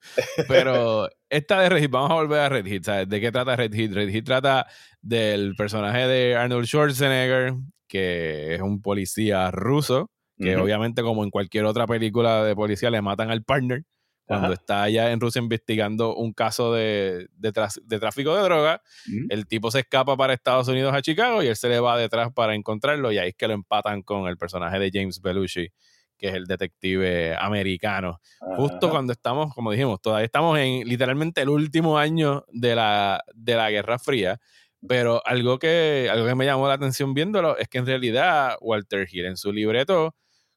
Pero 0.47 1.09
esta 1.31 1.61
de 1.61 1.69
Red 1.69 1.81
Heat, 1.83 1.91
vamos 1.91 2.11
a 2.11 2.15
volver 2.15 2.41
a 2.41 2.49
Red 2.49 2.67
Heat. 2.67 2.85
¿sabes? 2.85 3.09
¿De 3.09 3.21
qué 3.21 3.33
trata 3.33 3.57
Red 3.57 3.75
Heat? 3.75 3.93
Red 3.93 4.11
Heat 4.11 4.25
trata 4.25 4.67
del 5.01 5.55
personaje 5.57 6.07
de 6.07 6.37
Arnold 6.37 6.67
Schwarzenegger, 6.67 7.55
que 7.87 8.55
es 8.55 8.61
un 8.61 8.83
policía 8.83 9.51
ruso, 9.51 10.11
que 10.37 10.57
obviamente 10.57 11.03
como 11.03 11.25
en 11.25 11.31
cualquier 11.31 11.65
otra 11.65 11.87
película 11.87 12.45
de 12.45 12.55
policía 12.55 12.91
le 12.91 13.03
matan 13.03 13.31
al 13.31 13.43
partner 13.43 13.83
cuando 14.29 14.49
Ajá. 14.49 14.55
está 14.55 14.83
allá 14.83 15.11
en 15.11 15.21
Rusia 15.21 15.41
investigando 15.41 16.15
un 16.15 16.35
caso 16.35 16.75
de, 16.75 17.29
de, 17.33 17.51
tráfico 17.51 18.37
de 18.37 18.43
droga. 18.43 18.83
Ujú. 19.09 19.27
El 19.31 19.47
tipo 19.47 19.71
se 19.71 19.81
escapa 19.81 20.19
para 20.19 20.35
Estados 20.35 20.69
Unidos 20.69 20.95
a 20.95 21.01
Chicago 21.01 21.43
y 21.43 21.47
él 21.47 21.57
se 21.57 21.71
le 21.71 21.81
va 21.81 21.97
detrás 21.97 22.31
para 22.35 22.55
encontrarlo 22.55 23.11
y 23.11 23.17
ahí 23.17 23.31
es 23.31 23.35
que 23.35 23.49
lo 23.49 23.55
empatan 23.55 24.03
con 24.03 24.29
el 24.29 24.37
personaje 24.37 24.79
de 24.79 24.91
James 24.93 25.23
Belushi, 25.23 25.71
que 26.19 26.29
es 26.29 26.35
el 26.35 26.47
detective 26.47 27.37
americano. 27.37 28.21
Justo 28.57 28.91
cuando 28.91 29.13
estamos, 29.13 29.55
como 29.55 29.71
dijimos, 29.71 30.01
todavía 30.01 30.27
estamos 30.27 30.59
en 30.59 30.87
literalmente 30.87 31.41
el 31.43 31.49
último 31.49 31.97
año 31.97 32.45
de 32.53 32.75
la, 32.75 33.23
de 33.35 33.55
la 33.55 33.71
Guerra 33.71 33.99
Fría. 33.99 34.41
Pero 34.87 35.23
algo 35.25 35.59
que, 35.59 36.09
algo 36.11 36.27
que 36.27 36.35
me 36.35 36.45
llamó 36.45 36.69
la 36.69 36.75
atención 36.75 37.15
viéndolo 37.15 37.57
es 37.59 37.69
que 37.69 37.79
en 37.79 37.87
realidad 37.87 38.57
Walter 38.61 39.09
Hill 39.11 39.27
en 39.27 39.37
su 39.37 39.53
libreto, 39.53 40.15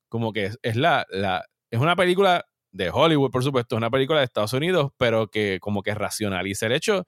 como 0.10 0.32
que 0.34 0.46
es, 0.46 0.60
es 0.62 0.76
la, 0.76 1.06
la, 1.10 1.46
es 1.72 1.80
una 1.80 1.96
película 1.96 2.46
de 2.72 2.90
Hollywood, 2.90 3.32
por 3.32 3.44
supuesto, 3.44 3.76
es 3.76 3.78
una 3.78 3.90
película 3.90 4.20
de 4.20 4.26
Estados 4.26 4.54
Unidos, 4.54 4.92
pero 4.98 5.28
que 5.28 5.60
como 5.60 5.82
que 5.82 5.94
racionaliza 5.96 6.68
el 6.68 6.74
hecho 6.74 7.06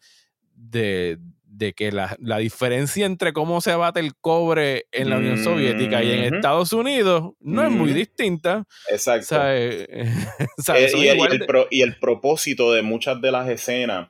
de, 0.55 1.19
de 1.55 1.73
que 1.73 1.91
la, 1.91 2.15
la 2.19 2.39
diferencia 2.39 3.05
entre 3.05 3.31
cómo 3.31 3.61
se 3.61 3.75
bate 3.75 3.99
el 3.99 4.15
cobre 4.19 4.85
en 4.91 5.09
la 5.09 5.17
Unión 5.17 5.37
Soviética 5.37 6.03
y 6.03 6.11
en 6.11 6.25
Ujú. 6.27 6.35
Estados 6.35 6.73
Unidos 6.73 7.33
no 7.39 7.63
es 7.63 7.69
muy 7.71 7.89
Ujú. 7.91 7.99
distinta. 7.99 8.65
Exacto. 8.89 9.27
¿sabes? 9.27 9.87
Eh, 10.75 10.91
y, 10.95 11.07
el, 11.07 11.15
igual 11.15 11.29
y 11.29 11.33
el 11.33 11.39
de- 11.39 11.45
pro- 11.45 11.67
y 11.69 11.81
el 11.81 11.99
propósito 11.99 12.73
de 12.73 12.81
muchas 12.81 13.21
de 13.21 13.31
las 13.31 13.47
escenas 13.49 14.09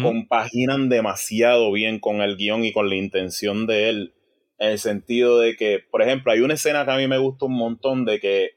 compaginan 0.00 0.88
demasiado 0.88 1.72
bien 1.72 1.98
con 1.98 2.20
el 2.20 2.36
guion 2.36 2.64
y 2.64 2.72
con 2.72 2.88
la 2.88 2.94
intención 2.96 3.66
de 3.66 3.88
él. 3.88 4.14
En 4.58 4.70
el 4.70 4.78
sentido 4.78 5.40
de 5.40 5.56
que, 5.56 5.80
por 5.90 6.02
ejemplo, 6.02 6.30
hay 6.30 6.40
una 6.40 6.54
escena 6.54 6.84
que 6.84 6.92
a 6.92 6.96
mí 6.96 7.08
me 7.08 7.18
gusta 7.18 7.46
un 7.46 7.56
montón 7.56 8.04
de 8.04 8.20
que 8.20 8.50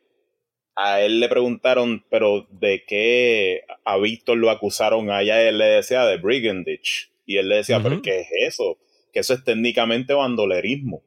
a 0.75 1.01
él 1.01 1.19
le 1.19 1.27
preguntaron, 1.29 2.05
pero 2.11 2.47
¿de 2.51 2.83
qué 2.87 3.61
a 3.85 3.97
Víctor 3.97 4.37
lo 4.37 4.51
acusaron 4.51 5.09
allá? 5.09 5.41
Él 5.41 5.57
le 5.57 5.65
decía 5.65 6.05
de 6.05 6.17
brigandage. 6.17 7.09
Y 7.25 7.37
él 7.37 7.49
le 7.49 7.57
decía, 7.57 7.77
Ujú. 7.79 7.89
¿pero 7.89 8.01
qué 8.01 8.21
es 8.21 8.27
eso? 8.47 8.77
Que 9.13 9.19
eso 9.19 9.33
es 9.33 9.43
técnicamente 9.43 10.13
bandolerismo. 10.13 11.03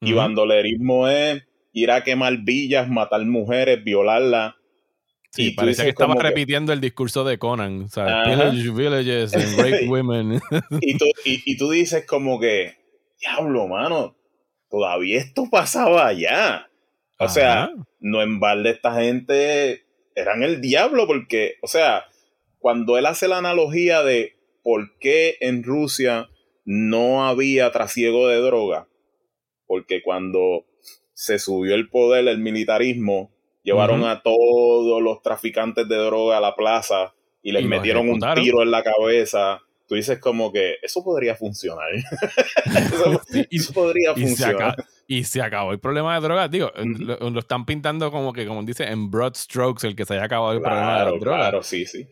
Y 0.00 0.12
bandolerismo 0.14 1.06
es 1.06 1.42
ir 1.72 1.90
a 1.92 2.02
quemar 2.02 2.38
villas, 2.38 2.88
matar 2.88 3.24
mujeres, 3.24 3.82
violarlas. 3.84 4.54
Sí, 5.30 5.54
y 5.58 5.66
dices 5.66 5.84
que 5.84 5.90
estaba 5.90 6.14
que- 6.16 6.22
repitiendo 6.24 6.72
el 6.72 6.80
discurso 6.80 7.24
de 7.24 7.38
Conan, 7.38 7.88
¿sabes? 7.88 8.12
Ajá. 8.12 8.50
Pillage 8.50 8.70
villages 8.70 9.34
and 9.34 9.56
rape 9.58 9.86
women. 9.88 10.40
y, 10.80 10.98
tú, 10.98 11.04
y, 11.24 11.40
y 11.46 11.56
tú 11.56 11.70
dices 11.70 12.04
como 12.06 12.40
que, 12.40 12.74
diablo, 13.20 13.68
mano, 13.68 14.16
todavía 14.68 15.18
esto 15.18 15.44
pasaba 15.50 16.08
allá. 16.08 16.68
O 17.18 17.28
sea, 17.28 17.70
no 18.00 18.20
en 18.22 18.40
balde 18.40 18.70
esta 18.70 18.94
gente 19.00 19.84
eran 20.16 20.42
el 20.42 20.60
diablo 20.60 21.06
porque, 21.06 21.54
o 21.62 21.68
sea, 21.68 22.04
cuando 22.58 22.98
él 22.98 23.06
hace 23.06 23.28
la 23.28 23.38
analogía 23.38 24.02
de 24.02 24.31
por 24.62 24.96
qué 24.98 25.36
en 25.40 25.62
Rusia 25.62 26.28
no 26.64 27.26
había 27.26 27.70
trasiego 27.72 28.28
de 28.28 28.36
droga, 28.36 28.88
porque 29.66 30.02
cuando 30.02 30.66
se 31.14 31.38
subió 31.38 31.74
el 31.74 31.88
poder, 31.88 32.28
el 32.28 32.38
militarismo, 32.38 33.32
llevaron 33.62 34.04
a 34.04 34.22
todos 34.22 35.00
los 35.02 35.22
traficantes 35.22 35.88
de 35.88 35.96
droga 35.96 36.38
a 36.38 36.40
la 36.40 36.54
plaza 36.54 37.14
y 37.42 37.52
les 37.52 37.64
metieron 37.64 38.08
un 38.08 38.20
tiro 38.34 38.62
en 38.62 38.70
la 38.70 38.82
cabeza. 38.82 39.60
Tú 39.88 39.96
dices 39.96 40.18
como 40.20 40.52
que 40.52 40.76
eso 40.82 41.04
podría 41.04 41.34
funcionar. 41.34 41.88
eso, 43.50 43.72
podría 43.72 44.14
funcionar. 44.14 44.76
Y 45.06 45.24
se, 45.24 45.42
acabó 45.42 45.72
el 45.72 45.80
problema 45.80 46.14
de 46.14 46.20
drogas. 46.22 46.50
Digo, 46.50 46.72
lo, 46.76 47.38
están 47.38 47.66
pintando 47.66 48.10
como 48.10 48.32
que, 48.32 48.46
como 48.46 48.62
dice, 48.62 48.84
en 48.84 49.10
broad 49.10 49.34
strokes 49.34 49.86
el 49.86 49.94
que 49.94 50.04
se 50.04 50.14
haya 50.14 50.24
acabado 50.24 50.52
el 50.52 50.60
problema 50.60 50.98
de 50.98 51.10
las 51.10 51.20
drogas. 51.20 51.40
Claro, 51.40 51.62
sí, 51.62 51.84
sí. 51.84 52.08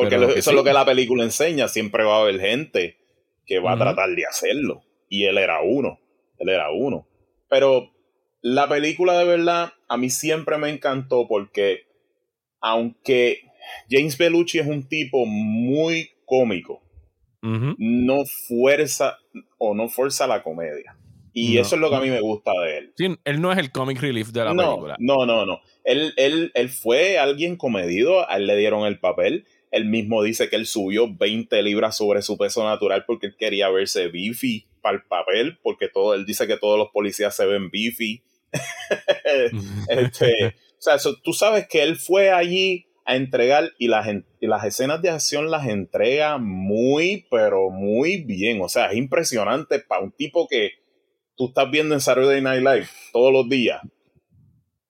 Porque 0.00 0.38
eso 0.38 0.50
es 0.50 0.56
lo 0.56 0.64
que 0.64 0.72
la 0.72 0.84
película 0.84 1.24
enseña. 1.24 1.68
Siempre 1.68 2.04
va 2.04 2.18
a 2.18 2.20
haber 2.22 2.40
gente 2.40 2.98
que 3.46 3.58
va 3.58 3.72
a 3.72 3.78
tratar 3.78 4.10
de 4.10 4.24
hacerlo. 4.26 4.82
Y 5.08 5.24
él 5.24 5.38
era 5.38 5.60
uno. 5.62 5.98
Él 6.38 6.48
era 6.48 6.70
uno. 6.70 7.06
Pero 7.48 7.90
la 8.42 8.68
película 8.68 9.18
de 9.18 9.24
verdad 9.24 9.72
a 9.88 9.96
mí 9.96 10.08
siempre 10.08 10.56
me 10.56 10.70
encantó 10.70 11.26
porque 11.28 11.86
aunque 12.60 13.40
James 13.90 14.16
Bellucci 14.16 14.58
es 14.58 14.66
un 14.66 14.88
tipo 14.88 15.26
muy 15.26 16.10
cómico, 16.24 16.82
no 17.42 18.24
fuerza 18.48 19.18
o 19.58 19.74
no 19.74 19.88
fuerza 19.88 20.26
la 20.26 20.42
comedia. 20.42 20.96
Y 21.32 21.58
eso 21.58 21.76
es 21.76 21.80
lo 21.80 21.90
que 21.90 21.96
a 21.96 22.00
mí 22.00 22.10
me 22.10 22.20
gusta 22.20 22.52
de 22.60 22.78
él. 22.78 22.92
Sí, 22.96 23.16
él 23.24 23.40
no 23.40 23.52
es 23.52 23.58
el 23.58 23.70
comic 23.70 24.00
relief 24.00 24.28
de 24.28 24.44
la 24.44 24.54
película. 24.54 24.96
No, 24.98 25.26
no, 25.26 25.46
no. 25.46 25.60
Él, 25.84 26.12
él, 26.16 26.50
él 26.54 26.68
fue 26.68 27.18
alguien 27.18 27.56
comedido, 27.56 28.28
a 28.28 28.36
él 28.36 28.46
le 28.46 28.56
dieron 28.56 28.84
el 28.84 28.98
papel. 28.98 29.46
Él 29.70 29.84
mismo 29.84 30.22
dice 30.22 30.48
que 30.48 30.56
él 30.56 30.66
subió 30.66 31.12
20 31.12 31.62
libras 31.62 31.96
sobre 31.96 32.22
su 32.22 32.36
peso 32.36 32.64
natural 32.64 33.04
porque 33.06 33.28
él 33.28 33.36
quería 33.38 33.70
verse 33.70 34.08
beefy 34.08 34.66
para 34.82 34.96
el 34.96 35.04
papel, 35.04 35.58
porque 35.62 35.88
todo, 35.88 36.14
él 36.14 36.26
dice 36.26 36.46
que 36.46 36.56
todos 36.56 36.78
los 36.78 36.88
policías 36.90 37.34
se 37.34 37.46
ven 37.46 37.70
beefy. 37.70 38.22
este, 39.88 40.56
o 40.78 40.82
sea, 40.82 40.96
tú 41.22 41.32
sabes 41.32 41.68
que 41.68 41.82
él 41.82 41.96
fue 41.96 42.30
allí 42.30 42.86
a 43.04 43.16
entregar 43.16 43.70
y 43.78 43.88
las, 43.88 44.08
y 44.40 44.46
las 44.46 44.64
escenas 44.64 45.02
de 45.02 45.10
acción 45.10 45.50
las 45.50 45.66
entrega 45.66 46.38
muy, 46.38 47.26
pero 47.30 47.70
muy 47.70 48.24
bien. 48.24 48.60
O 48.62 48.68
sea, 48.68 48.90
es 48.90 48.96
impresionante 48.96 49.78
para 49.80 50.02
un 50.02 50.12
tipo 50.12 50.48
que 50.48 50.72
tú 51.36 51.48
estás 51.48 51.70
viendo 51.70 51.94
en 51.94 52.00
Saturday 52.00 52.42
Night 52.42 52.62
Live 52.62 52.88
todos 53.12 53.32
los 53.32 53.48
días. 53.48 53.80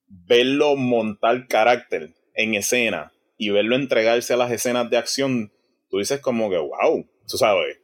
Verlo 0.08 0.76
montar 0.76 1.46
carácter 1.48 2.10
en 2.34 2.54
escena 2.54 3.12
y 3.40 3.48
verlo 3.48 3.74
entregarse 3.74 4.34
a 4.34 4.36
las 4.36 4.52
escenas 4.52 4.90
de 4.90 4.98
acción, 4.98 5.50
tú 5.88 5.96
dices 5.96 6.20
como 6.20 6.50
que, 6.50 6.58
wow, 6.58 7.08
tú 7.26 7.38
sabes. 7.38 7.78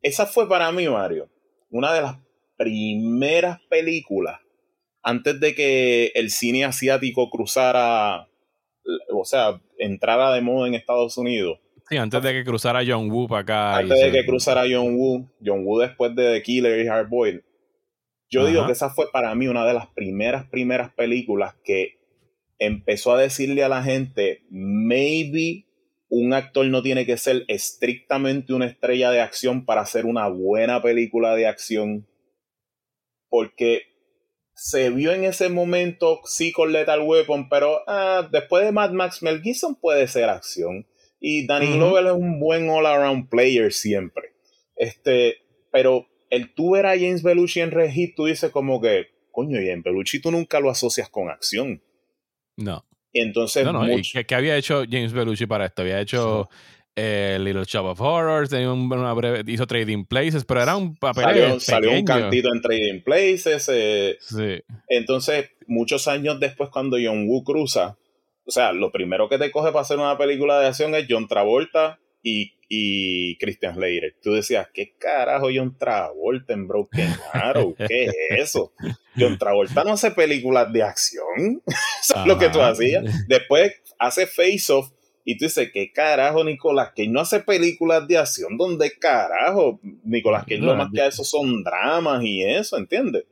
Esa 0.00 0.24
fue 0.24 0.48
para 0.48 0.72
mí, 0.72 0.88
Mario, 0.88 1.28
una 1.68 1.92
de 1.92 2.00
las 2.00 2.16
primeras 2.56 3.60
películas 3.68 4.40
antes 5.02 5.38
de 5.40 5.54
que 5.54 6.06
el 6.14 6.30
cine 6.30 6.64
asiático 6.64 7.28
cruzara, 7.28 8.28
o 9.12 9.24
sea, 9.26 9.60
entrara 9.76 10.32
de 10.32 10.40
moda 10.40 10.68
en 10.68 10.74
Estados 10.74 11.18
Unidos. 11.18 11.58
Sí, 11.90 11.98
antes 11.98 12.22
de 12.22 12.32
que 12.32 12.44
cruzara 12.44 12.80
John 12.86 13.10
Woo 13.10 13.28
para 13.28 13.42
acá. 13.42 13.76
Antes 13.76 14.00
de 14.00 14.10
que 14.10 14.24
cruzara 14.24 14.62
John 14.62 14.96
Woo, 14.96 15.30
John 15.44 15.66
Woo 15.66 15.80
después 15.80 16.16
de 16.16 16.32
The 16.32 16.42
Killer 16.42 16.82
y 16.82 16.88
Hard 16.88 17.10
Boiled. 17.10 17.42
Yo 18.30 18.46
digo 18.46 18.64
que 18.64 18.72
esa 18.72 18.88
fue 18.88 19.10
para 19.12 19.34
mí 19.34 19.48
una 19.48 19.66
de 19.66 19.74
las 19.74 19.88
primeras, 19.88 20.48
primeras 20.48 20.94
películas 20.94 21.54
que 21.62 21.97
empezó 22.58 23.12
a 23.12 23.20
decirle 23.20 23.62
a 23.62 23.68
la 23.68 23.82
gente, 23.82 24.44
maybe 24.50 25.66
un 26.08 26.32
actor 26.32 26.66
no 26.66 26.82
tiene 26.82 27.06
que 27.06 27.16
ser 27.16 27.44
estrictamente 27.48 28.52
una 28.52 28.66
estrella 28.66 29.10
de 29.10 29.20
acción 29.20 29.64
para 29.64 29.82
hacer 29.82 30.06
una 30.06 30.28
buena 30.28 30.82
película 30.82 31.34
de 31.34 31.46
acción. 31.46 32.08
Porque 33.28 33.82
se 34.54 34.90
vio 34.90 35.12
en 35.12 35.24
ese 35.24 35.50
momento, 35.50 36.20
sí, 36.24 36.50
con 36.50 36.72
Lethal 36.72 37.02
Weapon, 37.02 37.48
pero 37.48 37.82
ah, 37.86 38.28
después 38.32 38.64
de 38.64 38.72
Mad 38.72 38.90
Max, 38.90 39.22
Mel 39.22 39.42
Gibson 39.42 39.76
puede 39.76 40.08
ser 40.08 40.30
acción. 40.30 40.86
Y 41.20 41.46
Danny 41.46 41.74
Glover 41.74 42.06
es 42.06 42.12
un 42.12 42.38
buen 42.40 42.70
all-around 42.70 43.28
player 43.28 43.72
siempre. 43.72 44.32
Este, 44.76 45.36
pero 45.72 46.06
el 46.30 46.54
tú 46.54 46.72
ver 46.72 46.86
a 46.86 46.96
James 46.96 47.22
Belushi 47.22 47.60
en 47.60 47.70
Regis, 47.70 48.14
tú 48.14 48.26
dices 48.26 48.50
como 48.50 48.80
que, 48.80 49.06
coño, 49.32 49.58
James 49.58 49.82
Belushi 49.82 50.20
tú 50.20 50.30
nunca 50.30 50.60
lo 50.60 50.70
asocias 50.70 51.08
con 51.08 51.28
acción. 51.28 51.82
No. 52.58 52.84
Y 53.12 53.20
entonces. 53.20 53.64
No, 53.64 53.72
no, 53.72 53.86
¿qué, 54.26 54.34
había 54.34 54.56
hecho 54.56 54.84
James 54.88 55.12
Belushi 55.12 55.46
para 55.46 55.66
esto? 55.66 55.82
Había 55.82 56.00
hecho 56.00 56.48
eh, 56.94 57.38
Little 57.40 57.64
Shop 57.64 57.86
of 57.86 58.00
Horrors, 58.00 58.50
tenía 58.50 58.70
una 58.72 59.12
breve, 59.14 59.50
hizo 59.50 59.66
Trading 59.66 60.04
Places, 60.04 60.44
pero 60.44 60.62
era 60.62 60.76
un 60.76 60.96
papel. 60.96 61.60
Salió, 61.60 61.92
un 61.92 62.04
cantito 62.04 62.48
en 62.52 62.60
Trading 62.60 63.02
Places. 63.02 63.70
Eh, 63.72 64.18
sí. 64.20 64.62
Entonces, 64.88 65.50
muchos 65.66 66.08
años 66.08 66.38
después, 66.40 66.70
cuando 66.70 66.98
John 67.02 67.26
Woo 67.28 67.44
cruza, 67.44 67.96
o 68.44 68.50
sea, 68.50 68.72
lo 68.72 68.90
primero 68.90 69.28
que 69.28 69.38
te 69.38 69.50
coge 69.50 69.72
para 69.72 69.82
hacer 69.82 69.98
una 69.98 70.18
película 70.18 70.60
de 70.60 70.66
acción 70.66 70.94
es 70.94 71.06
John 71.08 71.28
Travolta 71.28 71.98
y, 72.22 72.54
y 72.68 73.38
Christian 73.38 73.74
Slater. 73.74 74.16
Tú 74.22 74.32
decías, 74.32 74.68
¿qué 74.72 74.94
carajo 74.98 75.48
John 75.54 75.76
Travolta 75.78 76.52
en 76.52 76.66
Broken 76.66 77.10
Arrow? 77.32 77.74
¿Qué 77.74 78.06
es 78.06 78.14
eso? 78.30 78.72
John 79.16 79.38
Travolta 79.38 79.84
no 79.84 79.92
hace 79.92 80.10
películas 80.10 80.72
de 80.72 80.82
acción. 80.82 81.62
eso 82.02 82.20
es 82.20 82.26
lo 82.26 82.38
que 82.38 82.48
tú 82.48 82.60
hacías. 82.60 83.04
Después 83.26 83.72
hace 83.98 84.26
Face 84.26 84.72
Off 84.72 84.90
y 85.24 85.36
tú 85.36 85.44
dices, 85.44 85.70
¿qué 85.72 85.92
carajo 85.92 86.42
Nicolás 86.42 86.92
que 86.96 87.06
no 87.06 87.20
hace 87.20 87.40
películas 87.40 88.08
de 88.08 88.16
acción? 88.16 88.56
¿Dónde 88.56 88.92
carajo? 88.98 89.78
Nicolás 90.04 90.44
que 90.46 90.58
no, 90.58 90.74
más 90.74 90.88
que 90.92 91.06
eso 91.06 91.22
son 91.22 91.62
dramas 91.62 92.22
y 92.24 92.42
eso, 92.42 92.78
¿entiendes? 92.78 93.24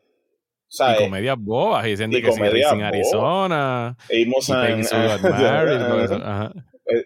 Y 0.69 1.05
comedias 1.05 1.37
bobas, 1.39 1.87
y 1.87 1.91
diciendo 1.91 2.19
que 2.21 2.33
sí, 2.33 2.41
en 2.41 2.83
Arizona. 2.83 3.97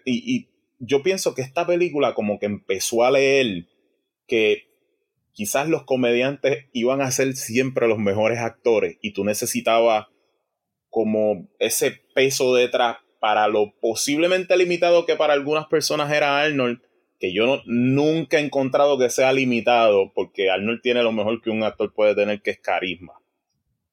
y, 0.05 0.35
y, 0.35 0.49
yo 0.81 1.03
pienso 1.03 1.35
que 1.35 1.43
esta 1.43 1.65
película 1.65 2.13
como 2.15 2.39
que 2.39 2.47
empezó 2.47 3.03
a 3.03 3.11
leer 3.11 3.67
que 4.27 4.67
quizás 5.31 5.69
los 5.69 5.83
comediantes 5.83 6.65
iban 6.73 7.01
a 7.01 7.11
ser 7.11 7.35
siempre 7.35 7.87
los 7.87 7.99
mejores 7.99 8.39
actores 8.39 8.97
y 9.01 9.13
tú 9.13 9.23
necesitabas 9.23 10.07
como 10.89 11.47
ese 11.59 12.01
peso 12.13 12.55
detrás 12.55 12.97
para 13.19 13.47
lo 13.47 13.73
posiblemente 13.79 14.57
limitado 14.57 15.05
que 15.05 15.15
para 15.15 15.33
algunas 15.33 15.67
personas 15.67 16.11
era 16.11 16.41
Arnold, 16.41 16.81
que 17.19 17.31
yo 17.31 17.45
no, 17.45 17.61
nunca 17.65 18.39
he 18.39 18.43
encontrado 18.43 18.97
que 18.97 19.11
sea 19.11 19.31
limitado, 19.31 20.11
porque 20.13 20.49
Arnold 20.49 20.81
tiene 20.81 21.03
lo 21.03 21.11
mejor 21.11 21.41
que 21.41 21.51
un 21.51 21.61
actor 21.61 21.93
puede 21.93 22.15
tener, 22.15 22.41
que 22.41 22.49
es 22.49 22.59
carisma. 22.59 23.13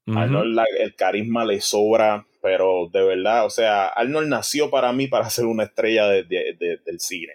Arnold, 0.06 0.58
el 0.80 0.94
carisma 0.94 1.44
le 1.44 1.60
sobra 1.60 2.26
pero 2.40 2.88
de 2.92 3.02
verdad, 3.02 3.46
o 3.46 3.50
sea, 3.50 3.88
Arnold 3.88 4.28
nació 4.28 4.70
para 4.70 4.92
mí 4.92 5.06
para 5.06 5.30
ser 5.30 5.46
una 5.46 5.64
estrella 5.64 6.06
de, 6.08 6.24
del 6.24 7.00
cine. 7.00 7.34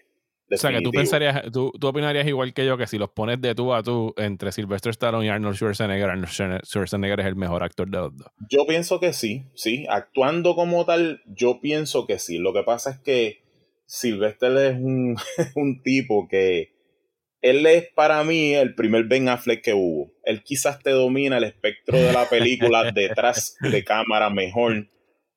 O 0.51 0.57
sea, 0.57 0.71
que 0.71 0.81
tú 0.81 0.91
pensarías, 0.91 1.41
tú, 1.51 1.71
tú, 1.79 1.87
opinarías 1.87 2.27
igual 2.27 2.53
que 2.53 2.65
yo 2.65 2.77
que 2.77 2.85
si 2.85 2.97
los 2.97 3.09
pones 3.09 3.41
de 3.41 3.55
tú 3.55 3.73
a 3.73 3.81
tú 3.81 4.13
entre 4.17 4.51
Sylvester 4.51 4.91
Stallone 4.91 5.25
y 5.25 5.29
Arnold 5.29 5.55
Schwarzenegger, 5.55 6.09
Arnold 6.09 6.61
Schwarzenegger 6.63 7.21
es 7.21 7.25
el 7.25 7.35
mejor 7.35 7.63
actor 7.63 7.89
de 7.89 7.97
los 7.97 8.15
dos. 8.15 8.27
Yo 8.49 8.67
pienso 8.67 8.99
que 8.99 9.13
sí, 9.13 9.45
sí. 9.55 9.85
Actuando 9.89 10.53
como 10.53 10.85
tal, 10.85 11.21
yo 11.25 11.59
pienso 11.59 12.05
que 12.05 12.19
sí. 12.19 12.37
Lo 12.37 12.53
que 12.53 12.61
pasa 12.61 12.91
es 12.91 12.99
que 12.99 13.43
Sylvester 13.85 14.55
es 14.57 14.75
un, 14.75 15.15
un 15.55 15.81
tipo 15.81 16.27
que 16.27 16.72
él 17.43 17.65
es 17.65 17.89
para 17.93 18.23
mí 18.23 18.53
el 18.53 18.73
primer 18.73 19.03
Ben 19.03 19.27
Affleck 19.27 19.61
que 19.61 19.73
hubo. 19.73 20.13
Él 20.23 20.43
quizás 20.43 20.79
te 20.79 20.91
domina 20.91 21.37
el 21.37 21.43
espectro 21.43 21.97
de 21.97 22.13
la 22.13 22.27
película 22.29 22.91
detrás 22.95 23.57
de 23.59 23.83
cámara 23.83 24.29
mejor 24.29 24.87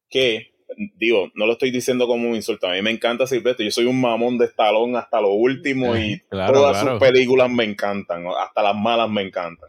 que, 0.09 0.55
digo, 0.99 1.33
no 1.35 1.47
lo 1.47 1.55
estoy 1.55 1.73
diciendo 1.73 2.07
como 2.07 2.29
un 2.29 2.37
insulto. 2.37 2.69
A 2.69 2.75
mí 2.75 2.83
me 2.83 2.93
encanta 2.93 3.27
Silvestre. 3.27 3.65
Yo 3.65 3.73
soy 3.73 3.87
un 3.87 4.01
mamón 4.01 4.39
de 4.39 4.45
estalón 4.45 4.95
hasta 4.95 5.21
lo 5.21 5.31
último 5.31 5.97
y 5.97 6.23
todas 6.31 6.81
sus 6.81 7.01
películas 7.01 7.51
me 7.51 7.65
encantan. 7.65 8.25
Hasta 8.41 8.63
las 8.63 8.77
malas 8.77 9.11
me 9.11 9.23
encantan. 9.23 9.69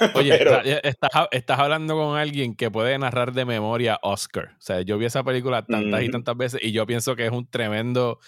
Oye, 0.14 0.38
estás, 0.84 1.26
estás, 1.32 1.58
hablando 1.58 1.96
con 1.96 2.16
alguien 2.16 2.54
que 2.54 2.70
puede 2.70 2.96
narrar 2.96 3.32
de 3.32 3.44
memoria 3.44 3.98
Oscar. 4.02 4.52
O 4.56 4.60
sea, 4.60 4.82
yo 4.82 4.98
vi 4.98 5.06
esa 5.06 5.24
película 5.24 5.66
tantas 5.66 6.02
y 6.02 6.10
tantas 6.10 6.36
veces 6.36 6.60
y 6.62 6.70
yo 6.70 6.86
pienso 6.86 7.16
que 7.16 7.26
es 7.26 7.32
un 7.32 7.50
tremendo 7.50 8.20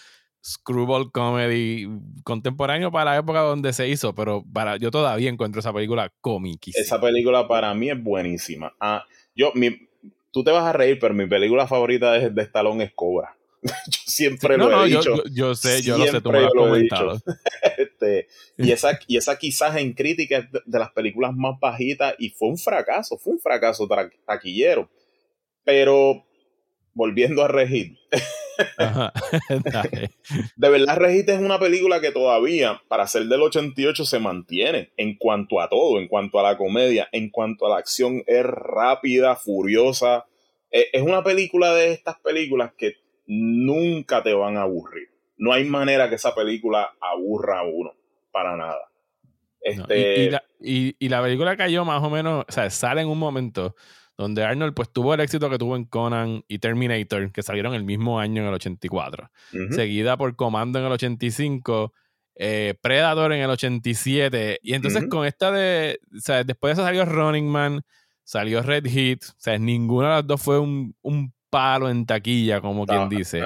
screwball 0.45 1.11
comedy 1.11 1.89
contemporáneo 2.23 2.93
para 2.93 3.13
la 3.13 3.17
época 3.19 3.41
donde 3.41 3.73
se 3.73 3.89
hizo, 3.89 4.15
pero 4.15 4.45
para 4.53 4.77
yo 4.77 4.91
todavía 4.91 5.31
encuentro 5.31 5.61
esa 5.61 5.73
película 5.73 6.13
cómica. 6.21 6.71
Esa 6.75 7.01
película 7.01 7.49
para 7.49 7.73
mí 7.75 7.91
es 7.91 8.03
buenísima. 8.03 8.75
Ah, 8.79 9.05
yo, 9.35 9.53
mi, 9.55 9.89
tú 10.31 10.45
te 10.45 10.51
vas 10.51 10.65
a 10.65 10.73
reír, 10.73 10.99
pero 11.01 11.15
mi 11.15 11.27
película 11.27 11.67
favorita 11.67 12.13
de, 12.13 12.29
de 12.29 12.43
Stallone 12.43 12.85
es 12.85 12.93
Cobra. 12.95 13.37
yo 13.63 13.99
siempre 14.05 14.59
lo 14.59 14.85
he 14.85 14.89
dicho. 14.89 15.25
Yo, 15.33 15.55
sé, 15.55 15.81
yo 15.81 15.97
lo 15.97 16.07
sé, 16.07 16.21
tú 16.21 16.31
me 16.31 16.41
lo 16.41 16.47
has 16.49 16.53
comentado. 16.53 17.23
este, 17.79 18.29
y, 18.59 18.71
esa, 18.71 18.99
y 19.07 19.17
esa 19.17 19.39
quizás 19.39 19.77
en 19.77 19.95
crítica 19.95 20.43
de, 20.43 20.61
de, 20.67 20.79
las 20.79 20.91
películas 20.93 21.33
más 21.35 21.59
bajitas 21.59 22.15
y 22.19 22.29
fue 22.29 22.49
un 22.49 22.59
fracaso, 22.59 23.17
fue 23.17 23.33
un 23.33 23.41
fracaso 23.41 23.89
taquillero. 24.27 24.91
Pero 25.65 26.27
volviendo 26.95 27.43
a 27.43 27.49
Regit. 27.49 27.99
Ajá. 28.79 29.13
de 30.57 30.69
verdad, 30.69 30.97
Regit 30.97 31.29
es 31.29 31.41
una 31.41 31.59
película 31.59 32.01
que 32.01 32.13
todavía, 32.13 32.81
para 32.89 33.07
ser 33.07 33.25
del 33.25 33.43
88, 33.43 34.05
se 34.05 34.19
mantiene 34.19 34.93
en 34.97 35.17
cuanto 35.17 35.61
a 35.61 35.69
todo, 35.69 35.99
en 35.99 36.09
cuanto 36.09 36.39
a 36.39 36.43
la 36.43 36.57
comedia, 36.57 37.09
en 37.13 37.31
cuanto 37.31 37.67
a 37.67 37.71
la 37.71 37.77
acción, 37.79 38.23
es 38.27 38.45
rápida, 38.45 39.37
furiosa. 39.37 40.27
E, 40.71 40.89
es 40.93 41.03
una 41.03 41.23
película 41.23 41.75
de 41.75 41.93
estas 41.93 42.19
películas 42.21 42.73
que 42.77 42.95
nunca 43.27 44.23
te 44.23 44.35
van 44.35 44.57
a 44.57 44.63
aburrir. 44.63 45.09
No 45.37 45.53
hay 45.53 45.65
manera 45.65 46.09
que 46.09 46.15
esa 46.15 46.35
película 46.35 46.95
aburra 47.01 47.61
a 47.61 47.65
uno, 47.65 47.93
para 48.31 48.57
nada. 48.57 48.91
Este... 49.61 50.25
y, 50.25 50.31
la, 50.31 50.45
y, 50.61 51.09
la, 51.09 51.23
película 51.23 51.57
cayó 51.57 51.85
más 51.85 52.03
o 52.03 52.11
menos, 52.11 52.45
o 52.47 52.53
sea, 52.53 52.69
sale 52.69 53.01
en 53.01 53.09
un 53.09 53.19
momento 53.19 53.75
donde 54.17 54.45
Arnold 54.45 54.75
pues 54.75 54.93
tuvo 54.93 55.15
el 55.15 55.21
éxito 55.21 55.51
que 55.51 55.59
tuvo 55.59 55.77
en 55.77 55.85
Conan 55.85 56.45
y 56.49 56.59
Terminator, 56.59 57.33
que 57.33 57.43
salieron 57.43 57.75
el 57.75 57.85
mismo 57.85 58.21
año 58.21 58.43
en 58.43 58.49
el 58.49 58.55
84, 58.55 59.31
seguida 59.71 60.17
por 60.17 60.37
Comando 60.37 60.79
en 60.79 60.87
el 60.87 60.93
85, 60.93 61.93
eh, 62.37 62.75
Predator 62.81 63.33
en 63.33 63.43
el 63.43 63.51
87, 63.51 64.61
y 64.63 64.75
entonces 64.75 65.07
con 65.09 65.27
esta 65.27 65.51
de, 65.51 66.01
o 66.17 66.21
sea, 66.21 66.45
después 66.45 66.71
de 66.71 66.73
eso 66.75 66.87
salió 66.87 67.05
Running 67.05 67.49
Man, 67.49 67.83
salió 68.23 68.63
Red 68.63 68.87
Heat, 68.87 69.25
o 69.25 69.35
sea, 69.39 69.59
ninguna 69.59 70.09
de 70.09 70.15
las 70.15 70.27
dos 70.27 70.43
fue 70.43 70.59
un, 70.59 70.95
un 71.03 71.33
palo 71.51 71.89
en 71.89 72.05
taquilla, 72.05 72.61
como 72.61 72.87
quien 72.87 73.09
dice. 73.09 73.41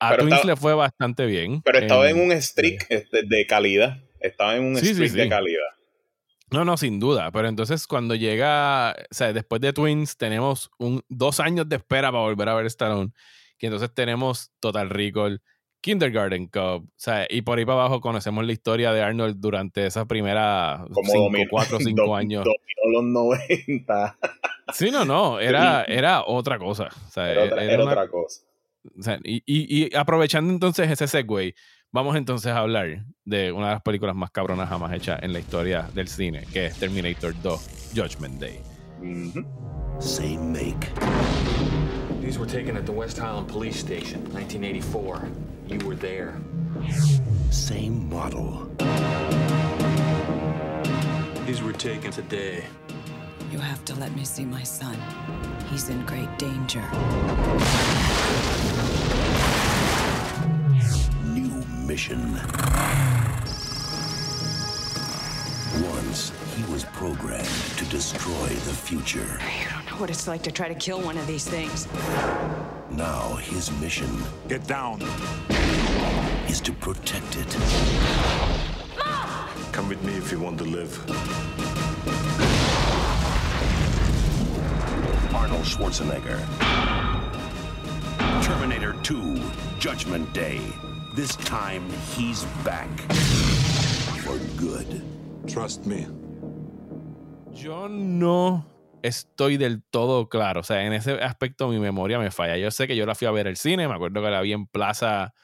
A, 0.00 0.16
Twins 0.16 0.44
le 0.44 0.56
fue 0.56 0.74
bastante 0.74 1.26
bien. 1.26 1.62
Pero 1.62 1.78
estaba 1.78 2.08
en, 2.08 2.20
un 2.20 2.32
streak 2.40 2.86
este, 2.88 3.22
de 3.24 3.46
calidad. 3.46 3.98
Estaba 4.20 4.56
en 4.56 4.64
un 4.64 4.76
streak 4.76 5.12
de 5.12 5.28
calidad. 5.28 5.77
No, 6.50 6.64
no, 6.64 6.76
sin 6.76 6.98
duda. 6.98 7.30
Pero 7.30 7.48
entonces 7.48 7.86
cuando 7.86 8.14
llega, 8.14 8.92
o 8.92 9.14
sea, 9.14 9.32
después 9.32 9.60
de 9.60 9.72
Twins 9.72 10.16
tenemos 10.16 10.70
un, 10.78 11.02
dos 11.08 11.40
años 11.40 11.68
de 11.68 11.76
espera 11.76 12.10
para 12.10 12.24
volver 12.24 12.48
a 12.48 12.54
ver 12.54 12.66
Stallone. 12.66 13.12
Que 13.58 13.66
entonces 13.66 13.92
tenemos 13.92 14.52
Total 14.60 14.88
Recall, 14.88 15.42
Kindergarten 15.80 16.46
Cup, 16.46 16.84
o 16.86 16.92
sea, 16.96 17.26
y 17.28 17.42
por 17.42 17.58
ahí 17.58 17.64
para 17.64 17.80
abajo 17.80 18.00
conocemos 18.00 18.44
la 18.44 18.52
historia 18.52 18.92
de 18.92 19.02
Arnold 19.02 19.36
durante 19.38 19.86
esa 19.86 20.06
primera 20.06 20.84
Como 20.92 21.12
cinco, 21.12 21.48
cuatro 21.50 21.76
o 21.76 21.80
cinco 21.80 22.16
años. 22.16 22.44
los 22.92 23.04
90. 23.04 24.18
Sí, 24.72 24.90
no, 24.90 25.04
no, 25.04 25.38
era, 25.40 25.84
era 25.84 26.24
otra 26.24 26.58
cosa. 26.58 26.88
O 27.06 27.10
sea, 27.10 27.30
era 27.30 27.44
otra, 27.44 27.64
era 27.64 27.84
otra 27.84 28.08
cosa. 28.08 28.42
O 28.98 29.02
sea, 29.02 29.18
y, 29.22 29.42
y, 29.44 29.86
y, 29.86 29.94
aprovechando 29.94 30.52
entonces 30.52 30.90
ese 30.90 31.06
segue, 31.08 31.54
vamos 31.92 32.16
entonces 32.16 32.52
a 32.52 32.58
hablar 32.58 33.04
de 33.24 33.52
una 33.52 33.68
de 33.68 33.72
las 33.74 33.82
películas 33.82 34.14
más 34.14 34.30
cabronas 34.30 34.68
jamás 34.68 34.92
hechas 34.92 35.22
en 35.22 35.32
la 35.32 35.38
historia 35.38 35.88
del 35.94 36.08
cine, 36.08 36.44
que 36.52 36.66
es 36.66 36.78
Terminator 36.78 37.34
2, 37.42 37.92
Judgment 37.94 38.40
Day. 38.40 38.60
Mm 39.00 39.32
-hmm. 39.32 39.46
Same 40.00 40.38
make. 40.52 40.88
These 42.20 42.38
were 42.38 42.50
taken 42.50 42.76
at 42.76 42.84
the 42.84 42.92
West 42.92 43.18
Highland 43.18 43.48
Police 43.48 43.78
Station, 43.78 44.20
1984. 44.32 45.28
You 45.68 45.78
were 45.86 45.96
there. 45.96 46.34
Same 47.50 48.08
model. 48.08 48.68
These 51.46 51.62
were 51.62 51.72
taken 51.72 52.10
today. 52.12 52.64
You 53.50 53.58
have 53.60 53.82
to 53.86 53.94
let 53.94 54.14
me 54.14 54.24
see 54.24 54.44
my 54.44 54.64
son. 54.64 54.96
He's 55.70 55.88
in 55.88 56.04
great 56.06 56.28
danger. 56.38 56.84
New 61.98 62.14
mission. 62.14 62.32
Once, 65.82 66.32
he 66.54 66.62
was 66.72 66.84
programmed 66.84 67.48
to 67.76 67.84
destroy 67.86 68.46
the 68.46 68.72
future. 68.72 69.18
You 69.18 69.68
don't 69.68 69.84
know 69.86 69.96
what 69.96 70.08
it's 70.08 70.28
like 70.28 70.42
to 70.44 70.52
try 70.52 70.68
to 70.68 70.76
kill 70.76 71.00
one 71.00 71.18
of 71.18 71.26
these 71.26 71.48
things. 71.48 71.88
Now, 72.92 73.34
his 73.36 73.72
mission... 73.80 74.08
Get 74.46 74.64
down. 74.68 75.02
...is 76.48 76.60
to 76.60 76.72
protect 76.72 77.36
it. 77.36 77.58
Mom! 78.96 79.48
Come 79.72 79.88
with 79.88 80.02
me 80.04 80.14
if 80.14 80.30
you 80.30 80.38
want 80.38 80.58
to 80.58 80.64
live. 80.64 80.92
Arnold 85.34 85.64
Schwarzenegger. 85.64 86.38
Terminator 88.44 88.92
2, 89.02 89.42
Judgment 89.80 90.32
Day. 90.32 90.60
This 91.18 91.34
time, 91.38 91.82
he's 92.16 92.44
back. 92.64 92.88
For 94.22 94.38
good. 94.56 95.02
Trust 95.48 95.84
me. 95.84 96.06
Yo 97.52 97.88
no 97.88 98.64
estoy 99.02 99.56
del 99.56 99.82
todo 99.82 100.28
claro. 100.28 100.60
O 100.60 100.62
sea, 100.62 100.84
en 100.86 100.92
ese 100.92 101.14
aspecto 101.14 101.66
mi 101.66 101.80
memoria 101.80 102.20
me 102.20 102.30
falla. 102.30 102.56
Yo 102.56 102.70
sé 102.70 102.86
que 102.86 102.94
yo 102.94 103.04
la 103.04 103.16
fui 103.16 103.26
a 103.26 103.32
ver 103.32 103.48
el 103.48 103.56
cine, 103.56 103.88
me 103.88 103.94
acuerdo 103.94 104.22
que 104.22 104.30
la 104.30 104.40
vi 104.42 104.52
en 104.52 104.68
Plaza 104.68 105.34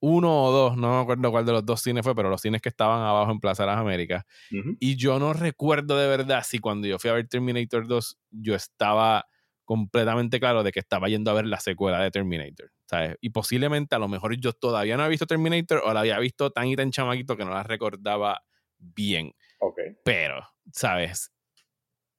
1 0.00 0.44
o 0.44 0.50
2, 0.50 0.78
no 0.78 0.94
me 0.94 1.02
acuerdo 1.02 1.30
cuál 1.30 1.44
de 1.44 1.52
los 1.52 1.66
dos 1.66 1.82
cines 1.82 2.02
fue, 2.02 2.14
pero 2.14 2.30
los 2.30 2.40
cines 2.40 2.62
que 2.62 2.70
estaban 2.70 3.02
abajo 3.02 3.30
en 3.30 3.38
Plaza 3.40 3.64
de 3.64 3.66
las 3.66 3.78
Américas. 3.80 4.24
Uh 4.50 4.54
-huh. 4.54 4.76
Y 4.80 4.96
yo 4.96 5.18
no 5.18 5.34
recuerdo 5.34 5.98
de 5.98 6.08
verdad 6.08 6.42
si 6.42 6.58
cuando 6.58 6.88
yo 6.88 6.98
fui 6.98 7.10
a 7.10 7.12
ver 7.12 7.28
Terminator 7.28 7.86
2, 7.86 8.18
yo 8.30 8.54
estaba 8.54 9.26
completamente 9.68 10.40
claro 10.40 10.62
de 10.62 10.72
que 10.72 10.80
estaba 10.80 11.10
yendo 11.10 11.30
a 11.30 11.34
ver 11.34 11.44
la 11.44 11.60
secuela 11.60 12.02
de 12.02 12.10
Terminator. 12.10 12.72
¿sabes? 12.86 13.16
Y 13.20 13.28
posiblemente 13.28 13.94
a 13.94 13.98
lo 13.98 14.08
mejor 14.08 14.34
yo 14.40 14.54
todavía 14.54 14.96
no 14.96 15.02
había 15.02 15.10
visto 15.10 15.26
Terminator 15.26 15.82
o 15.84 15.92
la 15.92 16.00
había 16.00 16.18
visto 16.18 16.50
tan 16.50 16.68
y 16.68 16.74
tan 16.74 16.90
chamaquito 16.90 17.36
que 17.36 17.44
no 17.44 17.50
la 17.50 17.64
recordaba 17.64 18.42
bien. 18.78 19.34
Okay. 19.60 19.98
Pero, 20.06 20.42
¿sabes? 20.72 21.34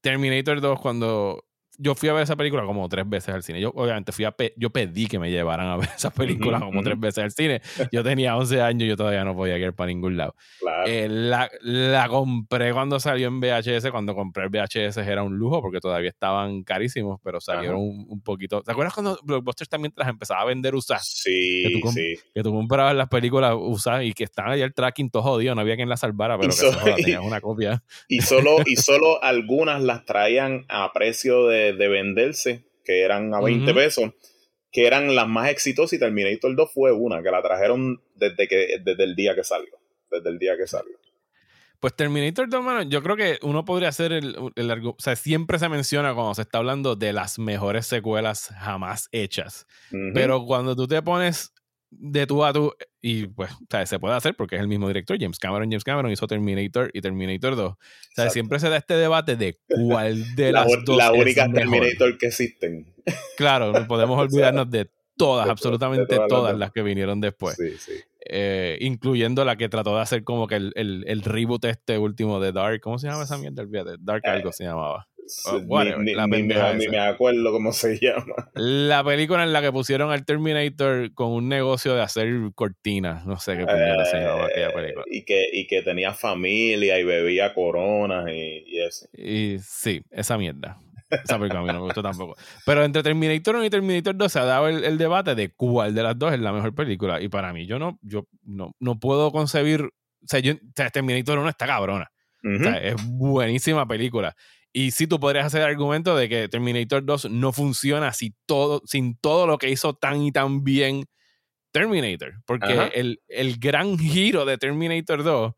Terminator 0.01 0.61
2 0.61 0.79
cuando 0.79 1.43
yo 1.81 1.95
fui 1.95 2.09
a 2.09 2.13
ver 2.13 2.23
esa 2.23 2.35
película 2.35 2.63
como 2.65 2.87
tres 2.89 3.07
veces 3.07 3.33
al 3.33 3.41
cine. 3.41 3.61
Yo 3.61 3.71
obviamente 3.73 4.11
fui 4.11 4.25
a 4.25 4.31
pe 4.31 4.53
yo 4.57 4.69
pedí 4.69 5.07
que 5.07 5.17
me 5.17 5.31
llevaran 5.31 5.67
a 5.67 5.77
ver 5.77 5.89
esa 5.95 6.11
película 6.11 6.57
uh 6.57 6.61
-huh, 6.61 6.65
como 6.65 6.79
uh 6.79 6.81
-huh. 6.81 6.85
tres 6.85 6.99
veces 6.99 7.23
al 7.23 7.31
cine. 7.31 7.61
Yo 7.91 8.03
tenía 8.03 8.35
11 8.35 8.61
años, 8.61 8.87
yo 8.87 8.97
todavía 8.97 9.23
no 9.23 9.33
podía 9.33 9.57
ir 9.57 9.73
para 9.73 9.87
ningún 9.87 10.17
lado. 10.17 10.35
Claro. 10.59 10.83
Eh, 10.87 11.07
la, 11.07 11.49
la, 11.61 12.09
compré 12.09 12.73
cuando 12.73 12.99
salió 12.99 13.27
en 13.27 13.39
VHS. 13.39 13.91
Cuando 13.91 14.13
compré 14.13 14.43
el 14.43 14.49
VHS 14.49 14.97
era 14.97 15.23
un 15.23 15.37
lujo 15.37 15.61
porque 15.61 15.79
todavía 15.79 16.09
estaban 16.09 16.63
carísimos, 16.63 17.19
pero 17.23 17.39
salieron 17.39 17.77
un, 17.77 18.05
un, 18.09 18.21
poquito. 18.21 18.61
¿Te 18.61 18.71
acuerdas 18.71 18.93
cuando 18.93 19.17
Blockbuster 19.23 19.67
también 19.67 19.93
las 19.95 20.09
empezaba 20.09 20.41
a 20.41 20.45
vender 20.45 20.75
usadas? 20.75 21.07
Sí, 21.07 21.63
que 21.65 21.79
tú, 21.79 21.91
sí. 21.91 22.15
Que 22.35 22.43
tú 22.43 22.51
comprabas 22.51 22.95
las 22.95 23.07
películas 23.07 23.55
usadas 23.57 24.03
y 24.03 24.13
que 24.13 24.25
estaban 24.25 24.51
ahí 24.51 24.61
el 24.61 24.73
tracking 24.73 25.09
todo 25.09 25.23
jodido, 25.23 25.55
no 25.55 25.61
había 25.61 25.77
quien 25.77 25.87
las 25.87 26.01
salvara, 26.01 26.37
pero 26.37 26.51
y 26.53 26.57
que 26.57 26.71
joda, 26.71 26.95
tenías 26.95 27.21
una 27.23 27.39
copia. 27.39 27.83
Y 28.09 28.21
solo, 28.21 28.57
y 28.65 28.75
solo 28.75 29.23
algunas 29.23 29.81
las 29.81 30.03
traían 30.03 30.65
a 30.67 30.91
precio 30.91 31.47
de, 31.47 31.68
de 31.77 31.87
venderse 31.87 32.63
que 32.83 33.01
eran 33.01 33.33
a 33.33 33.41
20 33.41 33.63
uh 33.63 33.67
-huh. 33.67 33.75
pesos, 33.75 34.11
que 34.71 34.87
eran 34.87 35.15
las 35.15 35.27
más 35.27 35.49
exitosas 35.49 35.93
y 35.93 35.99
Terminator 35.99 36.55
2 36.55 36.71
fue 36.73 36.91
una, 36.91 37.21
que 37.21 37.31
la 37.31 37.41
trajeron 37.41 38.01
desde, 38.15 38.47
que, 38.47 38.77
desde 38.83 39.03
el 39.03 39.15
día 39.15 39.35
que 39.35 39.43
salió. 39.43 39.77
Desde 40.09 40.29
el 40.29 40.39
día 40.39 40.57
que 40.57 40.65
salió. 40.67 40.97
Pues 41.79 41.95
Terminator 41.95 42.49
2, 42.49 42.63
mano, 42.63 42.83
yo 42.83 43.01
creo 43.01 43.15
que 43.15 43.39
uno 43.41 43.63
podría 43.63 43.89
hacer 43.89 44.11
el, 44.11 44.35
el, 44.55 44.71
el, 44.71 44.87
O 44.87 44.95
sea, 44.97 45.15
siempre 45.15 45.59
se 45.59 45.69
menciona 45.69 46.13
cuando 46.13 46.35
se 46.35 46.41
está 46.41 46.57
hablando 46.57 46.95
de 46.95 47.13
las 47.13 47.39
mejores 47.39 47.85
secuelas 47.87 48.49
jamás 48.57 49.07
hechas. 49.11 49.65
Uh 49.91 49.95
-huh. 49.95 50.11
Pero 50.13 50.45
cuando 50.45 50.75
tú 50.75 50.87
te 50.87 51.01
pones 51.01 51.53
de 51.91 52.27
tú 52.27 52.43
a 52.43 52.53
tú, 52.53 52.73
y 53.01 53.27
pues, 53.27 53.51
o 53.51 53.65
sea, 53.69 53.85
se 53.85 53.99
puede 53.99 54.15
hacer 54.15 54.35
porque 54.35 54.55
es 54.55 54.61
el 54.61 54.67
mismo 54.67 54.87
director, 54.87 55.17
James 55.19 55.39
Cameron. 55.39 55.69
James 55.69 55.83
Cameron 55.83 56.11
hizo 56.11 56.27
Terminator 56.27 56.91
y 56.93 57.01
Terminator 57.01 57.55
2. 57.55 57.71
O 57.71 57.75
sea, 57.75 58.25
Exacto. 58.25 58.33
siempre 58.33 58.59
se 58.59 58.69
da 58.69 58.77
este 58.77 58.95
debate 58.95 59.35
de 59.35 59.57
cuál 59.67 60.35
de 60.35 60.51
la, 60.51 60.65
las 60.65 60.85
dos 60.85 60.97
La 60.97 61.11
única 61.11 61.47
Terminator 61.51 62.17
que 62.17 62.27
existen. 62.27 62.93
Claro, 63.37 63.71
no 63.71 63.87
podemos 63.87 64.19
olvidarnos 64.31 64.69
de 64.69 64.91
todas, 65.17 65.45
de 65.45 65.51
absolutamente 65.51 66.13
de 66.13 66.15
todas, 66.15 66.29
todas 66.29 66.51
las, 66.51 66.59
las, 66.59 66.71
que 66.71 66.83
vinieron 66.83 67.19
después. 67.19 67.55
Sí, 67.55 67.71
sí. 67.77 67.93
Eh, 68.23 68.77
incluyendo 68.81 69.43
la 69.45 69.55
que 69.55 69.69
trató 69.69 69.95
de 69.95 70.01
hacer 70.01 70.23
como 70.23 70.45
que 70.45 70.55
el, 70.55 70.71
el, 70.75 71.03
el, 71.07 71.23
reboot 71.23 71.65
este 71.65 71.97
último 71.97 72.39
de 72.39 72.51
Dark. 72.51 72.81
¿Cómo 72.81 72.99
se 72.99 73.07
llama 73.07 73.23
esa 73.23 73.37
mierda? 73.37 73.65
Dark 73.99 74.21
eh, 74.25 74.29
algo 74.29 74.51
se 74.51 74.65
llamaba. 74.65 75.08
Uh, 75.45 75.57
whatever, 75.67 75.99
ni, 75.99 76.13
la 76.13 76.27
ni, 76.27 76.43
me, 76.43 76.73
ni, 76.75 76.87
me, 76.87 76.99
acuerdo 76.99 77.51
cómo 77.51 77.71
se 77.71 77.97
llama. 78.01 78.49
La 78.55 79.03
película 79.03 79.43
en 79.43 79.53
la 79.53 79.61
que 79.61 79.71
pusieron 79.71 80.11
al 80.11 80.25
Terminator 80.25 81.13
con 81.13 81.31
un 81.31 81.47
negocio 81.47 81.93
de 81.93 82.01
hacer 82.01 82.27
cortinas. 82.55 83.25
No 83.25 83.39
sé 83.39 83.57
qué 83.57 83.63
eh, 83.63 84.05
se 84.09 84.17
llamaba 84.17 84.45
aquella 84.45 84.73
película. 84.73 85.05
Y 85.07 85.23
que, 85.23 85.47
y 85.51 85.67
que 85.67 85.81
tenía 85.81 86.13
familia 86.13 86.99
y 86.99 87.03
bebía 87.03 87.53
coronas 87.53 88.27
y, 88.29 88.63
y 88.65 88.79
eso. 88.81 89.07
Y 89.13 89.57
sí, 89.59 90.01
esa 90.11 90.37
mierda. 90.37 90.79
Esa 91.09 91.39
película 91.39 91.59
a 91.59 91.63
mí 91.63 91.67
no 91.69 91.73
me 91.73 91.85
gustó 91.85 92.03
tampoco. 92.03 92.35
Pero 92.65 92.83
entre 92.83 93.01
Terminator 93.01 93.55
1 93.55 93.65
y 93.65 93.69
Terminator 93.69 94.15
2 94.15 94.31
se 94.31 94.39
ha 94.39 94.45
dado 94.45 94.67
el, 94.67 94.83
el, 94.83 94.97
debate 94.97 95.33
de 95.35 95.51
cuál 95.53 95.95
de 95.95 96.03
las 96.03 96.17
dos 96.17 96.33
es 96.33 96.39
la 96.39 96.51
mejor 96.51 96.75
película. 96.75 97.21
Y 97.21 97.29
para 97.29 97.51
mí, 97.51 97.65
yo 97.65 97.79
no, 97.79 97.99
yo 98.01 98.27
no, 98.43 98.75
no 98.79 98.99
puedo 98.99 99.31
concebir. 99.31 99.81
O 99.81 100.27
sea, 100.27 100.39
yo, 100.39 100.53
Terminator 100.93 101.39
1 101.39 101.49
está 101.49 101.65
cabrona. 101.65 102.11
Uh 102.43 102.47
-huh. 102.47 102.59
o 102.59 102.63
sea, 102.63 102.77
es 102.77 102.95
buenísima 103.07 103.87
película. 103.87 104.35
Y 104.71 104.91
sí, 104.91 105.07
tú 105.07 105.19
podrías 105.19 105.45
hacer 105.45 105.61
el 105.61 105.67
argumento 105.67 106.15
de 106.15 106.29
que 106.29 106.47
Terminator 106.47 107.03
2 107.03 107.31
no 107.31 107.51
funciona 107.51 108.13
si 108.13 108.35
todo, 108.45 108.81
sin 108.85 109.17
todo 109.17 109.47
lo 109.47 109.57
que 109.57 109.69
hizo 109.69 109.93
tan 109.93 110.21
y 110.21 110.31
tan 110.31 110.63
bien 110.63 111.05
Terminator. 111.71 112.33
Porque 112.45 112.91
el, 112.93 113.21
el, 113.27 113.57
gran 113.57 113.97
giro 113.97 114.45
de 114.45 114.57
Terminator 114.57 115.23
2, 115.23 115.53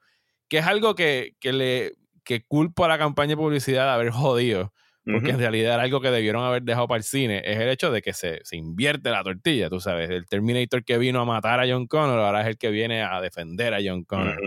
que 0.47 0.60
es 0.60 0.65
algo 0.65 0.95
que, 0.95 1.36
que 1.39 1.54
le 1.54 1.93
que 2.24 2.45
culpo 2.45 2.86
a 2.86 2.88
la 2.88 2.97
campaña 2.97 3.32
de 3.32 3.38
publicidad 3.38 3.86
de 3.86 3.91
haber 3.91 4.10
jodido, 4.12 4.74
porque 5.04 5.32
en 5.32 5.39
realidad 5.39 5.74
era 5.74 5.84
algo 5.84 6.00
que 6.00 6.12
debieron 6.12 6.43
haber 6.43 6.62
dejado 6.62 6.88
para 6.88 7.00
el 7.00 7.04
cine, 7.04 7.41
es 7.43 7.58
el 7.58 7.69
hecho 7.69 7.91
de 7.91 8.02
que 8.02 8.13
se, 8.13 8.39
se 8.43 8.56
invierte 8.56 9.10
la 9.10 9.24
tortilla, 9.24 9.69
tú 9.69 9.80
sabes. 9.80 10.10
El 10.10 10.28
Terminator 10.28 10.84
que 10.84 10.97
vino 10.97 11.19
a 11.19 11.26
matar 11.26 11.60
a 11.60 11.67
John 11.67 11.88
Connor 11.88 12.19
ahora 12.19 12.41
es 12.41 12.47
el 12.47 12.58
que 12.58 12.69
viene 12.69 13.02
a 13.02 13.19
defender 13.19 13.74
a 13.74 13.80
John 13.84 14.04
Connor. 14.04 14.38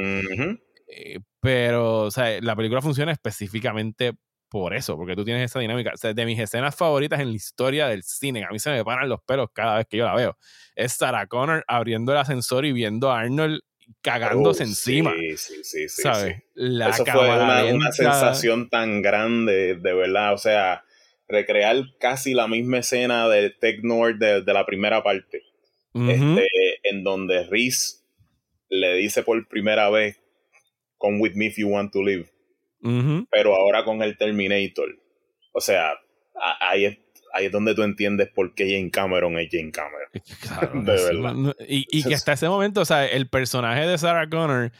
Eh, 0.86 1.18
pero, 1.40 2.02
o 2.02 2.10
sea, 2.10 2.40
la 2.40 2.54
película 2.54 2.80
funciona 2.80 3.10
específicamente 3.10 4.12
por 4.54 4.72
eso, 4.72 4.96
porque 4.96 5.16
tú 5.16 5.24
tienes 5.24 5.50
esa 5.50 5.58
dinámica. 5.58 5.90
O 5.92 5.96
sea, 5.96 6.14
de 6.14 6.24
mis 6.24 6.38
escenas 6.38 6.76
favoritas 6.76 7.18
en 7.18 7.30
la 7.30 7.34
historia 7.34 7.88
del 7.88 8.04
cine, 8.04 8.44
a 8.44 8.50
mí 8.50 8.60
se 8.60 8.70
me 8.70 8.84
paran 8.84 9.08
los 9.08 9.20
pelos 9.20 9.48
cada 9.52 9.78
vez 9.78 9.86
que 9.88 9.96
yo 9.96 10.04
la 10.04 10.14
veo, 10.14 10.38
es 10.76 10.92
Sarah 10.92 11.26
Connor 11.26 11.64
abriendo 11.66 12.12
el 12.12 12.18
ascensor 12.18 12.64
y 12.64 12.72
viendo 12.72 13.10
a 13.10 13.18
Arnold 13.18 13.62
cagándose 14.00 14.62
Oh, 14.62 14.66
encima. 14.66 15.12
Sí, 15.18 15.36
sí, 15.36 15.54
sí, 15.64 15.88
sí. 15.88 16.02
¿Sabes? 16.02 16.36
sí. 16.36 16.42
La 16.54 16.90
Eso 16.90 17.04
fue 17.04 17.24
una, 17.24 17.64
una 17.64 17.90
sensación 17.90 18.68
tan 18.70 19.02
grande, 19.02 19.74
de 19.74 19.92
verdad. 19.92 20.34
O 20.34 20.38
sea, 20.38 20.84
recrear 21.26 21.76
casi 21.98 22.32
la 22.32 22.46
misma 22.46 22.78
escena 22.78 23.28
de 23.28 23.50
Tech 23.50 23.80
Nord 23.82 24.18
de, 24.18 24.42
de 24.42 24.52
la 24.52 24.64
primera 24.64 25.02
parte. 25.02 25.42
Este, 25.94 26.46
en 26.84 27.02
donde 27.02 27.44
Reese 27.44 28.04
le 28.68 28.94
dice 28.94 29.24
por 29.24 29.48
primera 29.48 29.90
vez, 29.90 30.20
Come 30.98 31.18
with 31.20 31.34
me 31.34 31.46
if 31.46 31.58
you 31.58 31.68
want 31.68 31.92
to 31.92 32.02
live. 32.02 32.30
Pero 33.30 33.54
ahora 33.54 33.84
con 33.84 34.02
el 34.02 34.16
Terminator. 34.16 34.88
O 35.52 35.60
sea, 35.60 35.94
ahí 36.60 36.84
es, 36.84 36.98
ahí 37.32 37.46
es 37.46 37.52
donde 37.52 37.74
tú 37.74 37.82
entiendes 37.82 38.28
por 38.34 38.54
qué 38.54 38.64
Jane 38.76 38.90
Cameron 38.90 39.38
es 39.38 39.48
Jane 39.50 39.70
Cameron. 39.70 40.08
Claro, 40.40 40.82
De 40.82 40.98
sí, 40.98 41.04
verdad. 41.16 41.34
no- 41.34 41.54
Y, 41.68 41.86
y 41.90 42.02
que 42.04 42.14
hasta 42.14 42.32
ese 42.34 42.48
momento, 42.48 42.80
o 42.80 42.84
sea, 42.84 43.06
el 43.06 43.28
personaje 43.28 43.86
de 43.86 43.96
Sarah 43.98 44.28
Connor, 44.28 44.70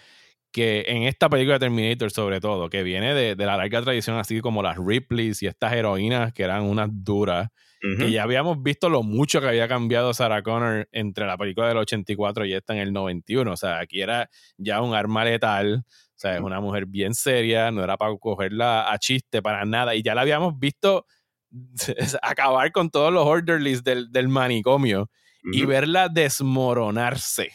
que 0.53 0.85
en 0.87 1.03
esta 1.05 1.29
película 1.29 1.55
de 1.55 1.61
Terminator 1.67 2.11
sobre 2.11 2.41
todo, 2.41 2.71
que 2.71 2.83
viene 2.83 3.15
de, 3.15 3.35
de 3.35 3.47
la 3.47 3.57
larga 3.57 3.83
tradición 3.83 4.17
así 4.19 4.41
como 4.41 4.63
las 4.63 4.77
Ripleys 4.79 5.43
y 5.43 5.47
estas 5.47 5.73
heroínas 5.73 6.33
que 6.33 6.43
eran 6.45 6.63
unas 6.63 6.89
duras, 6.93 7.49
Ujú. 7.83 8.05
que 8.05 8.11
ya 8.13 8.23
habíamos 8.23 8.63
visto 8.63 8.89
lo 8.89 9.03
mucho 9.03 9.41
que 9.41 9.49
había 9.49 9.69
cambiado 9.69 10.15
Sarah 10.15 10.43
Connor 10.43 10.89
entre 10.93 11.27
la 11.27 11.37
película 11.37 11.69
del 11.69 11.77
84 11.79 12.47
y 12.47 12.55
esta 12.55 12.73
en 12.73 12.79
el 12.81 12.93
91. 12.93 13.53
O 13.53 13.57
sea, 13.57 13.79
aquí 13.81 14.01
era 14.01 14.31
ya 14.57 14.81
un 14.81 14.95
arma 14.95 15.25
letal. 15.25 15.85
O 16.17 16.19
sea, 16.19 16.37
es 16.37 16.41
una 16.41 16.61
mujer 16.61 16.87
bien 16.87 17.15
seria, 17.15 17.71
no 17.71 17.83
era 17.83 17.97
para 17.97 18.17
cogerla 18.17 18.91
a 18.93 18.99
chiste 18.99 19.43
para 19.43 19.65
nada. 19.65 19.95
Y 19.95 20.03
ya 20.03 20.15
la 20.15 20.21
habíamos 20.23 20.59
visto 20.59 21.07
acabar 22.23 22.73
con 22.73 22.91
todos 22.91 23.13
los 23.13 23.27
orderlies 23.27 23.83
del, 23.85 24.11
del 24.13 24.29
manicomio 24.29 25.11
y 25.53 25.67
verla 25.67 26.09
desmoronarse. 26.09 27.51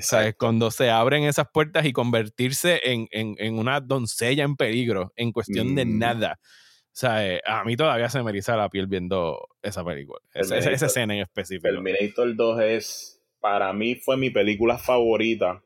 ¿sabes? 0.00 0.34
Cuando 0.38 0.70
se 0.70 0.88
abren 0.88 1.24
esas 1.24 1.46
puertas 1.52 1.84
y 1.84 1.92
convertirse 1.92 2.80
en, 2.84 3.06
en- 3.10 3.34
en 3.38 3.58
una 3.58 3.80
doncella 3.80 4.42
en 4.44 4.56
peligro 4.56 5.12
en 5.16 5.30
cuestión 5.32 5.74
de 5.74 5.84
Mm. 5.84 5.98
nada. 5.98 6.38
O 6.40 6.96
sea, 6.96 7.26
eh, 7.28 7.40
a 7.44 7.64
mí 7.64 7.76
todavía 7.76 8.08
se 8.08 8.22
me 8.22 8.30
eriza 8.30 8.56
la 8.56 8.68
piel 8.70 8.86
viendo 8.86 9.46
esa 9.62 9.84
película. 9.84 10.20
Esa, 10.32 10.56
escena 10.58 11.14
en 11.16 11.20
específico. 11.22 11.68
Terminator 11.68 12.34
2 12.34 12.60
es, 12.62 13.20
para 13.40 13.72
mí 13.74 13.96
fue 13.96 14.16
mi 14.16 14.30
película 14.30 14.78
favorita 14.78 15.60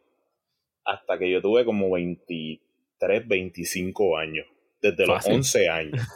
hasta 0.88 1.18
que 1.18 1.30
yo 1.30 1.42
tuve 1.42 1.66
como 1.66 1.90
23, 1.90 3.28
25 3.28 4.16
años, 4.16 4.46
desde 4.80 5.06
los 5.06 5.16
Fácil. 5.18 5.34
11 5.34 5.68
años. 5.68 6.08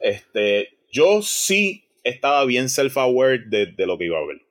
este, 0.00 0.70
yo 0.90 1.22
sí 1.22 1.84
estaba 2.02 2.44
bien 2.44 2.68
self-aware 2.68 3.48
de, 3.48 3.66
de 3.66 3.86
lo 3.86 3.96
que 3.96 4.06
iba 4.06 4.18
a 4.18 4.26
ver, 4.26 4.42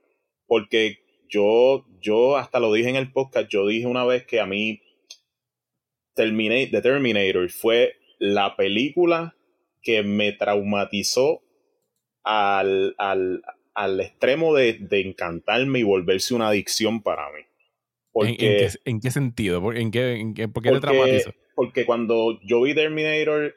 porque 0.48 1.00
yo, 1.28 1.86
yo 2.00 2.38
hasta 2.38 2.62
lo 2.62 2.72
dije 2.72 2.90
en 2.90 2.96
el 2.96 3.12
podcast, 3.12 3.50
yo 3.50 3.68
dije 3.68 3.88
una 3.88 4.06
vez 4.06 4.26
que 4.26 4.40
a 4.40 4.46
mí 4.46 4.82
Terminate, 6.16 6.68
The 6.68 6.82
Terminator 6.82 7.50
fue 7.50 7.98
la 8.20 8.56
película 8.56 9.36
que 9.82 10.02
me 10.02 10.32
traumatizó 10.32 11.44
al, 12.24 12.96
al, 12.98 13.44
al 13.74 14.00
extremo 14.00 14.56
de, 14.56 14.78
de 14.80 15.02
encantarme 15.02 15.80
y 15.80 15.84
volverse 15.84 16.34
una 16.34 16.48
adicción 16.48 17.04
para 17.04 17.30
mí. 17.34 17.42
¿En, 18.24 18.30
Porque, 18.32 18.32
en 18.64 18.70
qué, 18.70 18.70
en 18.86 19.00
qué 19.00 19.12
sentido? 19.12 19.62
¿Por, 19.62 19.78
en 19.78 19.92
qué, 19.92 20.16
en 20.16 20.34
qué- 20.34 20.48
por 20.48 20.64
qué 20.64 20.70
te 20.70 20.76
porque- 20.80 20.88
traumatizo? 20.98 21.32
porque 21.56 21.86
cuando 21.86 22.40
yo 22.44 22.62
vi 22.62 22.76
Terminator, 22.76 23.56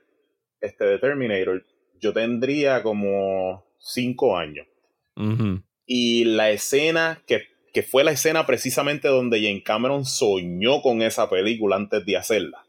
este 0.61 0.85
de 0.85 0.99
Terminator, 0.99 1.65
yo 2.01 2.13
tendría 2.15 2.83
como 2.83 3.65
cinco 3.79 4.37
años. 4.39 4.67
Y 5.87 6.25
la 6.25 6.51
escena, 6.51 7.23
que, 7.27 7.43
que 7.75 7.83
fue 7.83 8.05
la 8.05 8.13
escena 8.13 8.47
precisamente 8.47 9.09
donde 9.09 9.39
Jane 9.43 9.63
Cameron 9.63 10.05
soñó 10.07 10.81
con 10.81 11.03
esa 11.03 11.29
película 11.29 11.77
antes 11.77 12.07
de 12.07 12.17
hacerla. 12.17 12.65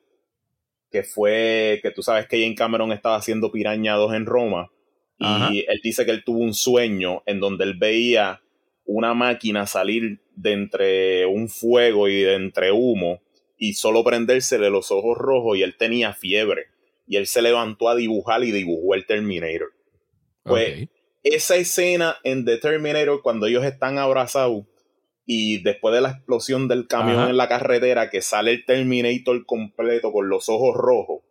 Que 0.92 1.04
fue 1.04 1.80
que 1.82 1.92
tú 1.92 2.04
sabes 2.04 2.28
que 2.28 2.42
Jane 2.42 2.56
Cameron 2.56 2.92
estaba 2.92 3.16
haciendo 3.16 3.52
Piraña 3.52 3.96
2 3.96 4.14
en 4.16 4.26
Roma. 4.26 4.70
Y 5.18 5.60
él 5.68 5.80
dice 5.84 6.04
que 6.04 6.12
él 6.12 6.24
tuvo 6.26 6.40
un 6.40 6.54
sueño 6.56 7.22
en 7.28 7.40
donde 7.40 7.64
él 7.64 7.76
veía 7.76 8.42
una 8.86 9.14
máquina 9.14 9.68
salir 9.68 10.20
de 10.36 10.54
entre 10.54 11.26
un 11.26 11.50
fuego 11.50 12.08
y 12.08 12.22
de 12.22 12.36
entre 12.36 12.72
humo 12.72 13.22
y 13.58 13.74
solo 13.74 14.04
prendérsele 14.04 14.70
los 14.70 14.92
ojos 14.92 15.18
rojos 15.18 15.58
y 15.58 15.64
él 15.64 15.76
tenía 15.78 16.14
fiebre. 16.14 16.66
Y 17.08 17.18
él 17.18 17.28
se 17.28 17.42
levantó 17.42 17.90
a 17.90 17.96
dibujar 17.96 18.44
y 18.44 18.52
dibujó 18.52 18.96
el 18.96 19.06
Terminator. 19.06 19.74
Pues, 20.44 20.88
esa 21.24 21.56
escena 21.56 22.16
en 22.24 22.46
The 22.46 22.58
Terminator 22.58 23.22
cuando 23.22 23.46
ellos 23.48 23.64
están 23.64 23.98
abrazados 24.00 24.64
y 25.26 25.62
después 25.62 25.94
de 25.94 26.02
la 26.02 26.10
explosión 26.12 26.68
del 26.68 26.88
camión 26.88 27.20
Ajá. 27.20 27.30
en 27.30 27.38
la 27.38 27.48
carretera 27.48 28.10
que 28.10 28.22
sale 28.22 28.52
el 28.52 28.66
Terminator 28.66 29.46
completo 29.46 30.12
con 30.12 30.30
los 30.30 30.50
ojos 30.50 30.76
rojos. 30.76 31.22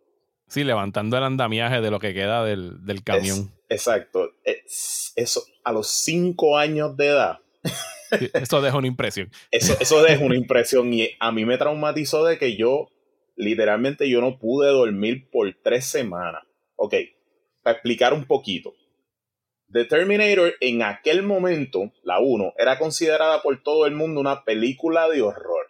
Sí, 0.47 0.63
levantando 0.63 1.17
el 1.17 1.23
andamiaje 1.23 1.81
de 1.81 1.91
lo 1.91 1.99
que 1.99 2.13
queda 2.13 2.43
del, 2.45 2.85
del 2.85 3.03
camión. 3.03 3.51
Es- 3.67 3.79
exacto. 3.81 4.31
Es- 4.43 5.11
eso 5.15 5.43
a 5.63 5.71
los 5.73 5.89
cinco 5.89 6.57
años 6.57 6.95
de 6.95 7.07
edad. 7.07 7.39
Eso 8.33 8.61
deja 8.61 8.77
una 8.77 8.87
impresión. 8.87 9.29
Eso, 9.51 9.75
eso 9.79 10.01
deja 10.03 10.23
una 10.23 10.35
impresión 10.35 10.93
y 10.93 11.09
a 11.19 11.31
mí 11.31 11.45
me 11.45 11.57
traumatizó 11.57 12.25
de 12.25 12.37
que 12.37 12.55
yo 12.55 12.89
literalmente 13.35 14.09
yo 14.09 14.21
no 14.21 14.37
pude 14.39 14.69
dormir 14.69 15.29
por 15.31 15.51
tres 15.63 15.85
semanas. 15.85 16.43
Ok, 16.75 16.95
para 17.63 17.73
explicar 17.75 18.13
un 18.13 18.25
poquito. 18.25 18.73
The 19.71 19.85
Terminator 19.85 20.53
en 20.59 20.83
aquel 20.83 21.23
momento, 21.23 21.91
la 22.03 22.19
1, 22.19 22.53
era 22.57 22.77
considerada 22.77 23.41
por 23.41 23.63
todo 23.63 23.85
el 23.85 23.95
mundo 23.95 24.19
una 24.19 24.43
película 24.43 25.07
de 25.07 25.21
horror. 25.21 25.67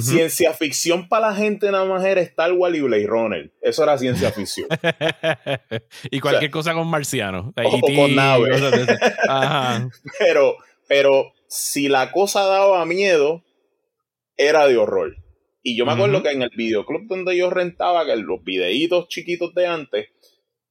Ciencia 0.00 0.54
ficción 0.54 1.10
para 1.10 1.28
la 1.28 1.34
gente 1.34 1.70
nada 1.70 1.84
más 1.84 2.02
era 2.06 2.22
Star 2.22 2.52
Wars 2.54 2.74
y 2.74 2.80
Blade 2.80 3.06
Runner. 3.06 3.52
Eso 3.60 3.82
era 3.82 3.98
ciencia 3.98 4.32
ficción. 4.32 4.66
y 6.10 6.20
cualquier 6.20 6.50
cosa 6.50 6.72
con 6.72 6.86
marcianos. 6.88 7.52
O- 7.54 7.76
o 7.76 7.80
con 7.94 8.14
nave. 8.14 8.50
cosas 8.52 8.72
de 8.72 8.82
esas. 8.82 8.98
Ajá. 9.28 9.88
pero, 10.18 10.56
pero 10.88 11.32
si 11.48 11.88
la 11.88 12.12
cosa 12.12 12.44
daba 12.44 12.84
miedo, 12.86 13.44
era 14.36 14.66
de 14.66 14.76
horror. 14.76 15.16
Y 15.62 15.76
yo 15.76 15.86
me 15.86 15.92
acuerdo 15.92 16.22
que 16.22 16.30
en 16.30 16.42
el 16.42 16.50
videoclub 16.54 17.06
donde 17.06 17.36
yo 17.36 17.48
rentaba, 17.48 18.04
que 18.04 18.16
los 18.16 18.44
videitos 18.44 19.08
chiquitos 19.08 19.54
de 19.54 19.66
antes, 19.66 20.08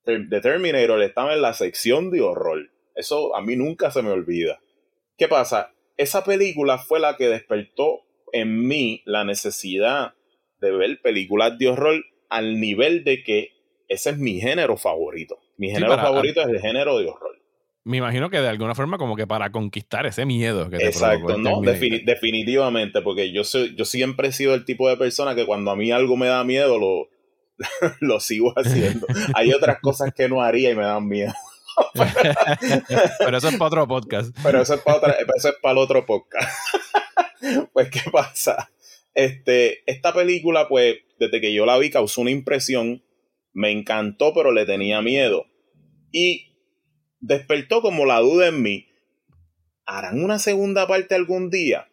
de 0.05 0.41
Terminator 0.41 1.01
estaba 1.01 1.33
en 1.33 1.41
la 1.41 1.53
sección 1.53 2.11
de 2.11 2.21
horror. 2.21 2.69
Eso 2.95 3.35
a 3.35 3.41
mí 3.41 3.55
nunca 3.55 3.89
se 3.89 4.03
me 4.03 4.11
olvida. 4.11 4.59
¿Qué 5.17 5.27
pasa? 5.27 5.73
Esa 5.97 6.23
película 6.23 6.77
fue 6.77 6.99
la 6.99 7.17
que 7.17 7.27
despertó 7.27 8.01
en 8.33 8.67
mí 8.67 9.01
la 9.05 9.23
necesidad 9.23 10.13
de 10.59 10.71
ver 10.71 11.01
películas 11.01 11.57
de 11.57 11.69
horror 11.69 12.03
al 12.29 12.59
nivel 12.59 13.03
de 13.03 13.23
que 13.23 13.51
ese 13.87 14.11
es 14.11 14.17
mi 14.17 14.39
género 14.39 14.77
favorito. 14.77 15.39
Mi 15.57 15.69
género 15.69 15.95
favorito 15.95 16.41
es 16.41 16.47
el 16.47 16.59
género 16.59 16.97
de 16.97 17.07
horror. 17.07 17.42
Me 17.85 17.97
imagino 17.97 18.29
que 18.29 18.39
de 18.39 18.47
alguna 18.47 18.75
forma 18.75 18.97
como 18.97 19.15
que 19.17 19.27
para 19.27 19.51
conquistar 19.51 20.05
ese 20.05 20.25
miedo 20.25 20.69
que 20.69 20.77
te 20.77 20.85
Exacto, 20.87 21.37
no, 21.37 21.59
defini- 21.61 22.05
definitivamente, 22.05 23.01
porque 23.01 23.33
yo 23.33 23.43
soy, 23.43 23.75
yo 23.75 23.83
siempre 23.83 24.29
he 24.29 24.31
sido 24.31 24.53
el 24.53 24.63
tipo 24.63 24.87
de 24.87 24.95
persona 24.95 25.35
que 25.35 25.45
cuando 25.45 25.69
a 25.71 25.75
mí 25.75 25.91
algo 25.91 26.15
me 26.15 26.27
da 26.27 26.43
miedo 26.45 26.79
lo, 26.79 27.09
lo 27.99 28.19
sigo 28.21 28.53
haciendo. 28.55 29.05
Hay 29.35 29.51
otras 29.51 29.79
cosas 29.81 30.13
que 30.13 30.29
no 30.29 30.41
haría 30.41 30.71
y 30.71 30.75
me 30.75 30.83
dan 30.83 31.07
miedo. 31.07 31.33
Pero 33.19 33.37
eso 33.37 33.49
es 33.49 33.55
para 33.57 33.67
otro 33.67 33.87
podcast. 33.87 34.35
Pero 34.43 34.61
eso 34.61 34.75
es 34.75 34.81
para 34.81 34.97
otra- 34.97 35.17
eso 35.35 35.49
es 35.49 35.55
para 35.61 35.73
el 35.73 35.77
otro 35.79 36.05
podcast. 36.05 36.49
pues, 37.73 37.89
¿qué 37.89 38.09
pasa? 38.11 38.69
Este, 39.13 39.83
esta 39.91 40.13
película, 40.13 40.67
pues, 40.67 40.97
desde 41.19 41.41
que 41.41 41.53
yo 41.53 41.65
la 41.65 41.77
vi, 41.77 41.89
causó 41.89 42.21
una 42.21 42.31
impresión. 42.31 43.03
Me 43.51 43.71
encantó, 43.71 44.33
pero 44.33 44.51
le 44.51 44.65
tenía 44.65 45.01
miedo. 45.01 45.45
Y 46.11 46.52
despertó 47.23 47.81
como 47.81 48.05
la 48.05 48.19
duda 48.19 48.47
en 48.47 48.61
mí. 48.61 48.87
¿Harán 49.85 50.23
una 50.23 50.39
segunda 50.39 50.87
parte 50.87 51.15
algún 51.15 51.49
día? 51.49 51.87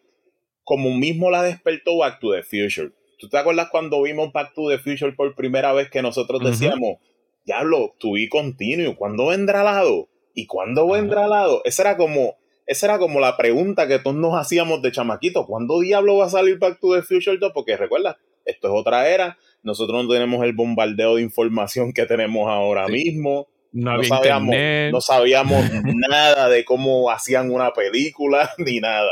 Como 0.63 0.95
mismo 0.95 1.31
la 1.31 1.43
despertó 1.43 1.97
Back 1.97 2.19
to 2.19 2.31
the 2.33 2.43
Future. 2.43 2.91
¿Tú 3.17 3.29
te 3.29 3.37
acuerdas 3.37 3.69
cuando 3.71 4.01
vimos 4.01 4.31
Back 4.33 4.53
to 4.53 4.69
the 4.69 4.77
Future 4.77 5.13
por 5.13 5.33
primera 5.35 5.73
vez 5.73 5.89
que 5.89 6.01
nosotros 6.01 6.41
decíamos, 6.43 6.97
diablo, 7.45 7.95
tu 7.97 8.17
y 8.17 8.27
continuo, 8.29 8.95
¿cuándo 8.95 9.27
vendrá 9.27 9.63
lado? 9.63 10.09
¿Y 10.33 10.47
cuándo 10.47 10.87
vendrá 10.87 11.27
lado? 11.27 11.61
Esa 11.65 11.83
era 11.83 11.97
como, 11.97 12.35
esa 12.65 12.87
era 12.87 12.99
como 12.99 13.19
la 13.19 13.37
pregunta 13.37 13.87
que 13.87 13.99
todos 13.99 14.15
nos 14.15 14.33
hacíamos 14.35 14.81
de 14.81 14.91
chamaquito. 14.91 15.45
¿Cuándo 15.45 15.79
diablo 15.79 16.17
va 16.17 16.25
a 16.25 16.29
salir 16.29 16.57
Back 16.59 16.79
to 16.79 16.93
the 16.93 17.03
Future 17.03 17.37
2? 17.37 17.51
Porque 17.53 17.77
recuerda, 17.77 18.17
esto 18.45 18.67
es 18.67 18.73
otra 18.73 19.09
era. 19.09 19.37
Nosotros 19.63 20.03
no 20.03 20.11
tenemos 20.11 20.43
el 20.43 20.53
bombardeo 20.53 21.15
de 21.15 21.21
información 21.21 21.93
que 21.93 22.05
tenemos 22.05 22.49
ahora 22.49 22.87
Sí. 22.87 22.93
mismo. 22.93 23.47
No 23.71 23.91
había 23.91 24.09
sabíamos, 24.09 24.47
internet. 24.53 24.91
no 24.91 25.01
sabíamos 25.01 25.65
nada 26.09 26.49
de 26.49 26.65
cómo 26.65 27.09
hacían 27.11 27.51
una 27.51 27.71
película 27.73 28.49
ni 28.57 28.79
nada. 28.79 29.09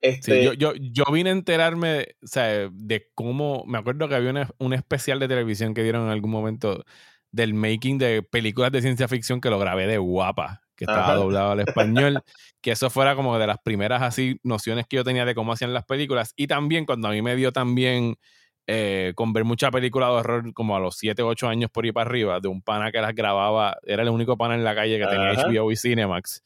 Este, 0.00 0.40
Sí, 0.40 0.44
yo, 0.44 0.52
yo, 0.52 0.72
yo 0.74 1.04
vine 1.12 1.30
a 1.30 1.32
enterarme 1.32 2.08
o 2.22 2.26
sea, 2.26 2.68
de 2.70 3.08
cómo. 3.14 3.64
Me 3.66 3.78
acuerdo 3.78 4.08
que 4.08 4.14
había 4.14 4.30
una- 4.30 4.50
un 4.58 4.74
especial 4.74 5.18
de 5.18 5.28
televisión 5.28 5.72
que 5.74 5.82
dieron 5.82 6.04
en 6.04 6.10
algún 6.10 6.30
momento 6.30 6.84
del 7.30 7.54
making 7.54 7.98
de 7.98 8.22
películas 8.22 8.70
de 8.72 8.82
ciencia 8.82 9.08
ficción 9.08 9.40
que 9.40 9.50
lo 9.50 9.58
grabé 9.58 9.86
de 9.86 9.98
guapa, 9.98 10.60
que 10.76 10.84
estaba 10.84 11.04
Ajá. 11.04 11.14
doblado 11.14 11.52
al 11.52 11.60
español. 11.60 12.22
que 12.60 12.70
eso 12.72 12.88
fuera 12.90 13.14
como 13.16 13.38
de 13.38 13.46
las 13.46 13.58
primeras 13.62 14.00
así 14.02 14.38
nociones 14.42 14.86
que 14.86 14.96
yo 14.96 15.04
tenía 15.04 15.24
de 15.24 15.34
cómo 15.34 15.52
hacían 15.52 15.74
las 15.74 15.84
películas. 15.84 16.32
Y 16.36 16.46
también 16.46 16.84
cuando 16.86 17.08
a 17.08 17.10
mí 17.10 17.20
me 17.22 17.36
dio 17.36 17.52
también 17.52 18.16
eh, 18.66 19.12
con 19.14 19.32
ver 19.32 19.44
mucha 19.44 19.70
película 19.70 20.06
de 20.06 20.12
horror 20.12 20.54
como 20.54 20.76
a 20.76 20.80
los 20.80 20.96
7, 20.96 21.22
8 21.22 21.48
años 21.48 21.70
por 21.70 21.84
ahí 21.84 21.92
para 21.92 22.08
arriba, 22.08 22.40
de 22.40 22.48
un 22.48 22.62
pana 22.62 22.90
que 22.90 23.00
las 23.00 23.14
grababa, 23.14 23.76
era 23.84 24.02
el 24.02 24.08
único 24.08 24.36
pana 24.36 24.54
en 24.54 24.64
la 24.64 24.74
calle 24.74 24.98
que 24.98 25.06
tenía 25.06 25.30
Ajá. 25.30 25.48
HBO 25.48 25.70
y 25.70 25.76
Cinemax, 25.76 26.42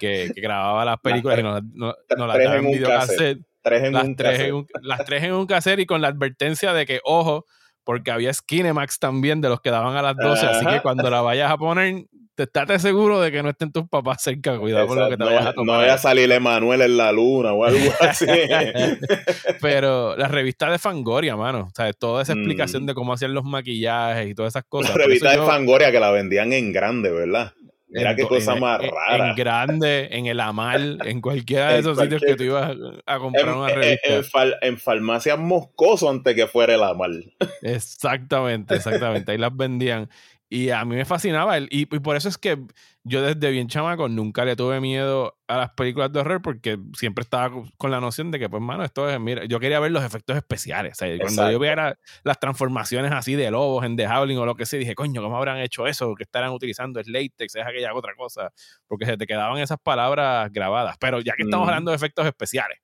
que, 0.00 0.30
que 0.34 0.40
grababa 0.40 0.84
las 0.84 0.98
películas 1.00 1.38
y 1.38 1.42
nos, 1.42 1.62
nos, 1.64 1.94
nos 2.16 2.28
las 2.28 2.38
daba 2.38 2.56
en 2.56 2.60
en 2.60 2.66
un 2.66 2.72
videocassette 2.72 3.42
tres 3.66 3.82
en 3.82 3.92
las 3.92 4.16
tres, 4.16 4.40
en 4.40 4.54
un, 4.54 4.66
las 4.80 5.04
tres 5.04 5.24
en 5.24 5.32
un 5.32 5.46
cassette 5.46 5.80
y 5.80 5.86
con 5.86 6.00
la 6.00 6.08
advertencia 6.08 6.72
de 6.72 6.86
que, 6.86 7.00
ojo, 7.02 7.46
porque 7.82 8.10
había 8.10 8.32
Skinemax 8.32 8.98
también 9.00 9.40
de 9.40 9.48
los 9.48 9.60
que 9.60 9.70
daban 9.70 9.96
a 9.96 10.02
las 10.02 10.16
12, 10.16 10.46
así 10.46 10.66
que 10.66 10.80
cuando 10.80 11.10
la 11.10 11.20
vayas 11.20 11.50
a 11.50 11.56
poner, 11.56 12.04
te 12.36 12.42
estate 12.44 12.78
seguro 12.78 13.20
de 13.20 13.32
que 13.32 13.42
no 13.42 13.48
estén 13.48 13.72
tus 13.72 13.88
papás 13.88 14.22
cerca, 14.22 14.56
cuidado 14.58 14.86
con 14.86 14.98
lo 14.98 15.08
que 15.08 15.16
te 15.16 15.24
Exacto, 15.24 15.26
vayas 15.26 15.42
no, 15.44 15.48
a 15.48 15.52
no 15.52 15.54
tomar. 15.56 15.78
vaya 15.80 15.94
a 15.94 15.98
salir 15.98 16.30
Emanuel 16.30 16.82
en 16.82 16.96
la 16.96 17.10
luna 17.10 17.52
o 17.52 17.64
algo 17.64 17.78
así. 18.00 18.26
Pero 19.60 20.16
la 20.16 20.28
revista 20.28 20.70
de 20.70 20.78
Fangoria, 20.78 21.36
mano, 21.36 21.68
o 21.70 21.74
sea, 21.74 21.92
toda 21.92 22.22
esa 22.22 22.32
explicación 22.34 22.84
Mm. 22.84 22.86
de 22.86 22.94
cómo 22.94 23.12
hacían 23.12 23.34
los 23.34 23.44
maquillajes 23.44 24.28
y 24.30 24.34
todas 24.34 24.52
esas 24.52 24.64
cosas. 24.68 24.94
la 24.96 25.04
revista 25.04 25.30
de 25.30 25.36
yo- 25.36 25.46
Fangoria 25.46 25.90
que 25.90 26.00
la 26.00 26.10
vendían 26.10 26.52
en 26.52 26.72
grande, 26.72 27.10
¿verdad? 27.10 27.52
Mira 27.88 28.10
en 28.10 28.16
qué 28.16 28.24
cosa 28.24 28.54
en- 28.54 28.60
más 28.60 28.82
en- 28.82 28.90
rara. 28.90 29.30
En 29.30 29.36
grande, 29.36 30.08
en 30.10 30.26
el 30.26 30.40
Amal, 30.40 30.98
en 31.04 31.20
cualquiera 31.20 31.72
de 31.72 31.78
esos 31.78 31.96
sitios 31.98 32.20
que 32.20 32.34
tú 32.34 32.42
ibas 32.42 32.76
a 33.06 33.18
comprar 33.18 33.48
una 33.54 33.68
revista. 33.68 34.22
fal- 34.24 34.56
en 34.60 34.76
farmacias 34.76 35.38
moscoso 35.38 36.10
antes 36.10 36.34
que 36.34 36.46
fuera 36.46 36.74
el 36.74 36.82
amal. 36.82 37.32
Exactamente, 37.62 38.74
exactamente. 38.74 39.32
Ahí 39.32 39.38
las 39.38 39.56
vendían. 39.56 40.10
Y 40.48 40.70
a 40.70 40.84
mí 40.84 40.94
me 40.94 41.04
fascinaba. 41.04 41.58
y, 41.58 41.66
y 41.70 41.86
por 41.86 42.14
eso 42.14 42.28
es 42.28 42.38
que 42.38 42.56
yo 43.02 43.20
desde 43.22 43.50
bien 43.50 43.66
chamaco 43.66 44.08
nunca 44.08 44.44
le 44.44 44.54
tuve 44.54 44.80
miedo 44.80 45.36
a 45.48 45.56
las 45.56 45.70
películas 45.70 46.12
de 46.12 46.20
horror 46.20 46.40
porque 46.40 46.78
siempre 46.94 47.22
estaba 47.22 47.50
co- 47.50 47.68
con 47.76 47.90
la 47.90 48.00
noción 48.00 48.30
de 48.30 48.38
que, 48.38 48.48
pues, 48.48 48.62
mano, 48.62 48.84
esto 48.84 49.10
es, 49.10 49.18
mira, 49.18 49.44
yo 49.46 49.58
quería 49.58 49.80
ver 49.80 49.90
los 49.90 50.04
efectos 50.04 50.36
especiales. 50.36 50.92
O 50.92 50.94
sea, 50.94 51.08
cuando 51.08 51.24
Exacto. 51.24 51.50
yo 51.52 51.58
veía 51.58 51.98
las 52.22 52.38
transformaciones 52.38 53.10
así 53.10 53.34
de 53.34 53.50
lobos 53.50 53.84
en 53.84 53.96
The 53.96 54.06
Howling 54.06 54.38
o 54.38 54.46
lo 54.46 54.54
que 54.54 54.66
sea, 54.66 54.78
dije, 54.78 54.94
coño, 54.94 55.20
¿cómo 55.20 55.36
habrán 55.36 55.58
hecho 55.58 55.86
eso? 55.88 56.14
¿Qué 56.14 56.22
estarán 56.22 56.52
utilizando? 56.52 57.00
¿Es 57.00 57.08
latex? 57.08 57.56
¿Es 57.56 57.66
aquella 57.66 57.92
otra 57.92 58.14
cosa? 58.16 58.52
Porque 58.86 59.04
se 59.06 59.16
te 59.16 59.26
quedaban 59.26 59.58
esas 59.58 59.78
palabras 59.82 60.52
grabadas. 60.52 60.96
Pero 61.00 61.20
ya 61.20 61.34
que 61.34 61.42
estamos 61.42 61.64
Ujú. 61.64 61.70
hablando 61.70 61.90
de 61.90 61.96
efectos 61.96 62.24
especiales, 62.24 62.78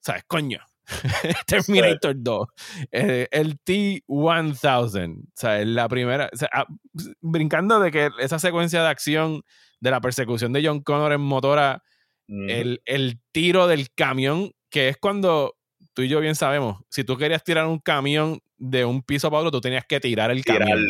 ¿sabes? 0.00 0.24
Coño. 0.26 0.60
Terminator 1.46 2.14
2. 2.16 2.48
eh, 2.92 3.28
el 3.30 3.58
T-1000. 3.60 5.24
O 5.24 5.32
sea, 5.34 5.60
es 5.60 5.66
la 5.66 5.88
primera. 5.88 6.30
o 6.32 6.36
sea, 6.36 6.48
ah, 6.52 6.66
brincando 7.20 7.80
de 7.80 7.90
que 7.90 8.10
esa 8.20 8.38
secuencia 8.38 8.82
de 8.82 8.88
acción 8.88 9.42
de 9.80 9.90
la 9.90 10.00
persecución 10.00 10.52
de 10.52 10.64
John 10.64 10.80
Connor 10.80 11.12
en 11.12 11.20
motora, 11.20 11.82
el, 12.28 12.82
el 12.86 13.20
tiro 13.30 13.68
del 13.68 13.92
camión, 13.94 14.50
que 14.68 14.88
es 14.88 14.96
cuando 14.96 15.56
tú 15.94 16.02
y 16.02 16.08
yo 16.08 16.20
bien 16.20 16.34
sabemos, 16.34 16.82
si 16.90 17.04
tú 17.04 17.16
querías 17.16 17.44
tirar 17.44 17.66
un 17.66 17.78
camión 17.78 18.40
de 18.58 18.84
un 18.84 19.02
piso 19.02 19.30
para 19.30 19.40
otro, 19.40 19.50
tú 19.50 19.60
tenías 19.60 19.84
que 19.86 20.00
tirar 20.00 20.30
el 20.30 20.44
camión. 20.44 20.80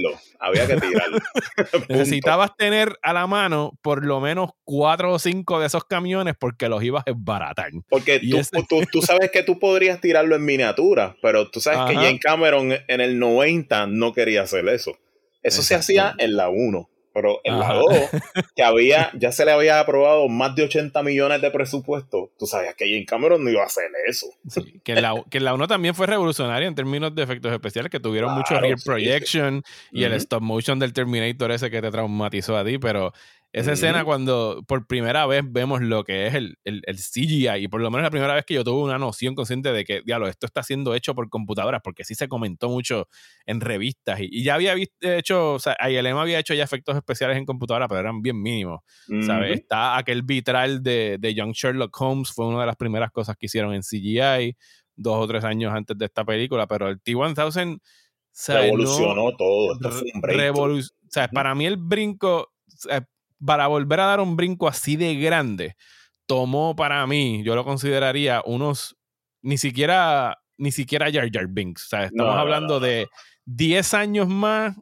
Había 0.41 0.67
que 0.67 0.77
tirarlo. 0.77 1.19
Necesitabas 1.89 2.57
tener 2.57 2.99
a 3.03 3.13
la 3.13 3.27
mano 3.27 3.79
por 3.83 4.05
lo 4.05 4.21
menos 4.21 4.51
cuatro 4.65 5.13
o 5.13 5.19
cinco 5.19 5.61
de 5.61 5.67
esos 5.67 5.85
camiones 5.85 6.35
porque 6.39 6.69
los 6.69 6.83
ibas 6.83 7.05
a 7.07 7.11
desbaratar. 7.13 7.71
Porque 7.89 8.21
tú, 8.21 8.39
ese- 8.39 8.65
tú, 8.69 8.83
tú 8.91 9.03
sabes 9.03 9.31
que 9.31 9.43
tú 9.43 9.59
podrías 9.59 10.01
tirarlo 10.01 10.37
en 10.37 10.45
miniatura, 10.45 11.17
pero 11.23 11.51
tú 11.51 11.61
sabes 11.61 11.81
que. 11.91 11.95
Jane 11.97 12.19
Cameron 12.21 12.73
en 12.87 13.01
el 13.01 13.19
90 13.19 13.87
no 13.87 14.13
quería 14.13 14.43
hacer 14.43 14.69
eso. 14.69 14.93
Eso 15.43 15.63
se 15.63 15.75
hacía 15.77 16.15
en 16.19 16.37
la 16.37 16.49
1, 16.49 16.91
pero 17.17 17.41
en 17.45 17.55
Ajá. 17.55 17.73
la 17.73 17.79
2, 17.81 17.93
que 18.55 18.63
había, 18.63 19.11
ya 19.15 19.33
se 19.33 19.47
le 19.47 19.53
había 19.53 19.81
aprobado 19.81 20.29
más 20.29 20.55
de 20.55 20.65
80 20.65 21.03
millones 21.03 21.41
de 21.41 21.51
presupuesto, 21.51 22.31
tú 22.39 22.47
sabías 22.47 22.75
que 22.75 22.85
Jane 22.85 23.07
Cameron 23.07 23.43
no 23.43 23.49
iba 23.51 23.63
a 23.63 23.67
hacer 23.67 23.85
eso. 24.07 24.27
Sí, 24.49 24.81
que, 24.85 24.95
la, 24.97 25.15
que 25.31 25.41
la 25.41 25.55
1 25.55 25.67
también 25.67 25.95
fue 25.95 26.07
revolucionaria 26.07 26.69
en 26.69 26.75
términos 26.75 27.15
de 27.15 27.23
efectos 27.23 27.51
especiales, 27.53 27.91
que 27.91 28.01
tuvieron 28.01 28.35
mucho 28.35 28.49
Claro, 28.49 28.67
rear 28.67 28.79
sí, 28.79 28.85
projection 28.85 29.63
y 29.93 30.05
el 30.05 30.13
stop 30.13 30.43
motion 30.43 30.79
del 30.79 30.93
Terminator 30.93 31.51
ese 31.53 31.71
que 31.71 31.81
te 31.81 31.91
traumatizó 31.91 32.55
a 32.59 32.65
ti, 32.67 32.77
pero 32.79 33.15
esa 33.61 33.73
escena 33.73 34.05
cuando 34.05 34.63
por 34.67 34.87
primera 34.87 35.25
vez 35.27 35.43
vemos 35.47 35.81
lo 35.81 36.05
que 36.05 36.27
es 36.27 36.35
el, 36.35 36.59
el, 36.65 36.83
el 36.87 36.97
CGI, 36.99 37.49
y 37.65 37.69
por 37.69 37.81
lo 37.81 37.91
menos 37.91 38.03
la 38.03 38.11
primera 38.11 38.35
vez 38.35 38.45
que 38.45 38.55
yo 38.55 38.63
tuve 38.65 38.83
una 38.83 38.99
noción 38.99 39.35
consciente 39.35 39.73
de 39.73 39.85
que, 39.85 40.03
diablo, 40.05 40.29
esto 40.29 40.47
está 40.47 40.63
siendo 40.63 40.95
hecho 40.95 41.15
por 41.15 41.29
computadoras, 41.31 41.81
porque 41.83 42.05
sí 42.05 42.15
se 42.15 42.29
comentó 42.29 42.69
mucho 42.69 43.09
en 43.47 43.61
revistas, 43.61 44.21
y, 44.21 44.29
y 44.31 44.45
ya 44.45 44.55
había 44.55 44.75
visto, 44.75 44.95
hecho, 45.01 45.55
o 45.55 45.59
sea, 45.59 45.77
ILM 45.89 46.19
había 46.19 46.39
hecho 46.39 46.53
ya 46.55 46.65
efectos 46.65 46.97
especiales 46.97 47.37
en 47.39 47.47
computadora, 47.47 47.89
pero 47.89 48.01
eran 48.01 48.21
bien 48.23 48.41
mínimos. 48.41 48.81
¿sabes? 49.27 49.61
Está 49.61 49.97
aquel 49.97 50.23
vitral 50.23 50.83
de, 50.83 51.17
de 51.19 51.35
Young 51.35 51.53
Sherlock 51.53 51.99
Holmes, 52.01 52.33
fue 52.33 52.47
una 52.47 52.61
de 52.61 52.67
las 52.67 52.77
primeras 52.77 53.11
cosas 53.11 53.37
que 53.39 53.47
hicieron 53.47 53.73
en 53.75 53.83
CGI, 53.83 54.57
dos 54.95 55.17
o 55.17 55.27
tres 55.27 55.45
años 55.45 55.73
antes 55.75 55.97
de 55.97 56.05
esta 56.05 56.25
película, 56.25 56.67
pero 56.67 56.89
el 56.89 57.01
T-1000 57.01 57.81
¿sabes? 58.33 58.65
Revolucionó 58.67 59.31
No- 59.31 59.37
todo. 59.37 59.73
Esto 59.75 59.91
fue 59.93 60.09
un 60.15 60.23
revolu- 60.23 60.85
o 60.85 61.09
sea, 61.11 61.29
para 61.29 61.55
mí 61.55 61.65
el 61.67 61.77
brinco, 61.79 62.53
para 63.45 63.67
volver 63.67 64.01
a 64.01 64.07
dar 64.07 64.21
un 64.21 64.37
brinco 64.37 64.69
así 64.69 64.97
de 64.97 65.15
grande, 65.17 65.77
tomó 66.27 66.75
para 66.77 67.07
mí, 67.07 67.43
yo 67.45 67.55
lo 67.55 67.65
consideraría 67.65 68.43
unos, 68.45 68.97
ni 69.43 69.59
siquiera, 69.59 70.39
ni 70.59 70.73
siquiera 70.73 71.11
Jar 71.13 71.31
Jar 71.33 71.47
Binks, 71.49 71.85
o 71.85 71.89
sea, 71.89 72.05
estamos 72.05 72.35
No, 72.35 72.41
hablando 72.41 72.75
no, 72.75 72.81
no. 72.81 72.87
de 72.87 73.09
10 73.45 73.95
años 73.95 74.29
más 74.29 74.77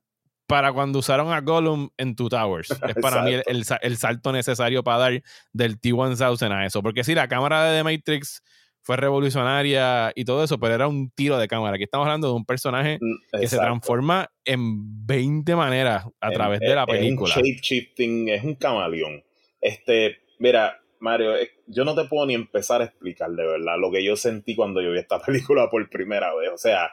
para 0.47 0.73
cuando 0.73 0.99
usaron 0.99 1.33
a 1.33 1.41
Gollum 1.41 1.89
en 1.97 2.15
Two 2.15 2.29
Towers. 2.29 2.69
Es 2.89 2.95
para 2.97 3.23
mí 3.23 3.33
el, 3.33 3.43
el 3.47 3.65
el 3.81 3.97
salto 3.97 4.33
necesario 4.33 4.85
para 4.85 4.99
dar 4.99 5.23
del 5.53 5.81
T-1000 5.81 6.53
a 6.53 6.67
eso. 6.67 6.83
Porque 6.83 7.03
sí, 7.03 7.15
la 7.15 7.29
cámara 7.29 7.65
de 7.65 7.79
The 7.79 7.85
Matrix 7.85 8.43
fue 8.85 8.97
revolucionaria 8.97 10.13
y 10.15 10.25
todo 10.25 10.45
eso, 10.45 10.59
pero 10.61 10.75
era 10.75 10.87
un 10.87 11.11
tiro 11.11 11.39
de 11.39 11.49
cámara. 11.49 11.75
Aquí 11.75 11.85
estamos 11.85 12.07
hablando 12.07 12.29
de 12.29 12.35
un 12.35 12.45
personaje 12.45 12.99
Mm, 13.01 13.39
que 13.41 13.49
se 13.49 13.57
transforma 13.57 14.31
en 14.45 15.07
20 15.07 15.57
maneras 15.57 16.07
a 16.21 16.31
través 16.31 16.61
es- 16.63 16.69
de 16.69 16.75
la 16.75 16.83
Es 16.83 16.89
un 16.89 16.95
película. 16.95 17.35
shape-shifting, 17.35 18.29
es 18.29 18.45
un 18.45 18.55
camaleón. 18.55 19.25
Este, 19.61 20.19
mira, 20.39 20.81
Mario, 21.01 21.33
yo 21.67 21.85
no 21.85 21.95
te 21.95 22.05
puedo 22.05 22.27
ni 22.27 22.35
empezar 22.35 22.81
a 22.83 22.85
explicar 22.85 23.31
de 23.31 23.47
verdad 23.47 23.75
lo 23.79 23.91
que 23.91 24.05
yo 24.05 24.17
sentí 24.17 24.55
cuando 24.55 24.81
yo 24.83 24.93
vi 24.93 24.99
esta 24.99 25.19
película 25.51 25.69
por 25.71 25.89
primera 25.91 26.35
vez. 26.35 26.51
O 26.53 26.59
sea, 26.59 26.93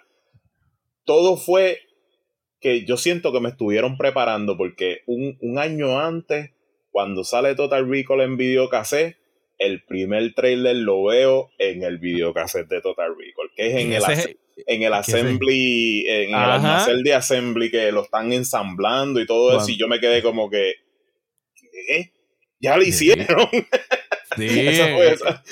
todo 1.05 1.37
fue 1.37 1.79
que 2.59 2.85
yo 2.85 2.95
siento 2.97 3.33
que 3.33 3.39
me 3.39 3.49
estuvieron 3.49 3.97
preparando 3.97 4.55
porque 4.55 4.99
un, 5.07 5.37
un 5.41 5.57
año 5.59 5.99
antes, 5.99 6.51
cuando 6.91 7.23
sale 7.23 7.55
Total 7.55 7.87
Recall 7.89 8.21
en 8.21 8.37
videocassette, 8.37 9.17
el 9.61 9.83
primer 9.85 10.33
trailer 10.33 10.75
lo 10.75 11.03
veo 11.05 11.49
en 11.57 11.83
el 11.83 11.97
videocassette 11.99 12.67
de 12.67 12.81
Total 12.81 13.09
Recall, 13.17 13.49
que 13.55 13.67
es 13.67 13.75
en 13.75 13.93
el, 13.93 14.01
es- 14.13 14.37
en 14.67 14.83
el 14.83 14.93
assembly, 14.93 16.05
en 16.07 16.29
el 16.29 16.35
almacén 16.51 17.03
de 17.03 17.13
assembly 17.13 17.71
que 17.71 17.91
lo 17.91 18.03
están 18.03 18.31
ensamblando 18.33 19.19
y 19.19 19.25
todo 19.25 19.51
eso, 19.57 19.65
y 19.71 19.77
yo 19.77 19.87
me 19.87 19.99
quedé 19.99 20.21
como 20.21 20.49
que, 20.49 20.73
¿qué? 21.87 22.11
Ya 22.59 22.77
lo 22.77 22.83
hicieron. 22.83 23.47
Sí, 24.37 24.47
Esa 24.69 24.93
fue 24.95 25.13
esa. 25.13 25.43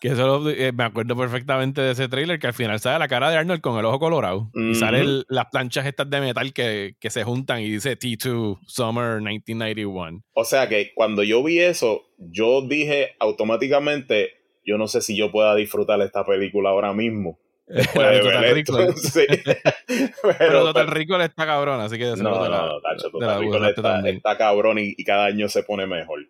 Que 0.00 0.08
eso 0.08 0.26
lo- 0.40 0.48
eh, 0.50 0.72
me 0.72 0.84
acuerdo 0.84 1.14
perfectamente 1.16 1.80
de 1.82 1.90
ese 1.92 2.08
trailer 2.08 2.38
que 2.38 2.46
al 2.46 2.54
final 2.54 2.80
sale 2.80 2.98
la 2.98 3.06
cara 3.08 3.30
de 3.30 3.36
Arnold 3.36 3.60
con 3.60 3.78
el 3.78 3.84
ojo 3.84 3.98
colorado 3.98 4.50
y 4.54 4.74
salen 4.74 5.24
las 5.28 5.46
planchas 5.52 5.84
estas 5.86 6.08
de 6.08 6.20
metal 6.20 6.52
que, 6.54 6.96
que 6.98 7.10
se 7.10 7.22
juntan 7.22 7.60
y 7.60 7.68
dice 7.70 7.98
T2 7.98 8.58
Summer 8.66 9.20
1991. 9.20 10.22
O 10.32 10.44
sea 10.44 10.68
que 10.68 10.92
cuando 10.94 11.22
yo 11.22 11.42
vi 11.44 11.58
eso, 11.60 12.02
yo 12.18 12.62
dije 12.62 13.10
automáticamente, 13.20 14.30
yo 14.64 14.78
no 14.78 14.88
sé 14.88 15.02
si 15.02 15.16
yo 15.16 15.30
pueda 15.30 15.54
disfrutar 15.54 16.00
esta 16.00 16.24
película 16.24 16.70
ahora 16.70 16.92
mismo. 16.92 17.38
después 17.66 18.08
de 18.08 18.22
ver 18.40 18.58
esto. 18.58 18.76
Recall. 18.78 18.94
Sí. 18.96 19.20
Pero, 19.86 20.36
Pero, 20.38 20.64
Total 20.64 20.86
Recall 20.88 21.20
está 21.22 21.46
cabrón, 21.46 21.80
así 21.80 21.98
que 21.98 22.04
no, 22.16 22.48
la- 22.48 22.66
no, 22.66 22.80
Tacho, 22.80 23.06
la 23.20 23.34
Total 23.36 23.44
gozaste 23.44 24.10
está, 24.10 24.38
cabrón 24.38 24.78
y, 24.78 24.94
y 24.96 25.04
cada 25.04 25.26
año 25.26 25.48
se 25.48 25.62
pone 25.62 25.86
mejor. 25.86 26.20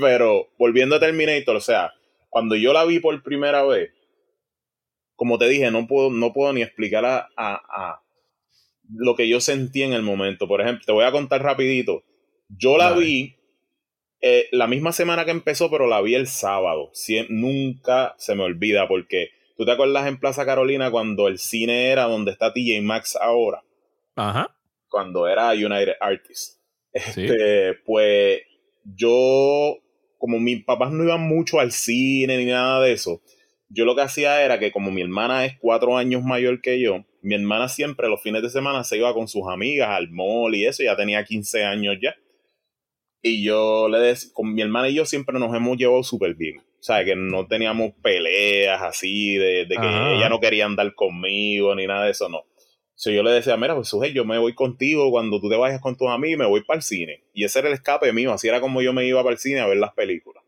Pero 0.00 0.48
volviendo 0.58 0.96
a 0.96 1.00
Terminator, 1.00 1.56
o 1.56 1.60
sea, 1.60 1.92
cuando 2.34 2.56
yo 2.56 2.72
la 2.72 2.84
vi 2.84 2.98
por 2.98 3.22
primera 3.22 3.62
vez, 3.62 3.92
como 5.14 5.38
te 5.38 5.48
dije, 5.48 5.70
no 5.70 5.86
puedo, 5.86 6.10
no 6.10 6.32
puedo 6.32 6.52
ni 6.52 6.62
explicar 6.62 7.04
a, 7.04 7.28
a- 7.36 7.62
a 7.68 8.02
lo 8.92 9.14
que 9.14 9.28
yo 9.28 9.40
sentí 9.40 9.84
en 9.84 9.92
el 9.92 10.02
momento. 10.02 10.48
Por 10.48 10.60
ejemplo, 10.60 10.82
te 10.84 10.90
voy 10.90 11.04
a 11.04 11.12
contar 11.12 11.42
rapidito. 11.44 12.02
Yo 12.48 12.76
la 12.76 12.90
vi 12.92 13.36
eh, 14.20 14.48
la 14.50 14.66
misma 14.66 14.90
semana 14.90 15.24
que 15.24 15.30
empezó, 15.30 15.70
pero 15.70 15.86
la 15.86 16.00
vi 16.00 16.16
el 16.16 16.26
sábado. 16.26 16.90
Siem- 16.92 17.28
nunca 17.28 18.16
se 18.18 18.34
me 18.34 18.42
olvida 18.42 18.88
porque 18.88 19.28
tú 19.56 19.64
te 19.64 19.70
acuerdas 19.70 20.08
en 20.08 20.18
Plaza 20.18 20.44
Carolina 20.44 20.90
cuando 20.90 21.28
el 21.28 21.38
cine 21.38 21.90
era 21.92 22.04
donde 22.04 22.32
está 22.32 22.52
TJ 22.52 22.82
Maxx 22.82 23.14
ahora 23.14 23.62
Ajá. 24.16 24.56
cuando 24.88 25.28
era 25.28 25.52
United 25.52 25.94
Artists. 26.00 26.60
Sí. 27.14 27.26
Este, 27.26 27.74
pues 27.86 28.40
yo, 28.84 29.78
como 30.24 30.40
mis 30.40 30.64
papás 30.64 30.90
no 30.90 31.04
iban 31.04 31.20
mucho 31.20 31.60
al 31.60 31.70
cine 31.70 32.38
ni 32.38 32.46
nada 32.46 32.80
de 32.80 32.92
eso, 32.92 33.20
yo 33.68 33.84
lo 33.84 33.94
que 33.94 34.00
hacía 34.00 34.42
era 34.42 34.58
que 34.58 34.72
como 34.72 34.90
mi 34.90 35.02
hermana 35.02 35.44
es 35.44 35.58
cuatro 35.60 35.98
años 35.98 36.22
mayor 36.22 36.62
que 36.62 36.80
yo, 36.80 37.04
mi 37.20 37.34
hermana 37.34 37.68
siempre 37.68 38.08
los 38.08 38.22
fines 38.22 38.40
de 38.40 38.48
semana 38.48 38.84
se 38.84 38.96
iba 38.96 39.12
con 39.12 39.28
sus 39.28 39.42
amigas 39.46 39.90
al 39.90 40.08
mall 40.08 40.54
y 40.54 40.64
eso, 40.64 40.82
ya 40.82 40.96
tenía 40.96 41.26
15 41.26 41.64
años 41.64 41.96
ya. 42.00 42.14
Y 43.20 43.44
yo 43.44 43.90
le 43.90 43.98
decía, 43.98 44.30
con 44.32 44.54
mi 44.54 44.62
hermana 44.62 44.88
y 44.88 44.94
yo 44.94 45.04
siempre 45.04 45.38
nos 45.38 45.54
hemos 45.54 45.76
llevado 45.76 46.02
súper 46.02 46.34
bien. 46.36 46.60
O 46.60 46.82
sea, 46.82 47.04
que 47.04 47.16
no 47.16 47.46
teníamos 47.46 47.92
peleas 48.02 48.80
así, 48.80 49.34
de, 49.34 49.66
de 49.66 49.76
que 49.76 49.86
Ajá. 49.86 50.14
ella 50.14 50.30
no 50.30 50.40
quería 50.40 50.64
andar 50.64 50.94
conmigo 50.94 51.74
ni 51.74 51.86
nada 51.86 52.06
de 52.06 52.12
eso, 52.12 52.30
no. 52.30 52.44
So, 52.96 53.10
yo 53.10 53.22
le 53.22 53.32
decía, 53.32 53.56
mira, 53.56 53.74
pues 53.74 53.88
Sujei, 53.88 54.12
yo 54.12 54.24
me 54.24 54.38
voy 54.38 54.54
contigo 54.54 55.10
cuando 55.10 55.40
tú 55.40 55.50
te 55.50 55.56
vayas 55.56 55.80
con 55.80 55.96
tus 55.96 56.08
amigos 56.08 56.38
me 56.38 56.46
voy 56.46 56.62
para 56.62 56.78
el 56.78 56.82
cine. 56.82 57.24
Y 57.32 57.44
ese 57.44 57.58
era 57.58 57.68
el 57.68 57.74
escape 57.74 58.12
mío, 58.12 58.32
así 58.32 58.48
era 58.48 58.60
como 58.60 58.82
yo 58.82 58.92
me 58.92 59.04
iba 59.06 59.22
para 59.22 59.34
el 59.34 59.38
cine 59.38 59.60
a 59.60 59.66
ver 59.66 59.78
las 59.78 59.92
películas. 59.94 60.44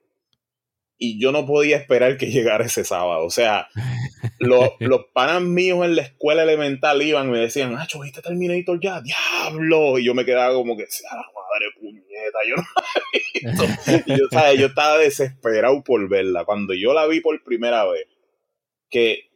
Y 0.99 1.21
yo 1.21 1.31
no 1.33 1.45
podía 1.45 1.77
esperar 1.77 2.17
que 2.17 2.27
llegara 2.31 2.65
ese 2.65 2.85
sábado. 2.85 3.25
O 3.25 3.31
sea, 3.31 3.69
los, 4.39 4.71
los 4.81 5.07
panas 5.13 5.43
míos 5.43 5.85
en 5.85 5.97
la 5.97 6.03
escuela 6.03 6.45
elemental 6.45 7.03
iban 7.03 7.29
y 7.29 7.33
me 7.33 7.39
decían, 7.39 7.75
ah, 7.77 7.87
¿viste 8.01 8.23
Terminator 8.23 8.81
ya? 8.81 9.01
¡Diablo! 9.01 9.99
Y 9.99 10.05
yo 10.05 10.15
me 10.15 10.25
quedaba 10.25 10.55
como 10.55 10.77
que, 10.77 10.87
sea 10.87 11.11
la 11.15 11.23
madre 11.35 11.67
puñeta, 11.81 12.39
yo 12.49 12.57
no 12.57 12.63
la 12.77 13.03
he 13.13 13.41
visto. 13.41 14.13
Y 14.13 14.19
yo, 14.19 14.27
¿sabes? 14.31 14.61
yo 14.61 14.67
estaba 14.67 14.99
desesperado 14.99 15.83
por 15.83 16.09
verla. 16.09 16.45
Cuando 16.45 16.75
yo 16.75 16.95
la 16.95 17.07
vi 17.07 17.21
por 17.21 17.43
primera 17.43 17.85
vez, 17.87 18.07
que 18.89 19.31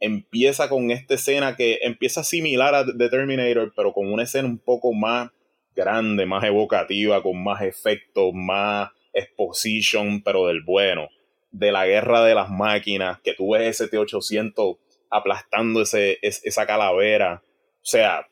empieza 0.00 0.68
con 0.68 0.90
esta 0.90 1.14
escena 1.14 1.56
que 1.56 1.78
empieza 1.82 2.24
similar 2.24 2.74
a 2.74 2.84
The 2.86 3.08
Terminator, 3.08 3.72
pero 3.74 3.92
con 3.92 4.12
una 4.12 4.24
escena 4.24 4.48
un 4.48 4.58
poco 4.58 4.92
más 4.92 5.30
grande, 5.74 6.26
más 6.26 6.44
evocativa, 6.44 7.22
con 7.22 7.42
más 7.42 7.62
efectos, 7.62 8.32
más 8.34 8.90
exposition, 9.12 10.22
pero 10.22 10.46
del 10.46 10.62
bueno, 10.62 11.08
de 11.50 11.72
la 11.72 11.86
guerra 11.86 12.24
de 12.24 12.34
las 12.34 12.50
máquinas, 12.50 13.20
que 13.22 13.34
tú 13.34 13.52
ves 13.52 13.62
ese 13.80 13.88
T-800 13.88 14.76
aplastando 15.10 15.82
ese, 15.82 16.18
es- 16.22 16.44
esa 16.44 16.66
calavera. 16.66 17.42
O 17.46 17.86
sea, 17.86 18.26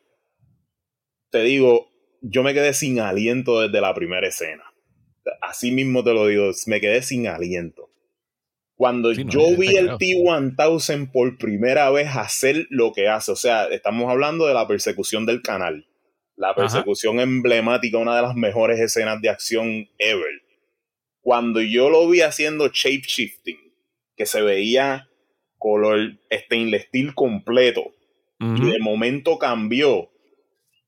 te 1.31 1.43
digo, 1.43 1.91
yo 2.21 2.43
me 2.43 2.55
quedé 2.55 2.73
sin 2.75 3.01
aliento 3.01 3.61
desde 3.61 3.81
la 3.81 3.95
primera 3.95 4.27
escena. 4.27 4.65
Así 5.41 5.73
mismo 5.73 6.05
te 6.05 6.15
lo 6.15 6.27
digo, 6.27 6.51
me 6.67 6.81
quedé 6.81 7.03
sin 7.03 7.27
aliento. 7.29 7.91
Cuando 8.77 9.15
Sí, 9.15 9.25
no, 9.25 9.31
yo 9.31 9.57
vi 9.57 9.77
el 9.77 9.87
creo. 9.87 9.99
T-1000 9.99 11.11
por 11.13 11.39
primera 11.39 11.91
vez 11.91 12.09
hacer 12.17 12.67
lo 12.71 12.93
que 12.93 13.09
hace, 13.09 13.33
o 13.33 13.37
sea, 13.37 13.67
estamos 13.67 14.11
hablando 14.11 14.47
de 14.47 14.55
la 14.55 14.67
persecución 14.67 15.27
del 15.27 15.43
canal. 15.43 15.87
La 16.37 16.55
persecución 16.55 17.21
emblemática, 17.21 17.99
una 17.99 18.17
de 18.17 18.23
las 18.23 18.35
mejores 18.35 18.81
escenas 18.81 19.21
de 19.21 19.29
acción 19.29 19.89
ever. 19.99 20.43
Cuando 21.21 21.61
yo 21.61 21.91
lo 21.91 22.09
vi 22.09 22.23
haciendo 22.23 22.69
shape 22.69 23.03
shifting, 23.07 23.59
que 24.17 24.27
se 24.27 24.43
veía 24.43 25.09
color 25.59 26.19
stainless 26.33 26.87
steel 26.87 27.15
completo, 27.15 27.93
y 28.41 28.71
de 28.73 28.79
momento 28.81 29.39
cambió. 29.39 30.11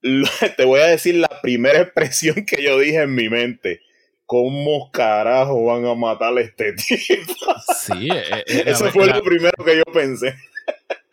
Te 0.57 0.64
voy 0.64 0.80
a 0.80 0.87
decir 0.87 1.14
la 1.16 1.41
primera 1.41 1.80
expresión 1.82 2.45
que 2.45 2.62
yo 2.62 2.78
dije 2.78 3.03
en 3.03 3.14
mi 3.14 3.28
mente. 3.28 3.80
¿Cómo 4.35 4.91
carajo 4.91 5.64
van 5.66 5.87
a 5.87 5.95
matar 5.95 6.37
a 6.37 6.41
este 6.41 6.72
tipo? 6.72 7.32
Sí, 7.78 8.09
eh, 8.12 8.43
eh, 8.49 8.62
Eso 8.66 8.91
fue 8.91 9.07
la- 9.07 9.16
lo 9.18 9.22
primero 9.22 9.53
que 9.64 9.76
yo 9.76 9.85
pensé. 9.93 10.35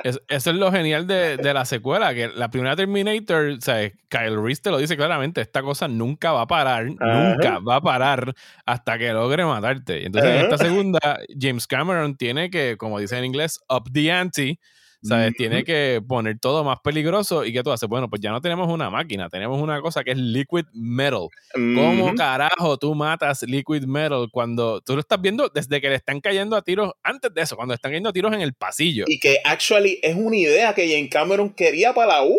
Es- 0.03 0.19
eso 0.28 0.49
es 0.49 0.55
lo 0.55 0.72
genial 0.72 1.05
de, 1.05 1.38
de 1.38 1.53
la 1.53 1.65
secuela, 1.65 2.15
que 2.15 2.30
la 2.30 2.49
primera 2.49 2.76
Terminator, 2.76 3.49
o 3.51 3.61
sea, 3.61 3.91
Kyle 4.09 4.41
Reese 4.41 4.63
te 4.63 4.72
lo 4.72 4.80
dice 4.80 4.97
claramente, 4.97 5.39
esta 5.41 5.61
cosa 5.61 5.88
nunca 5.88 6.32
va 6.32 6.41
a 6.41 6.47
parar, 6.47 6.88
Ajá. 6.99 7.30
nunca 7.36 7.59
va 7.59 7.76
a 7.76 7.82
parar 7.82 8.34
hasta 8.65 8.97
que 8.97 9.13
logre 9.13 9.45
matarte. 9.45 10.03
Entonces, 10.03 10.32
en 10.32 10.38
esta 10.41 10.57
segunda, 10.57 11.19
James 11.39 11.67
Cameron 11.67 12.15
tiene 12.17 12.49
que, 12.49 12.76
como 12.78 12.97
dice 12.99 13.19
en 13.19 13.26
inglés, 13.26 13.59
up 13.69 13.84
the 13.93 14.11
ante, 14.11 14.59
¿sabes? 15.04 15.34
Tiene 15.36 15.64
que 15.64 16.02
poner 16.08 16.39
todo 16.39 16.64
más 16.64 16.78
peligroso. 16.84 17.45
¿Y 17.45 17.54
qué 17.54 17.64
tú 17.64 17.72
haces? 17.72 17.88
Bueno, 17.89 18.10
pues 18.10 18.22
ya 18.22 18.32
no 18.32 18.41
tenemos 18.41 18.70
una 18.70 18.89
máquina, 18.89 19.30
tenemos 19.30 19.62
una 19.62 19.82
cosa 19.82 20.04
que 20.04 20.12
es 20.12 20.18
liquid 20.18 20.66
metal. 20.74 21.28
¿Cómo 21.54 22.14
carajo 22.16 22.78
tú 22.78 22.95
matas 22.95 23.43
Liquid 23.43 23.84
Metal 23.86 24.28
cuando 24.32 24.82
tú 24.82 24.93
lo 24.93 25.02
estás 25.02 25.20
viendo 25.22 25.49
desde 25.54 25.82
que 25.82 25.89
le 25.89 25.95
están 25.95 26.22
cayendo 26.22 26.56
a 26.56 26.62
tiros, 26.62 26.93
antes 27.04 27.34
de 27.34 27.41
eso, 27.41 27.56
cuando 27.56 27.74
están 27.74 27.91
cayendo 27.91 28.10
a 28.10 28.14
tiros 28.14 28.34
en 28.34 28.41
el 28.41 28.54
pasillo? 28.54 29.06
Y 29.08 29.20
que 29.20 29.38
actually 29.43 29.99
es 30.02 30.16
una 30.16 30.38
idea 30.38 30.74
que 30.74 30.88
Jane 30.88 31.10
Cameron 31.10 31.49
quería 31.54 31.93
para 31.93 32.14
la 32.14 32.22
1. 32.24 32.36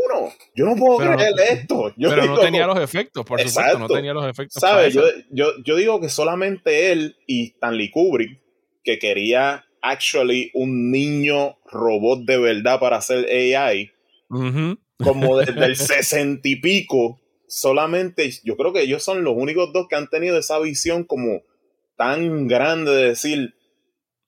Yo 0.55 0.65
no 0.65 0.77
puedo 0.77 0.99
Pero 0.99 1.11
no- 1.13 1.17
creer 1.17 1.35
esto. 1.59 1.93
Yo 1.97 2.09
pero 2.11 2.27
no 2.27 2.39
tenía 2.39 2.67
los 2.67 2.79
efectos, 2.79 3.25
por 3.25 3.39
supuesto, 3.41 3.61
no 3.61 3.85
Exacto. 3.85 3.95
tenía 3.95 4.13
los 4.15 4.27
efectos. 4.27 4.61
¿Sabes? 4.61 4.95
Yo, 4.95 5.03
yo, 5.31 5.53
yo 5.65 5.77
digo 5.77 6.01
que 6.01 6.09
solamente 6.09 6.93
él 6.93 7.17
y 7.27 7.49
Stanley 7.49 7.91
Kubrick, 7.91 8.41
que 8.85 8.99
quería 8.99 9.65
actually 9.83 10.51
un 10.55 10.91
niño 10.91 11.59
robot 11.71 12.21
de 12.25 12.39
verdad 12.39 12.81
para 12.81 12.97
hacer 12.97 13.27
AI, 13.29 13.91
como 14.99 15.37
desde 15.39 15.65
el 15.65 15.77
sesenta 15.77 16.49
y 16.49 16.57
pico, 16.57 17.21
solamente 17.49 18.31
yo 18.45 18.57
creo 18.57 18.73
que 18.73 18.83
ellos 18.83 19.03
son 19.03 19.25
los 19.25 19.35
únicos 19.37 19.73
dos 19.73 19.87
que 19.89 19.97
han 19.97 20.09
tenido 20.09 20.39
esa 20.39 20.59
visión 20.59 21.05
como 21.05 21.43
tan 21.97 22.49
grande 22.49 22.91
de 22.93 23.09
decir, 23.09 23.55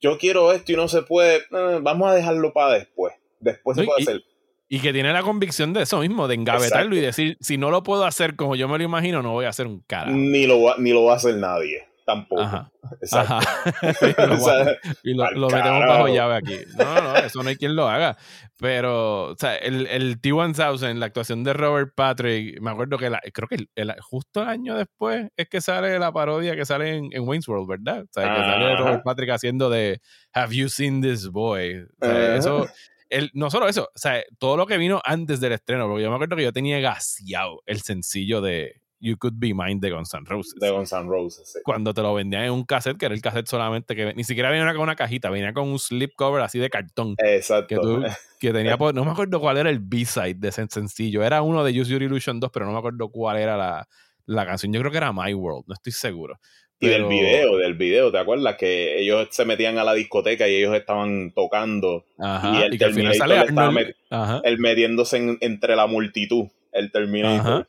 yo 0.00 0.18
quiero 0.18 0.52
esto 0.52 0.72
y 0.72 0.76
no 0.76 0.88
se 0.88 1.02
puede, 1.02 1.38
eh, 1.38 1.78
vamos 1.80 2.11
a 2.11 2.14
dejarlo 2.14 2.52
para 2.52 2.74
después. 2.74 3.14
Después 3.40 3.76
se 3.78 3.84
puede 3.84 4.00
y- 4.00 4.02
hacer. 4.02 4.22
Y 4.66 4.80
que 4.80 4.92
tiene 4.92 5.12
la 5.12 5.22
convicción 5.22 5.72
de 5.72 5.82
eso 5.82 6.00
mismo, 6.00 6.26
de 6.26 6.34
engavetarlo 6.34 6.94
Exacto. 6.94 6.96
y 6.96 7.00
decir, 7.00 7.36
si 7.40 7.59
no 7.59 7.70
lo 7.70 7.82
puedo 7.82 8.05
hacer 8.05 8.34
como 8.34 8.57
yo 8.57 8.66
me 8.66 8.78
lo 8.78 8.84
imagino, 8.84 9.22
no 9.22 9.32
voy 9.32 9.44
a 9.44 9.50
hacer 9.50 9.66
un 9.66 9.80
cara. 9.80 10.11
Ni 10.11 10.46
lo, 10.46 10.62
va, 10.62 10.76
ni 10.78 10.90
lo 10.90 11.05
va 11.05 11.12
a 11.12 11.16
hacer 11.16 11.36
nadie, 11.36 11.86
tampoco. 12.05 12.40
Ajá. 12.42 12.70
Exacto. 13.00 13.34
Ajá. 13.34 13.40
Y 14.22 14.26
lo, 14.26 14.34
O 14.34 14.38
sea, 14.38 14.78
y 15.02 15.14
lo- 15.14 15.48
metemos 15.48 15.86
bajo 15.86 16.09
llave 16.09 16.34
aquí. 16.36 16.57
No, 16.78 17.00
no, 17.00 17.16
eso 17.16 17.42
no 17.42 17.48
hay 17.48 17.57
quien 17.57 17.74
lo 17.76 17.88
haga. 17.88 18.16
Pero, 18.59 19.30
o 19.32 19.36
sea, 19.36 19.57
el, 19.57 19.86
el 19.88 20.20
T-1000, 20.20 20.94
la 20.94 21.07
actuación 21.07 21.42
de 21.44 21.52
Robert 21.52 21.92
Patrick, 21.94 22.61
me 22.61 22.70
acuerdo 22.70 22.98
que 22.98 23.11
la- 23.11 23.20
creo 23.32 23.48
que 23.48 23.57
el- 23.57 23.70
el- 23.74 23.94
justo 24.00 24.42
el 24.42 24.48
año 24.48 24.76
después 24.76 25.28
es 25.36 25.48
que 25.48 25.61
sale 25.61 25.98
la 25.98 26.12
parodia 26.12 26.55
que 26.57 26.64
sale 26.64 26.94
en, 26.96 27.09
en 27.12 27.26
Wayne's 27.28 27.48
World, 27.48 27.68
¿verdad? 27.68 28.02
O 28.05 28.09
sea, 28.12 28.22
que 28.34 28.40
sale. 28.40 28.76
Robert 28.76 29.02
Patrick 29.05 29.30
haciendo 29.30 29.70
de 29.70 30.00
Have 30.32 30.55
you 30.55 30.68
seen 30.68 31.00
this 31.02 31.28
boy? 31.28 31.80
O 32.00 32.07
sea, 32.07 32.36
eso, 32.36 32.66
el, 33.11 33.30
no 33.34 33.50
solo 33.50 33.68
eso, 33.68 33.84
o 33.94 33.98
sea, 33.98 34.22
todo 34.38 34.57
lo 34.57 34.66
que 34.66 34.76
vino 34.78 35.00
antes 35.05 35.40
del 35.40 35.52
estreno, 35.52 35.86
porque 35.88 36.02
yo 36.05 36.09
me 36.11 36.16
acuerdo 36.16 36.36
que 36.36 36.42
yo 36.42 36.52
tenía 36.52 36.80
gaseado 36.80 37.62
el 37.66 37.80
sencillo 37.82 38.40
de 38.40 38.80
You 39.01 39.16
Could 39.18 39.34
Be 39.36 39.53
Mine 39.55 39.78
de 39.80 39.90
Guns 39.90 40.14
N' 40.14 40.24
Roses 40.26 40.55
de 40.61 40.70
Guns 40.70 40.92
N' 40.92 41.07
Roses. 41.09 41.53
sí. 41.53 41.59
cuando 41.64 41.92
te 41.92 42.01
lo 42.03 42.14
vendían 42.14 42.45
en 42.45 42.53
un 42.53 42.64
cassette, 42.64 42.97
que 42.97 43.07
era 43.07 43.14
el 43.14 43.20
cassette 43.20 43.47
solamente 43.49 43.95
que 43.95 44.14
ni 44.14 44.24
siquiera 44.24 44.51
venía 44.51 44.72
con 44.72 44.82
una 44.82 44.97
cajita, 44.97 45.28
venía 45.30 45.53
con 45.53 45.68
un 45.68 45.78
slipcover 45.78 46.42
así 46.42 46.59
de 46.59 46.70
cartón. 46.70 47.14
Exacto. 47.18 47.66
Que, 47.68 47.76
tú, 47.76 48.03
que 48.40 48.53
tenía, 48.53 48.78
por- 48.78 48.95
no 48.95 49.05
me 49.05 49.11
acuerdo 49.11 49.40
cuál 49.40 49.59
era 49.59 49.68
el 49.70 49.78
B-side 49.80 50.34
de 50.36 50.49
ese 50.49 50.66
sencillo. 50.70 51.22
Era 51.22 51.42
uno 51.42 51.62
de 51.64 51.78
Use 51.78 51.92
Your 51.92 52.03
Illusion 52.03 52.40
2, 52.40 52.51
pero 52.53 52.64
no 52.66 52.72
me 52.72 52.78
acuerdo 52.78 53.09
cuál 53.11 53.36
era 53.38 53.57
la, 53.57 53.88
la 54.26 54.47
canción. 54.47 54.72
Yo 54.72 54.80
creo 54.80 54.90
que 54.90 54.99
era 54.99 55.12
My 55.12 55.34
World, 55.34 55.64
no 55.66 55.74
estoy 55.74 55.92
seguro. 55.92 56.38
Y 56.80 56.88
del 56.88 57.05
video, 57.07 57.57
del 57.57 57.74
video, 57.74 58.11
¿te 58.12 58.18
acuerdas? 58.18 58.57
Que 58.57 59.01
ellos 59.01 59.28
se 59.30 59.45
metían 59.47 59.78
a 59.78 59.84
la 59.84 59.95
discoteca 59.95 60.47
y 60.49 60.57
ellos 60.57 60.74
estaban 60.74 61.32
tocando, 61.32 62.05
Ajá, 62.18 62.61
Y 62.61 62.62
el 62.64 62.78
que 62.78 62.84
al 62.84 62.92
final 62.95 63.14
sale 63.14 63.38
estaba 63.38 63.68
Arnold. 63.68 63.86
met- 63.88 63.95
Ajá. 64.11 64.40
él 64.45 64.59
metiéndose 64.59 65.16
en- 65.16 65.38
entre 65.40 65.76
la 65.76 65.86
multitud, 65.86 66.49
el 66.72 66.90
Terminator. 66.90 67.40
Ajá. 67.40 67.68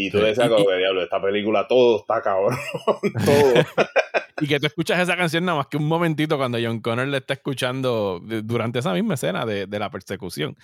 Y 0.00 0.10
tú 0.12 0.18
decías, 0.18 0.48
como 0.48 0.64
que 0.64 0.76
diablo, 0.76 1.02
esta 1.02 1.20
película 1.20 1.66
todo 1.66 1.98
está 1.98 2.22
cabrón. 2.22 2.56
todo. 3.24 3.54
Y 4.40 4.46
que 4.46 4.60
tú 4.60 4.66
escuchas 4.68 5.00
esa 5.00 5.16
canción 5.16 5.44
nada 5.44 5.58
más 5.58 5.66
que 5.66 5.76
un 5.78 5.88
momentito 5.88 6.36
cuando 6.38 6.58
John 6.62 6.80
Connor 6.80 7.08
le 7.08 7.16
está 7.16 7.34
escuchando 7.34 8.20
durante 8.22 8.78
esa 8.78 8.92
misma 8.92 9.14
escena 9.14 9.44
de, 9.44 9.66
de 9.66 9.78
la 9.80 9.90
persecución. 9.90 10.56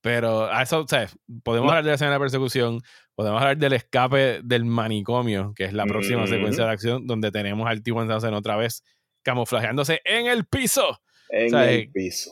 Pero 0.00 0.46
a 0.50 0.62
eso, 0.62 0.80
o 0.80 0.88
sea, 0.88 1.10
podemos 1.42 1.66
No. 1.66 1.72
hablar 1.72 1.84
de 1.84 1.90
la 1.90 1.94
escena 1.96 2.10
de 2.12 2.16
la 2.16 2.20
persecución, 2.20 2.80
podemos 3.14 3.38
hablar 3.42 3.58
del 3.58 3.74
escape 3.74 4.40
del 4.42 4.64
manicomio, 4.64 5.52
que 5.54 5.64
es 5.64 5.74
la 5.74 5.84
próxima 5.84 6.22
Ujú. 6.22 6.32
secuencia 6.32 6.64
de 6.64 6.70
acción, 6.70 7.06
donde 7.06 7.30
tenemos 7.30 7.68
al 7.68 7.82
T-1000 7.82 8.34
otra 8.34 8.56
vez 8.56 8.82
camuflajeándose 9.22 10.00
en 10.06 10.26
el 10.26 10.46
piso. 10.46 10.98
en 11.28 11.48
O 11.48 11.50
sea, 11.50 11.70
el 11.70 11.80
eh, 11.80 11.90
piso. 11.92 12.30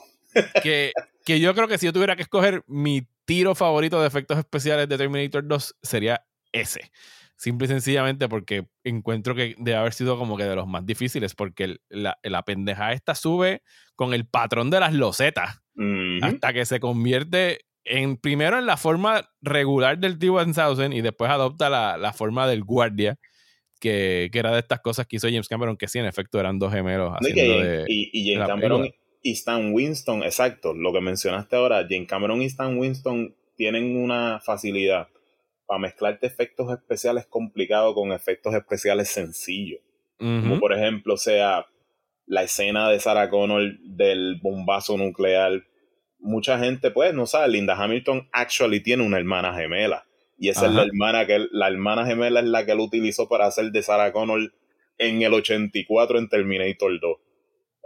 Que, 0.63 0.93
que 1.27 1.41
yo 1.41 1.55
creo 1.55 1.69
que 1.69 1.77
si 1.77 1.85
yo 1.85 1.93
tuviera 1.93 2.17
que 2.17 2.23
escoger 2.23 2.63
mi 2.67 3.07
tiro 3.27 3.55
favorito 3.55 4.01
de 4.01 4.07
efectos 4.07 4.39
especiales 4.39 4.89
de 4.89 4.97
Terminator 4.97 5.47
2, 5.47 5.77
sería 5.83 6.25
ese. 6.53 6.91
Simple 7.37 7.67
y 7.67 7.69
sencillamente 7.69 8.29
porque 8.29 8.67
encuentro 8.83 9.35
que 9.35 9.55
debe 9.59 9.77
haber 9.77 9.93
sido 9.93 10.19
como 10.19 10.37
que 10.39 10.45
de 10.45 10.57
los 10.57 10.67
más 10.67 10.87
difíciles, 10.87 11.35
porque 11.35 11.65
el- 11.65 11.81
la, 11.91 12.19
la 12.23 12.43
pendeja 12.45 12.93
esta 12.93 13.15
sube 13.15 13.63
con 13.95 14.15
el 14.15 14.27
patrón 14.27 14.71
de 14.71 14.81
las 14.81 14.95
losetas 14.95 15.61
hasta 16.23 16.55
que 16.55 16.65
se 16.65 16.81
convierte 16.81 17.67
en 17.85 18.17
primero 18.17 18.59
en 18.59 18.65
la 18.67 18.79
forma 18.79 19.29
regular 19.43 19.99
del 19.99 20.19
T-1000 20.19 20.97
y 20.97 21.03
después 21.03 21.31
adopta 21.31 21.69
la, 21.69 21.99
la 21.99 22.13
forma 22.15 22.49
del 22.49 22.65
guardia, 22.65 23.19
que, 23.79 24.31
que 24.33 24.39
era 24.39 24.53
de 24.53 24.61
estas 24.61 24.81
cosas 24.81 25.07
que 25.07 25.17
hizo 25.17 25.29
James 25.29 25.49
Cameron, 25.49 25.77
que 25.77 25.87
sí, 25.89 25.99
en 25.99 26.07
efecto 26.07 26.41
eran 26.41 26.59
dos 26.59 26.73
gemelos 26.73 27.13
No, 27.21 27.29
y, 27.29 27.33
haciendo 27.33 27.55
que- 27.59 27.65
de... 27.69 27.85
y, 27.89 28.11
y 28.13 28.25
de 28.25 28.33
Jane 28.35 28.41
la 28.41 28.47
Cameron 28.47 28.81
película. 28.81 29.03
y 29.23 29.31
Stan 29.33 29.73
Winston, 29.75 30.23
exacto, 30.23 30.73
lo 30.73 30.93
que 30.95 31.01
mencionaste 31.03 31.57
ahora, 31.57 31.83
Jane 31.83 32.07
Cameron 32.07 32.41
y 32.41 32.47
Stan 32.47 32.77
Winston 32.79 33.35
tienen 33.57 33.97
una 33.97 34.41
facilidad 34.41 35.09
para 35.67 35.81
mezclarte 35.81 36.27
efectos 36.27 36.73
especiales 36.73 37.27
complicados 37.27 37.95
con 37.95 38.13
efectos 38.13 38.55
especiales 38.55 39.09
sencillos. 39.09 39.81
Como 40.19 40.59
por 40.61 40.73
ejemplo, 40.73 41.15
o 41.15 41.19
sea, 41.19 41.67
la 42.27 42.43
escena 42.43 42.89
de 42.89 42.99
Sarah 43.01 43.29
Connor 43.29 43.79
del 43.81 44.39
bombazo 44.43 44.97
nuclear. 44.97 45.63
Mucha 46.19 46.59
gente, 46.59 46.91
pues, 46.91 47.15
no 47.15 47.27
sabe, 47.27 47.49
Linda 47.49 47.77
Hamilton 47.77 48.29
actually 48.33 48.81
tiene 48.81 49.05
una 49.05 49.19
hermana 49.19 49.55
gemela. 49.55 50.07
Y 50.39 50.49
esa 50.49 50.67
es 50.67 50.73
la 50.73 50.83
hermana 50.83 51.27
que 51.27 51.47
la 51.51 51.69
hermana 51.69 52.05
gemela 52.05 52.41
es 52.41 52.47
la 52.47 52.67
que 52.67 52.73
él 52.73 52.81
utilizó 52.81 53.29
para 53.29 53.47
hacer 53.47 53.71
de 53.71 53.83
Sarah 53.83 54.13
Connor 54.13 54.53
en 54.99 55.23
el 55.23 55.33
84 55.33 56.19
en 56.19 56.29
Terminator 56.29 57.01
2. 57.01 57.17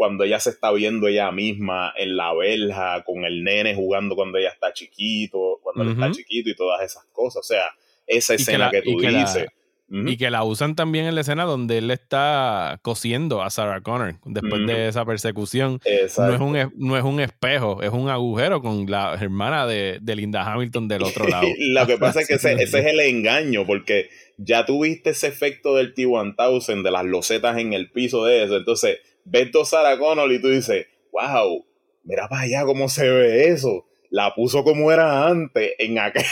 Cuando 0.01 0.24
ella 0.24 0.40
se 0.40 0.48
está 0.48 0.72
viendo 0.72 1.09
ella 1.09 1.30
misma 1.30 1.92
en 1.94 2.16
la 2.16 2.32
verja, 2.32 3.05
con 3.05 3.26
el 3.26 3.44
nene 3.44 3.74
jugando 3.74 4.16
cuando 4.16 4.38
ella 4.38 4.48
está 4.48 4.72
chiquito, 4.72 5.59
cuando 5.62 5.82
él 5.82 5.90
está 5.90 6.11
chiquito 6.11 6.48
y 6.48 6.57
todas 6.57 6.80
esas 6.82 7.05
cosas. 7.12 7.40
O 7.40 7.42
sea, 7.46 7.66
esa 8.07 8.34
que 8.34 8.40
escena 8.40 8.59
la- 8.59 8.70
que, 8.70 8.78
y 8.82 8.92
tú 8.94 8.98
que 8.98 9.11
la- 9.11 9.20
dices. 9.20 9.46
Y 9.92 10.16
que 10.16 10.30
la 10.30 10.42
usan 10.44 10.74
también 10.74 11.05
en 11.05 11.14
la 11.16 11.20
escena 11.20 11.44
donde 11.44 11.76
él 11.78 11.90
está 11.90 12.78
cosiendo 12.80 13.42
a 13.42 13.51
Sarah 13.51 13.82
Connor 13.82 14.14
después 14.24 14.66
de 14.66 14.88
esa 14.88 15.05
persecución. 15.05 15.80
No 16.16 16.32
es, 16.32 16.40
un, 16.40 16.72
no 16.76 16.96
es 16.96 17.03
un 17.05 17.20
espejo, 17.20 17.82
es 17.82 17.90
un 17.90 18.09
agujero 18.09 18.62
con 18.62 18.90
la 18.90 19.18
hermana 19.20 19.66
de, 19.66 19.98
de 20.01 20.16
Linda 20.16 20.51
Hamilton 20.51 20.88
del 20.88 21.03
otro 21.03 21.26
lado. 21.28 21.46
Lo 21.59 21.86
que 21.86 21.98
pasa 21.98 22.20
es 22.22 22.28
que 22.28 22.34
ese, 22.36 22.55
ese 22.55 22.78
es 22.78 22.86
el 22.86 23.01
engaño, 23.01 23.66
porque 23.66 24.09
ya 24.38 24.64
tuviste 24.64 25.11
ese 25.11 25.26
efecto 25.26 25.74
del 25.76 25.92
T-1000, 25.92 26.82
de 26.84 26.90
las 26.90 27.05
losetas 27.05 27.59
en 27.59 27.74
el 27.74 27.90
piso 27.90 28.24
de 28.24 28.44
eso. 28.44 28.57
Entonces, 28.57 29.01
ves 29.31 29.55
a 29.55 29.64
Sarah 29.64 29.99
Connor 29.99 30.31
y 30.33 30.41
tú 30.41 30.49
dices, 30.49 30.87
wow, 31.12 31.64
mira 32.05 32.28
para 32.28 32.43
allá 32.43 32.64
cómo 32.64 32.89
se 32.89 33.09
ve 33.09 33.49
eso. 33.49 33.87
La 34.11 34.35
puso 34.35 34.64
como 34.64 34.91
era 34.91 35.28
antes, 35.28 35.72
en 35.78 35.99
aquel 35.99 36.24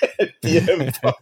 tiempo. 0.40 1.14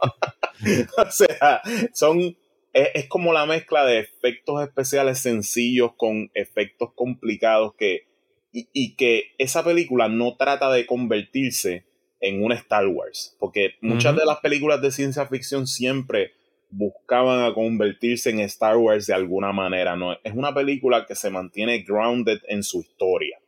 o 0.97 1.11
sea, 1.11 1.61
son. 1.93 2.37
Es, 2.73 3.07
como 3.07 3.33
la 3.33 3.47
mezcla 3.47 3.85
de 3.85 4.01
efectos 4.01 4.61
especiales 4.63 5.21
sencillos 5.21 5.93
con 5.97 6.31
efectos 6.35 6.91
complicados 6.95 7.75
que. 7.77 8.09
Y, 8.53 8.69
y 8.73 8.95
que 8.95 9.35
esa 9.39 9.65
película 9.65 10.09
no 10.09 10.37
trata 10.37 10.71
de 10.71 10.87
convertirse 10.87 11.87
en 12.21 12.45
una 12.45 12.55
Star 12.55 12.87
Wars. 12.87 13.37
Porque 13.41 13.75
muchas 13.81 14.15
de 14.15 14.25
las 14.25 14.39
películas 14.39 14.81
de 14.81 14.93
ciencia 14.93 15.27
ficción 15.27 15.67
siempre 15.67 16.33
buscaban 16.77 17.45
a 17.45 17.55
convertirse 17.55 18.31
en 18.31 18.41
Star 18.41 18.77
Wars 18.77 19.07
de 19.07 19.15
alguna 19.15 19.53
manera. 19.53 19.97
¿no? 19.97 20.13
Es 20.25 20.35
una 20.35 20.53
película 20.55 21.07
que 21.07 21.15
se 21.15 21.31
mantiene 21.31 21.79
grounded 21.83 22.39
en 22.49 22.63
su 22.63 22.81
historia. 22.81 23.39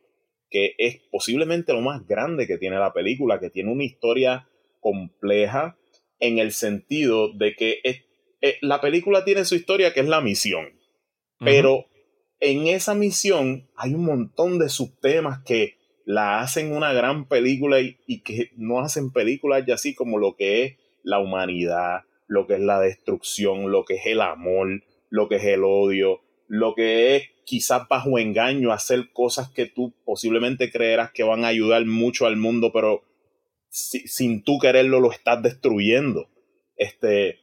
Que 0.49 0.75
es 0.77 1.01
posiblemente 1.11 1.73
lo 1.73 1.81
más 1.81 2.07
grande 2.07 2.47
que 2.47 2.57
tiene 2.57 2.77
la 2.79 2.93
película, 2.93 3.39
que 3.39 3.49
tiene 3.49 3.71
una 3.71 3.83
historia 3.83 4.47
compleja 4.79 5.77
en 6.19 6.39
el 6.39 6.51
sentido 6.53 7.33
de 7.33 7.53
que 7.55 7.79
es- 7.83 8.01
eh, 8.41 8.57
la 8.61 8.79
película 8.79 9.25
tiene 9.25 9.43
su 9.45 9.55
historia 9.55 9.93
que 9.93 9.99
es 9.99 10.07
la 10.07 10.21
misión. 10.21 10.67
Pero 11.39 11.85
en 12.39 12.67
esa 12.67 12.95
misión 12.95 13.67
hay 13.75 13.93
un 13.93 14.05
montón 14.05 14.57
de 14.57 14.69
subtemas 14.69 15.43
que 15.43 15.75
la 16.05 16.39
hacen 16.39 16.71
una 16.71 16.93
gran 16.93 17.27
película 17.27 17.81
y, 17.81 17.97
y 18.07 18.21
que 18.21 18.51
no 18.55 18.79
hacen 18.79 19.11
películas 19.11 19.65
ya 19.67 19.73
así 19.73 19.93
como 19.93 20.17
lo 20.17 20.35
que 20.35 20.63
es 20.63 20.77
la 21.03 21.19
humanidad, 21.19 22.01
lo 22.27 22.45
que 22.47 22.55
es 22.55 22.59
la 22.59 22.79
destrucción, 22.79 23.71
lo 23.71 23.85
que 23.85 23.95
es 23.95 24.05
el 24.05 24.21
amor, 24.21 24.83
lo 25.09 25.27
que 25.29 25.35
es 25.37 25.43
el 25.45 25.63
odio, 25.63 26.21
lo 26.47 26.75
que 26.75 27.15
es 27.15 27.23
quizás 27.45 27.87
bajo 27.87 28.19
engaño 28.19 28.71
hacer 28.71 29.11
cosas 29.13 29.49
que 29.49 29.65
tú 29.65 29.93
posiblemente 30.05 30.71
creerás 30.71 31.11
que 31.11 31.23
van 31.23 31.45
a 31.45 31.49
ayudar 31.49 31.85
mucho 31.85 32.25
al 32.25 32.35
mundo, 32.37 32.71
pero 32.73 33.03
si- 33.69 34.07
sin 34.07 34.43
tú 34.43 34.59
quererlo 34.59 34.99
lo 34.99 35.11
estás 35.11 35.41
destruyendo. 35.41 36.29
Este, 36.75 37.39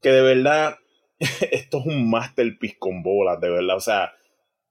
que 0.00 0.10
de 0.10 0.22
verdad 0.22 0.76
esto 1.50 1.78
es 1.80 1.86
un 1.86 2.08
masterpiece 2.10 2.76
con 2.78 3.02
bolas, 3.02 3.40
de 3.40 3.50
verdad. 3.50 3.76
O 3.76 3.80
sea, 3.80 4.12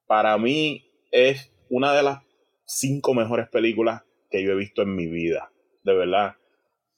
para 0.07 0.37
mí 0.37 0.85
es 1.11 1.51
una 1.69 1.93
de 1.93 2.03
las 2.03 2.19
cinco 2.65 3.13
mejores 3.13 3.49
películas 3.49 4.03
que 4.29 4.43
yo 4.43 4.51
he 4.51 4.55
visto 4.55 4.81
en 4.81 4.95
mi 4.95 5.07
vida, 5.07 5.51
de 5.83 5.93
verdad. 5.93 6.35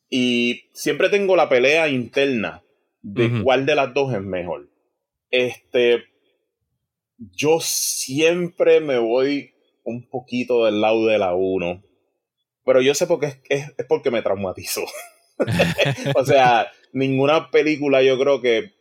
Y 0.09 0.63
siempre 0.73 1.09
tengo 1.09 1.35
la 1.35 1.49
pelea 1.49 1.87
interna 1.87 2.63
de 3.01 3.43
cuál 3.43 3.65
de 3.65 3.75
las 3.75 3.93
dos 3.93 4.13
es 4.13 4.21
mejor. 4.21 4.69
Este, 5.29 6.03
yo 7.17 7.59
siempre 7.59 8.79
me 8.79 8.97
voy 8.97 9.53
un 9.83 10.07
poquito 10.07 10.65
del 10.65 10.81
lado 10.81 11.05
de 11.05 11.17
la 11.17 11.35
1, 11.35 11.83
pero 12.65 12.81
yo 12.81 12.93
sé 12.93 13.07
porque 13.07 13.27
es, 13.27 13.39
es, 13.49 13.73
es 13.77 13.85
porque 13.87 14.11
me 14.11 14.21
traumatizó. 14.21 14.83
o 16.15 16.25
sea, 16.25 16.71
ninguna 16.91 17.51
película 17.51 18.01
yo 18.01 18.19
creo 18.19 18.41
que 18.41 18.73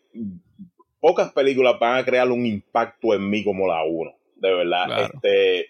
pocas 1.01 1.33
películas 1.33 1.79
van 1.79 1.99
a 1.99 2.05
crear 2.05 2.31
un 2.31 2.47
impacto 2.47 3.15
en 3.15 3.29
mí 3.29 3.45
como 3.45 3.69
la 3.69 3.85
1, 3.85 4.11
de 4.37 4.55
verdad. 4.55 4.87
Claro. 4.87 5.15
Este, 5.15 5.67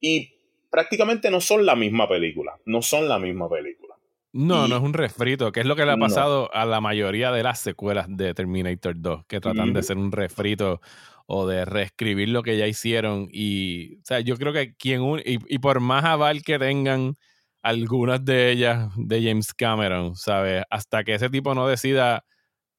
y 0.00 0.34
prácticamente 0.70 1.30
no 1.30 1.40
son 1.40 1.64
la 1.66 1.76
misma 1.76 2.08
película, 2.08 2.58
no 2.64 2.82
son 2.82 3.08
la 3.08 3.18
misma 3.18 3.48
película. 3.48 3.91
No, 4.32 4.66
Y- 4.66 4.70
no 4.70 4.76
es 4.76 4.82
un 4.82 4.94
refrito, 4.94 5.52
que 5.52 5.60
es 5.60 5.66
lo 5.66 5.76
que 5.76 5.84
le 5.84 5.92
ha 5.92 5.96
No. 5.96 6.04
pasado 6.06 6.54
a 6.54 6.64
la 6.64 6.80
mayoría 6.80 7.30
de 7.32 7.42
las 7.42 7.58
secuelas 7.60 8.06
de 8.08 8.32
Terminator 8.34 8.94
2, 8.96 9.24
que 9.26 9.40
tratan 9.40 9.72
de 9.74 9.82
ser 9.82 9.98
un 9.98 10.10
refrito 10.10 10.80
o 11.26 11.46
de 11.46 11.64
reescribir 11.66 12.30
lo 12.30 12.42
que 12.42 12.56
ya 12.56 12.66
hicieron. 12.66 13.28
Y, 13.30 13.96
o 13.98 14.04
sea, 14.04 14.20
yo 14.20 14.36
creo 14.38 14.52
que 14.52 14.74
quien, 14.74 15.02
un- 15.02 15.20
y, 15.20 15.38
y 15.54 15.58
por 15.58 15.80
más 15.80 16.04
aval 16.04 16.42
que 16.42 16.58
tengan 16.58 17.16
algunas 17.62 18.24
de 18.24 18.50
ellas 18.52 18.90
de 18.96 19.22
James 19.22 19.52
Cameron, 19.54 20.16
¿sabes? 20.16 20.64
Hasta 20.70 21.04
que 21.04 21.14
ese 21.14 21.28
tipo 21.30 21.54
no 21.54 21.68
decida 21.68 22.24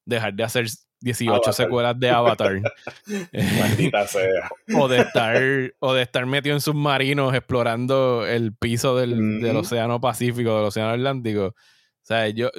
dejar 0.06 0.34
de 0.34 0.44
hacer 0.44 0.66
18 1.04 1.32
Avatar. 1.32 1.54
secuelas 1.54 2.00
de 2.00 2.10
Avatar. 2.10 2.60
Maldita 3.60 4.06
sea. 4.06 4.50
o 4.74 4.88
de 4.88 5.00
estar 5.00 5.36
o 5.78 5.92
de 5.92 6.02
estar 6.02 6.24
metido 6.24 6.54
en 6.54 6.60
submarinos 6.60 7.34
explorando 7.34 8.26
el 8.26 8.54
piso 8.56 8.96
del, 8.96 9.40
del 9.40 9.56
océano 9.56 10.00
Pacífico, 10.00 10.56
del 10.56 10.66
océano 10.66 10.90
Atlántico. 10.90 11.48
O 11.48 12.06
sea, 12.06 12.28
yo 12.28 12.50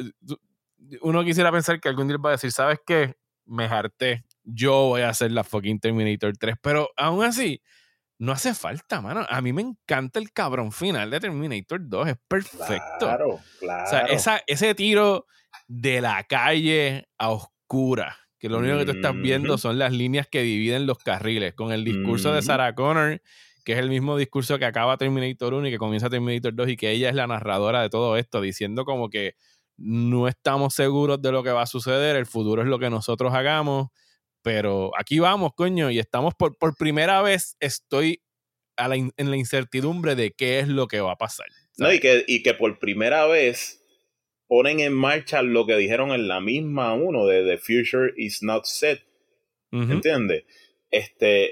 uno 1.02 1.24
quisiera 1.24 1.52
pensar 1.52 1.80
que 1.80 1.90
algún 1.90 2.08
día 2.08 2.18
va 2.18 2.30
a 2.30 2.34
decir, 2.34 2.52
¿sabes 2.52 2.80
qué? 2.86 3.16
Me 3.46 3.66
harté. 3.66 4.24
Yo 4.44 4.74
voy 4.90 5.02
a 5.02 5.10
hacer 5.10 5.32
la 5.32 5.44
fucking 5.44 5.80
Terminator 5.80 6.38
3, 6.38 6.56
pero 6.62 6.90
aún 6.98 7.24
así 7.24 7.62
no 8.18 8.32
hace 8.32 8.54
falta, 8.54 9.02
mano. 9.02 9.26
A 9.28 9.42
mí 9.42 9.54
me 9.54 9.62
encanta 9.62 10.20
el 10.20 10.32
cabrón 10.32 10.72
final 10.72 11.10
de 11.10 11.20
Terminator 11.20 11.80
2, 11.82 12.10
es 12.10 12.18
perfecto. 12.28 13.00
Claro, 13.00 13.40
claro. 13.60 13.84
O 13.84 13.88
sea, 13.88 14.02
esa, 14.02 14.42
ese 14.48 14.76
tiro 14.76 15.26
de 15.68 16.02
la 16.02 16.24
calle 16.24 17.08
a 17.18 17.30
oscura, 17.30 18.18
que 18.40 18.50
lo 18.50 18.58
único 18.60 18.78
que 18.80 18.86
tú 18.86 18.92
estás 18.92 19.20
viendo 19.20 19.54
Ujú. 19.54 19.58
son 19.62 19.80
las 19.80 19.94
líneas 19.94 20.28
que 20.28 20.42
dividen 20.42 20.86
los 20.86 20.98
carriles, 21.00 21.54
con 21.54 21.72
el 21.72 21.84
discurso 21.84 22.32
de 22.32 22.40
Ujú. 22.40 22.46
Sarah 22.48 22.76
Connor, 22.76 23.22
que 23.64 23.74
es 23.74 23.80
el 23.80 23.90
mismo 23.90 24.18
discurso 24.18 24.60
que 24.60 24.66
acaba 24.66 24.98
Terminator 24.98 25.54
1 25.54 25.68
y 25.68 25.72
que 25.72 25.78
comienza 25.78 26.10
Terminator 26.10 26.54
2, 26.54 26.70
y 26.70 26.78
que 26.78 26.92
ella 26.92 27.10
es 27.10 27.16
la 27.16 27.28
narradora 27.28 27.82
de 27.82 27.90
todo 27.90 28.18
esto, 28.18 28.42
diciendo 28.42 28.86
como 28.86 29.10
que 29.10 29.36
no 29.78 30.28
estamos 30.28 30.74
seguros 30.74 31.22
de 31.22 31.32
lo 31.32 31.44
que 31.44 31.52
va 31.52 31.64
a 31.64 31.68
suceder, 31.68 32.16
el 32.16 32.26
futuro 32.26 32.62
es 32.62 32.68
lo 32.68 32.78
que 32.80 32.90
nosotros 32.90 33.34
hagamos, 33.34 33.88
pero 34.42 34.92
aquí 34.98 35.20
vamos, 35.20 35.54
coño, 35.56 35.90
y 35.90 35.98
estamos 36.00 36.36
por, 36.36 36.58
por 36.58 36.76
primera 36.78 37.22
vez, 37.22 37.58
estoy 37.60 38.22
a 38.78 38.88
la 38.88 38.98
in- 38.98 39.14
en 39.18 39.32
la 39.32 39.38
incertidumbre 39.38 40.16
de 40.16 40.32
qué 40.32 40.60
es 40.60 40.68
lo 40.68 40.88
que 40.88 41.02
va 41.02 41.14
a 41.14 41.18
pasar. 41.18 41.48
No, 41.78 41.92
y 41.92 42.00
que, 42.00 42.24
y 42.28 42.44
que 42.44 42.54
por 42.54 42.78
primera 42.78 43.26
vez 43.26 43.82
ponen 44.48 44.80
en 44.80 44.94
marcha 44.94 45.42
lo 45.42 45.66
que 45.66 45.76
dijeron 45.78 46.12
en 46.12 46.28
la 46.28 46.40
misma 46.40 46.94
uno 46.94 47.26
de 47.26 47.44
The 47.44 47.58
Future 47.58 48.14
is 48.18 48.44
not 48.44 48.66
set. 48.66 49.02
Ujú. 49.72 49.92
¿Entiendes? 49.92 50.44
Este, 50.92 51.52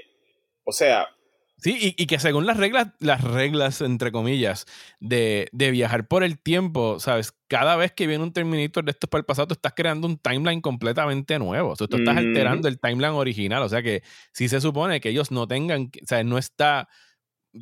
o 0.64 0.72
sea, 0.72 1.08
Sí, 1.56 1.94
y, 1.96 2.02
y 2.02 2.06
que 2.06 2.18
según 2.18 2.44
las 2.44 2.58
reglas, 2.58 2.88
las 2.98 3.22
reglas, 3.24 3.80
entre 3.80 4.12
comillas, 4.12 4.66
de, 5.00 5.48
de 5.52 5.70
viajar 5.70 6.06
por 6.06 6.22
el 6.22 6.38
tiempo, 6.38 7.00
¿sabes? 7.00 7.32
Cada 7.48 7.76
vez 7.76 7.90
que 7.92 8.06
viene 8.06 8.22
un 8.22 8.34
Terminator 8.34 8.84
de 8.84 8.90
estos 8.90 9.08
para 9.08 9.20
el 9.20 9.24
pasado, 9.24 9.48
tú 9.48 9.54
estás 9.54 9.72
creando 9.74 10.06
un 10.06 10.18
timeline 10.18 10.60
completamente 10.60 11.38
nuevo. 11.38 11.70
O 11.70 11.76
sea, 11.76 11.86
tú 11.86 11.96
estás 11.96 12.16
Ujú. 12.18 12.26
alterando 12.26 12.68
el 12.68 12.78
timeline 12.78 13.14
original. 13.14 13.62
O 13.62 13.68
sea 13.70 13.82
que 13.82 14.02
sí 14.32 14.48
se 14.48 14.60
supone 14.60 15.00
que 15.00 15.08
ellos 15.08 15.30
no 15.30 15.48
tengan, 15.48 15.90
o 16.02 16.06
sea, 16.06 16.22
no 16.22 16.36
está 16.36 16.88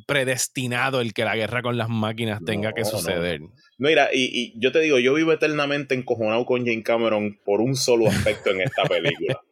predestinado 0.07 1.01
el 1.01 1.13
que 1.13 1.23
la 1.25 1.35
guerra 1.35 1.61
con 1.61 1.77
las 1.77 1.89
máquinas 1.89 2.41
tenga 2.45 2.73
que 2.73 2.81
No, 2.81 2.91
no. 2.91 2.97
suceder. 2.97 3.41
mira, 3.77 4.09
y, 4.13 4.23
y 4.33 4.53
yo 4.59 4.71
te 4.71 4.79
digo, 4.79 4.99
yo 4.99 5.13
vivo 5.13 5.31
eternamente 5.33 5.95
encojonado 5.95 6.45
con 6.45 6.65
Jane 6.65 6.83
Cameron 6.83 7.39
por 7.43 7.61
un 7.61 7.75
solo 7.75 8.07
aspecto 8.07 8.51
en 8.51 8.61
esta 8.61 8.83
película. 8.85 9.39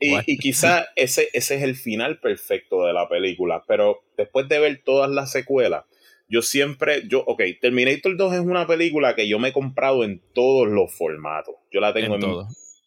Y, 0.00 0.16
y 0.26 0.38
quizá 0.38 0.86
ese, 0.96 1.28
ese 1.32 1.54
es 1.56 1.62
el 1.62 1.76
final 1.76 2.18
perfecto 2.18 2.84
de 2.86 2.92
la 2.92 3.08
película, 3.08 3.62
pero 3.68 4.02
después 4.16 4.48
de 4.48 4.58
ver 4.58 4.82
todas 4.84 5.08
las 5.10 5.30
secuelas, 5.30 5.84
yo 6.28 6.42
siempre, 6.42 7.02
yo, 7.06 7.22
ok, 7.24 7.42
Terminator 7.60 8.16
2 8.16 8.34
es 8.34 8.40
una 8.40 8.66
película 8.66 9.14
que 9.14 9.28
yo 9.28 9.38
me 9.38 9.48
he 9.48 9.52
comprado 9.52 10.02
en 10.04 10.20
todos 10.34 10.66
los 10.68 10.92
formatos. 10.92 11.54
Yo 11.70 11.80
la 11.80 11.92
tengo 11.92 12.16
en 12.16 12.24
en, 12.24 12.30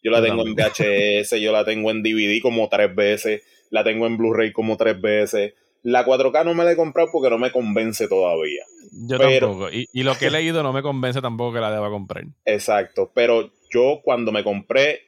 yo 0.02 0.10
la 0.10 0.22
tengo 0.22 0.46
en. 0.46 0.54
VHS, 0.54 1.40
yo 1.40 1.52
la 1.52 1.64
tengo 1.64 1.90
en 1.90 2.02
DVD 2.02 2.40
como 2.42 2.68
tres 2.68 2.94
veces, 2.94 3.42
la 3.70 3.84
tengo 3.84 4.06
en 4.06 4.16
Blu-ray 4.18 4.52
como 4.52 4.76
tres 4.76 5.00
veces. 5.00 5.54
La 5.82 6.04
4K 6.04 6.44
no 6.44 6.54
me 6.54 6.64
la 6.64 6.72
he 6.72 6.76
comprado 6.76 7.08
porque 7.12 7.30
no 7.30 7.38
me 7.38 7.52
convence 7.52 8.08
todavía. 8.08 8.64
Yo 8.92 9.18
pero- 9.18 9.48
tampoco. 9.48 9.70
Y, 9.70 9.86
y 9.92 10.02
lo 10.02 10.16
que 10.16 10.26
he 10.26 10.30
leído 10.30 10.62
no 10.62 10.72
me 10.72 10.82
convence 10.82 11.20
tampoco 11.20 11.54
que 11.54 11.60
la 11.60 11.70
deba 11.70 11.88
comprar. 11.90 12.24
Exacto, 12.44 13.12
pero 13.14 13.52
yo 13.70 14.00
cuando 14.02 14.32
me 14.32 14.42
compré 14.44 15.02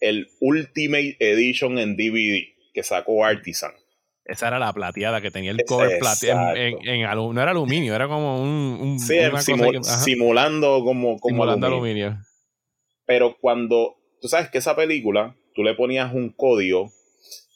el 0.00 0.28
Ultimate 0.40 1.16
Edition 1.20 1.78
en 1.78 1.96
DVD 1.96 2.42
que 2.74 2.82
sacó 2.82 3.24
Artisan. 3.24 3.72
Esa 4.24 4.48
era 4.48 4.58
la 4.58 4.72
plateada 4.72 5.20
que 5.20 5.30
tenía 5.30 5.50
el 5.50 5.64
cover 5.66 5.98
plateado. 5.98 6.54
En, 6.54 6.78
en, 6.86 7.00
en, 7.00 7.02
no 7.02 7.42
era 7.42 7.50
aluminio, 7.50 7.94
era 7.94 8.06
como 8.06 8.40
un. 8.40 8.78
un 8.80 9.00
sí, 9.00 9.18
simul, 9.40 9.78
que, 9.78 9.84
simulando 9.84 10.84
como, 10.84 11.18
como 11.18 11.34
simulando 11.34 11.66
aluminio. 11.66 12.06
aluminio. 12.06 12.26
Pero 13.06 13.36
cuando. 13.40 13.96
Tú 14.20 14.28
sabes 14.28 14.48
que 14.50 14.58
esa 14.58 14.76
película, 14.76 15.36
tú 15.54 15.64
le 15.64 15.74
ponías 15.74 16.14
un 16.14 16.30
código 16.30 16.92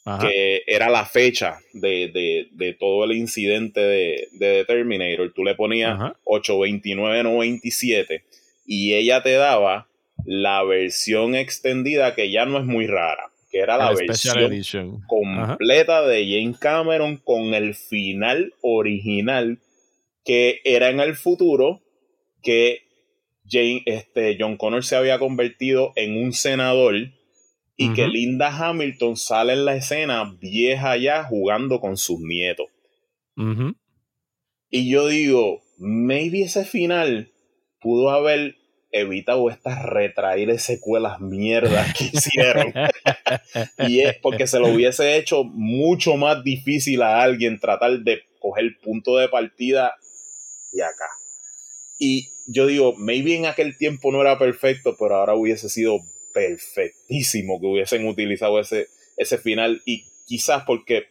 Ajá. 0.07 0.29
que 0.29 0.63
era 0.69 0.89
la 0.89 1.05
fecha 1.05 1.59
de, 1.73 2.09
de, 2.09 2.49
de, 2.53 2.75
todo 2.75 3.05
el 3.05 3.13
incidente 3.13 3.81
de, 3.81 4.29
de 4.33 4.65
Terminator. 4.65 5.33
Tú 5.35 5.43
le 5.45 5.57
ponías 5.57 5.99
82997 6.25 8.25
y 8.67 8.95
ella 8.95 9.23
te 9.23 9.33
daba 9.33 9.89
la 10.25 10.63
versión 10.63 11.35
extendida 11.35 12.15
que 12.15 12.31
ya 12.31 12.47
no 12.47 12.59
es 12.59 12.65
muy 12.65 12.87
rara 12.87 13.31
que 13.51 13.59
era 13.59 13.77
la 13.77 13.93
versión 13.93 15.03
completa 15.07 15.99
Ajá. 15.99 16.09
de 16.09 16.27
James 16.29 16.59
Cameron 16.59 17.17
con 17.19 17.55
el 17.55 17.75
final 17.75 18.55
original 18.61 19.59
que 20.25 20.61
era 20.65 20.91
en 20.91 21.01
el 21.01 21.15
futuro 21.15 21.81
que 22.43 22.83
Jane, 23.49 23.83
este, 23.87 24.37
John 24.39 24.57
Connor 24.57 24.85
se 24.85 24.97
había 24.97 25.19
convertido 25.19 25.93
en 25.95 26.17
un 26.17 26.33
senador 26.33 26.95
y 27.77 27.89
uh 27.89 27.91
-huh. 27.91 27.95
que 27.95 28.09
Linda 28.09 28.49
Hamilton 28.57 29.17
sale 29.17 29.53
en 29.53 29.65
la 29.65 29.77
escena 29.77 30.37
vieja 30.41 30.97
ya 30.97 31.25
jugando 31.25 31.81
con 31.81 31.97
sus 31.97 32.21
nietos. 32.21 32.67
Uh 33.37 33.43
-huh. 33.43 33.77
Y 34.71 34.91
yo 34.91 35.07
digo, 35.09 35.63
maybe 35.79 36.43
ese 36.43 36.65
final 36.65 37.33
pudo 37.81 38.11
haber 38.11 38.57
evitado 38.91 39.51
estas 39.51 39.85
retraídas 39.85 40.63
secuelas 40.63 41.21
mierdas 41.21 41.93
que 41.95 42.05
hicieron. 42.13 42.73
y 43.89 44.01
es 44.01 44.17
porque 44.23 44.47
se 44.47 44.59
lo 44.59 44.69
hubiese 44.69 45.17
hecho 45.17 45.45
mucho 45.45 46.17
más 46.17 46.43
difícil 46.43 47.03
a 47.03 47.23
alguien 47.23 47.61
tratar 47.61 48.01
de 48.01 48.23
coger 48.41 48.65
el 48.65 48.79
punto 48.79 49.17
de 49.17 49.29
partida 49.29 49.95
de 50.73 50.83
acá. 50.83 51.09
Y 51.99 52.31
yo 52.49 52.67
digo, 52.67 52.95
maybe 52.97 53.37
en 53.37 53.47
aquel 53.47 53.77
tiempo 53.77 54.13
no 54.13 54.21
era 54.21 54.39
perfecto, 54.39 54.97
pero 54.99 55.17
ahora 55.17 55.35
hubiese 55.35 55.69
sido 55.69 55.99
perfectísimo 56.37 57.59
que 57.59 57.67
hubiesen 57.67 58.07
utilizado 58.07 58.61
ese, 58.61 58.89
ese 59.17 59.39
final. 59.39 59.81
Y 59.87 60.05
quizás 60.27 60.65
porque 60.67 61.07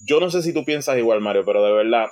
yo 0.00 0.20
no 0.20 0.30
sé 0.30 0.42
si 0.42 0.52
tú 0.52 0.64
piensas 0.64 0.96
igual, 0.98 1.20
Mario, 1.20 1.44
pero 1.44 1.64
de 1.64 1.72
verdad, 1.72 2.10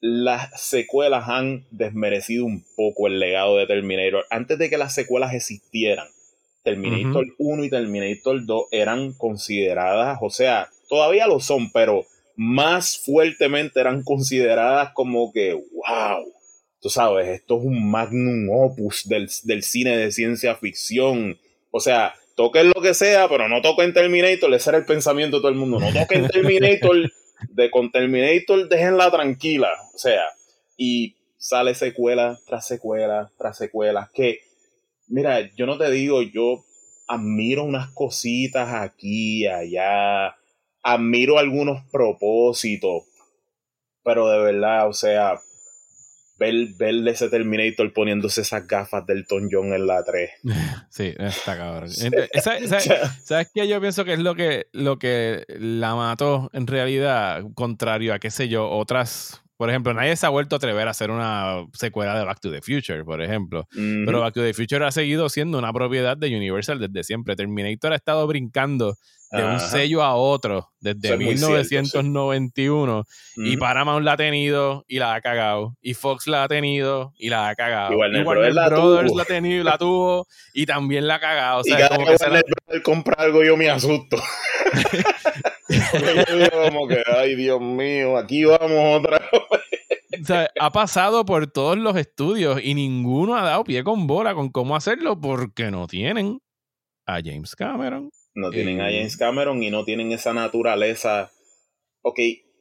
las 0.00 0.60
secuelas 0.60 1.28
han 1.28 1.66
desmerecido 1.70 2.44
un 2.44 2.64
poco 2.76 3.06
el 3.06 3.20
legado 3.20 3.56
de 3.58 3.68
Terminator. 3.68 4.26
Antes 4.30 4.58
de 4.58 4.68
que 4.68 4.76
las 4.76 4.92
secuelas 4.92 5.34
existieran, 5.34 6.08
Terminator 6.64 7.24
uh 7.24 7.28
-huh. 7.28 7.34
1 7.38 7.64
y 7.64 7.70
Terminator 7.70 8.44
2 8.44 8.66
eran 8.72 9.12
consideradas, 9.12 10.18
o 10.20 10.30
sea, 10.30 10.68
todavía 10.88 11.26
lo 11.26 11.40
son, 11.40 11.70
pero 11.72 12.04
más 12.36 12.98
fuertemente 12.98 13.80
eran 13.80 14.02
consideradas 14.02 14.92
como 14.94 15.32
que, 15.32 15.54
wow, 15.54 16.24
tú 16.80 16.88
sabes, 16.88 17.28
esto 17.28 17.58
es 17.58 17.64
un 17.64 17.90
magnum 17.90 18.48
opus 18.50 19.08
del, 19.08 19.28
del 19.44 19.62
cine 19.62 19.96
de 19.96 20.10
ciencia 20.10 20.56
ficción. 20.56 21.38
O 21.72 21.80
sea, 21.80 22.14
toquen 22.36 22.68
lo 22.68 22.80
que 22.80 22.94
sea, 22.94 23.28
pero 23.28 23.48
no 23.48 23.62
toquen 23.62 23.92
Terminator, 23.92 24.52
ese 24.54 24.70
era 24.70 24.78
el 24.78 24.84
pensamiento 24.84 25.38
de 25.38 25.40
todo 25.40 25.50
el 25.50 25.58
mundo, 25.58 25.80
no 25.80 25.92
toquen 25.92 26.28
Terminator 26.28 27.10
de 27.48 27.70
con 27.70 27.90
Terminator, 27.90 28.68
déjenla 28.68 29.10
tranquila. 29.10 29.70
O 29.94 29.98
sea, 29.98 30.22
y 30.76 31.16
sale 31.38 31.74
secuela 31.74 32.38
tras 32.46 32.66
secuela 32.66 33.32
tras 33.38 33.56
secuela. 33.56 34.10
Que, 34.12 34.40
mira, 35.08 35.50
yo 35.56 35.66
no 35.66 35.78
te 35.78 35.90
digo, 35.90 36.22
yo 36.22 36.64
admiro 37.08 37.64
unas 37.64 37.90
cositas 37.90 38.72
aquí, 38.74 39.46
allá, 39.46 40.36
admiro 40.82 41.38
algunos 41.38 41.82
propósitos, 41.90 43.04
pero 44.04 44.28
de 44.28 44.38
verdad, 44.52 44.88
o 44.88 44.92
sea, 44.92 45.40
ver, 46.42 46.68
ver 46.76 47.08
ese 47.08 47.28
Terminator 47.28 47.92
poniéndose 47.92 48.40
esas 48.40 48.66
gafas 48.66 49.06
del 49.06 49.26
Tom 49.26 49.48
John 49.50 49.72
en 49.72 49.86
la 49.86 50.02
3. 50.02 50.30
Sí, 50.90 51.14
está 51.18 51.56
cabrón. 51.56 51.90
¿Sabes, 51.90 52.68
sabes, 52.68 52.88
¿sabes 53.24 53.50
qué? 53.54 53.66
Yo 53.66 53.80
pienso 53.80 54.04
que 54.04 54.14
es 54.14 54.18
lo 54.18 54.34
que, 54.34 54.66
lo 54.72 54.98
que 54.98 55.44
la 55.48 55.94
mató 55.94 56.50
en 56.52 56.66
realidad, 56.66 57.42
contrario 57.54 58.12
a, 58.12 58.18
qué 58.18 58.30
sé 58.30 58.48
yo, 58.48 58.68
otras 58.68 59.41
por 59.56 59.70
ejemplo, 59.70 59.94
nadie 59.94 60.16
se 60.16 60.26
ha 60.26 60.30
vuelto 60.30 60.56
a 60.56 60.58
atrever 60.58 60.88
a 60.88 60.90
hacer 60.90 61.10
una 61.10 61.64
secuela 61.72 62.18
de 62.18 62.24
Back 62.24 62.40
to 62.40 62.50
the 62.50 62.60
Future, 62.62 63.04
por 63.04 63.22
ejemplo. 63.22 63.66
Mm 63.72 63.80
-hmm. 63.80 64.06
Pero 64.06 64.20
Back 64.20 64.34
to 64.34 64.42
the 64.42 64.54
Future 64.54 64.84
ha 64.84 64.90
seguido 64.90 65.28
siendo 65.28 65.58
una 65.58 65.72
propiedad 65.72 66.16
de 66.16 66.34
Universal 66.36 66.78
desde 66.80 67.04
siempre. 67.04 67.36
Terminator 67.36 67.92
ha 67.92 67.96
estado 67.96 68.26
brincando 68.26 68.96
de 69.32 69.42
Ajá. 69.42 69.54
un 69.54 69.60
sello 69.60 70.02
a 70.02 70.14
otro 70.14 70.68
desde 70.78 71.16
1991 71.16 73.04
cierto, 73.04 73.10
sí. 73.34 73.52
y 73.54 73.56
Paramount 73.56 74.04
la 74.04 74.12
ha 74.12 74.16
tenido 74.18 74.84
y 74.86 74.98
la 74.98 75.14
ha 75.14 75.20
cagado 75.22 75.74
y 75.80 75.94
Fox 75.94 76.26
la 76.26 76.44
ha 76.44 76.48
tenido 76.48 77.14
y 77.16 77.30
la 77.30 77.48
ha 77.48 77.54
cagado 77.54 77.94
y 77.94 77.96
Warner, 77.96 78.20
y 78.20 78.24
Warner 78.26 78.54
la 78.54 78.68
Brothers 78.68 79.06
tuvo. 79.08 79.16
la 79.16 79.22
ha 79.22 79.26
tenido 79.26 79.60
y 79.62 79.64
la 79.64 79.78
tuvo 79.78 80.26
y 80.52 80.66
también 80.66 81.06
la 81.06 81.14
ha 81.14 81.20
cagado 81.20 81.60
o 81.60 81.64
sea, 81.64 81.76
y 81.76 81.78
cada 81.78 81.96
como 81.96 82.06
que 82.08 82.16
que 82.16 82.22
Warner 82.22 82.44
la... 82.66 82.82
compra 82.82 83.14
algo 83.18 83.42
yo 83.42 83.56
me 83.56 83.70
asusto 83.70 84.18
como 86.70 86.88
que 86.88 87.02
ay 87.06 87.34
Dios 87.34 87.60
mío 87.60 88.16
aquí 88.16 88.44
vamos 88.44 89.00
otra 89.00 89.18
vez 89.18 89.42
o 90.20 90.24
sea, 90.24 90.50
ha 90.60 90.70
pasado 90.70 91.24
por 91.24 91.50
todos 91.50 91.78
los 91.78 91.96
estudios 91.96 92.60
y 92.62 92.74
ninguno 92.74 93.36
ha 93.36 93.42
dado 93.42 93.64
pie 93.64 93.82
con 93.82 94.06
bola 94.06 94.34
con 94.34 94.50
cómo 94.50 94.76
hacerlo 94.76 95.20
porque 95.20 95.70
no 95.70 95.86
tienen 95.86 96.40
a 97.06 97.20
James 97.24 97.56
Cameron 97.56 98.10
no 98.34 98.50
tienen 98.50 98.80
a 98.80 98.84
James 98.84 99.16
Cameron 99.16 99.62
y 99.62 99.70
no 99.70 99.84
tienen 99.84 100.12
esa 100.12 100.32
naturaleza. 100.32 101.30
Ok, 102.02 102.18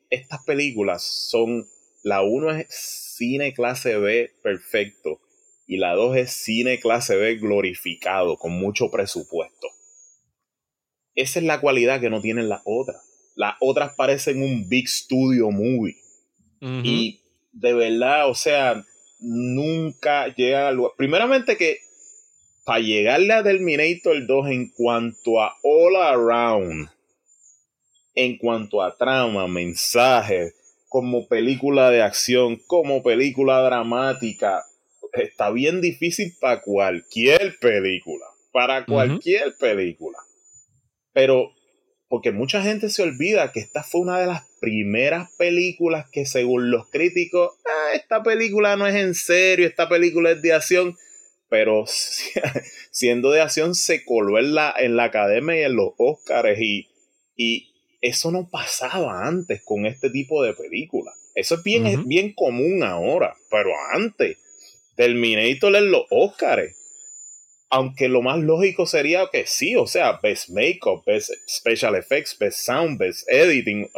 estas 0.09 0.43
películas 0.45 1.03
son. 1.03 1.65
La 2.03 2.23
1 2.23 2.51
es 2.51 3.15
cine 3.17 3.53
clase 3.53 3.97
B 3.97 4.31
perfecto. 4.43 5.21
Y 5.67 5.77
la 5.77 5.93
2 5.93 6.17
es 6.17 6.31
cine 6.31 6.79
clase 6.79 7.15
B 7.15 7.35
glorificado, 7.35 8.37
con 8.37 8.51
mucho 8.53 8.89
presupuesto. 8.89 9.67
Esa 11.21 11.39
es 11.39 11.45
la 11.45 11.61
cualidad 11.61 12.01
que 12.01 12.09
no 12.09 12.19
tienen 12.19 12.49
las 12.49 12.61
otras. 12.65 13.01
Las 13.35 13.55
otras 13.59 13.93
parecen 13.95 14.41
un 14.41 14.67
big 14.67 14.87
studio 14.87 15.51
movie. 15.51 15.95
Uh 16.61 16.65
-huh. 16.65 16.81
Y 16.83 17.21
de 17.51 17.73
verdad, 17.73 18.27
o 18.27 18.33
sea, 18.33 18.83
nunca 19.19 20.33
llega 20.33 20.67
al 20.67 20.77
lugar. 20.77 20.93
Primeramente 20.97 21.57
que 21.57 21.77
para 22.65 22.79
llegarle 22.79 23.33
a 23.33 23.43
Terminator 23.43 24.25
2 24.25 24.47
en 24.47 24.69
cuanto 24.69 25.41
a 25.41 25.53
all 25.63 25.95
around, 25.95 26.89
en 28.15 28.37
cuanto 28.37 28.81
a 28.81 28.97
trama, 28.97 29.47
mensaje, 29.47 30.53
como 30.89 31.27
película 31.27 31.91
de 31.91 32.01
acción, 32.01 32.59
como 32.65 33.03
película 33.03 33.61
dramática, 33.61 34.63
está 35.13 35.51
bien 35.51 35.81
difícil 35.81 36.35
para 36.39 36.61
cualquier 36.61 37.57
película, 37.59 38.25
para 38.51 38.85
cualquier 38.85 39.47
uh 39.47 39.51
-huh. 39.51 39.57
película. 39.59 40.17
Pero, 41.13 41.51
porque 42.07 42.31
mucha 42.31 42.61
gente 42.61 42.89
se 42.89 43.03
olvida 43.03 43.51
que 43.51 43.59
esta 43.59 43.83
fue 43.83 44.01
una 44.01 44.19
de 44.19 44.27
las 44.27 44.43
primeras 44.59 45.29
películas 45.37 46.07
que 46.11 46.25
según 46.25 46.71
los 46.71 46.89
críticos, 46.89 47.51
ah, 47.65 47.95
esta 47.95 48.23
película 48.23 48.75
no 48.75 48.87
es 48.87 48.95
en 48.95 49.15
serio, 49.15 49.67
esta 49.67 49.89
película 49.89 50.31
es 50.31 50.41
de 50.41 50.53
acción 50.53 50.97
pero 51.51 51.83
siendo 52.91 53.31
de 53.31 53.41
acción 53.41 53.75
se 53.75 54.05
coló 54.05 54.39
en 54.39 54.55
la, 54.55 54.73
en 54.79 54.95
la 54.95 55.03
academia 55.03 55.59
y 55.59 55.63
en 55.63 55.75
los 55.75 55.89
Oscars 55.97 56.57
y, 56.61 56.87
y 57.35 57.73
eso 57.99 58.31
no 58.31 58.49
pasaba 58.49 59.27
antes 59.27 59.61
con 59.65 59.85
este 59.85 60.09
tipo 60.09 60.41
de 60.43 60.53
películas. 60.53 61.13
Eso 61.35 61.55
es 61.55 61.63
bien, 61.63 61.83
uh 61.83 61.87
-huh. 61.89 61.99
es 61.99 62.07
bien 62.07 62.33
común 62.33 62.83
ahora, 62.83 63.35
pero 63.49 63.69
antes, 63.91 64.37
Terminator 64.95 65.75
en 65.75 65.91
los 65.91 66.05
Oscars. 66.09 66.73
Aunque 67.71 68.09
lo 68.09 68.21
más 68.21 68.39
lógico 68.39 68.85
sería 68.85 69.27
que 69.31 69.45
sí, 69.47 69.75
o 69.75 69.87
sea, 69.87 70.19
Best 70.21 70.49
Makeup, 70.49 71.03
Best 71.05 71.31
Special 71.47 71.95
Effects, 71.95 72.37
Best 72.37 72.59
Sound, 72.59 72.99
Best 72.99 73.27
Editing, 73.29 73.89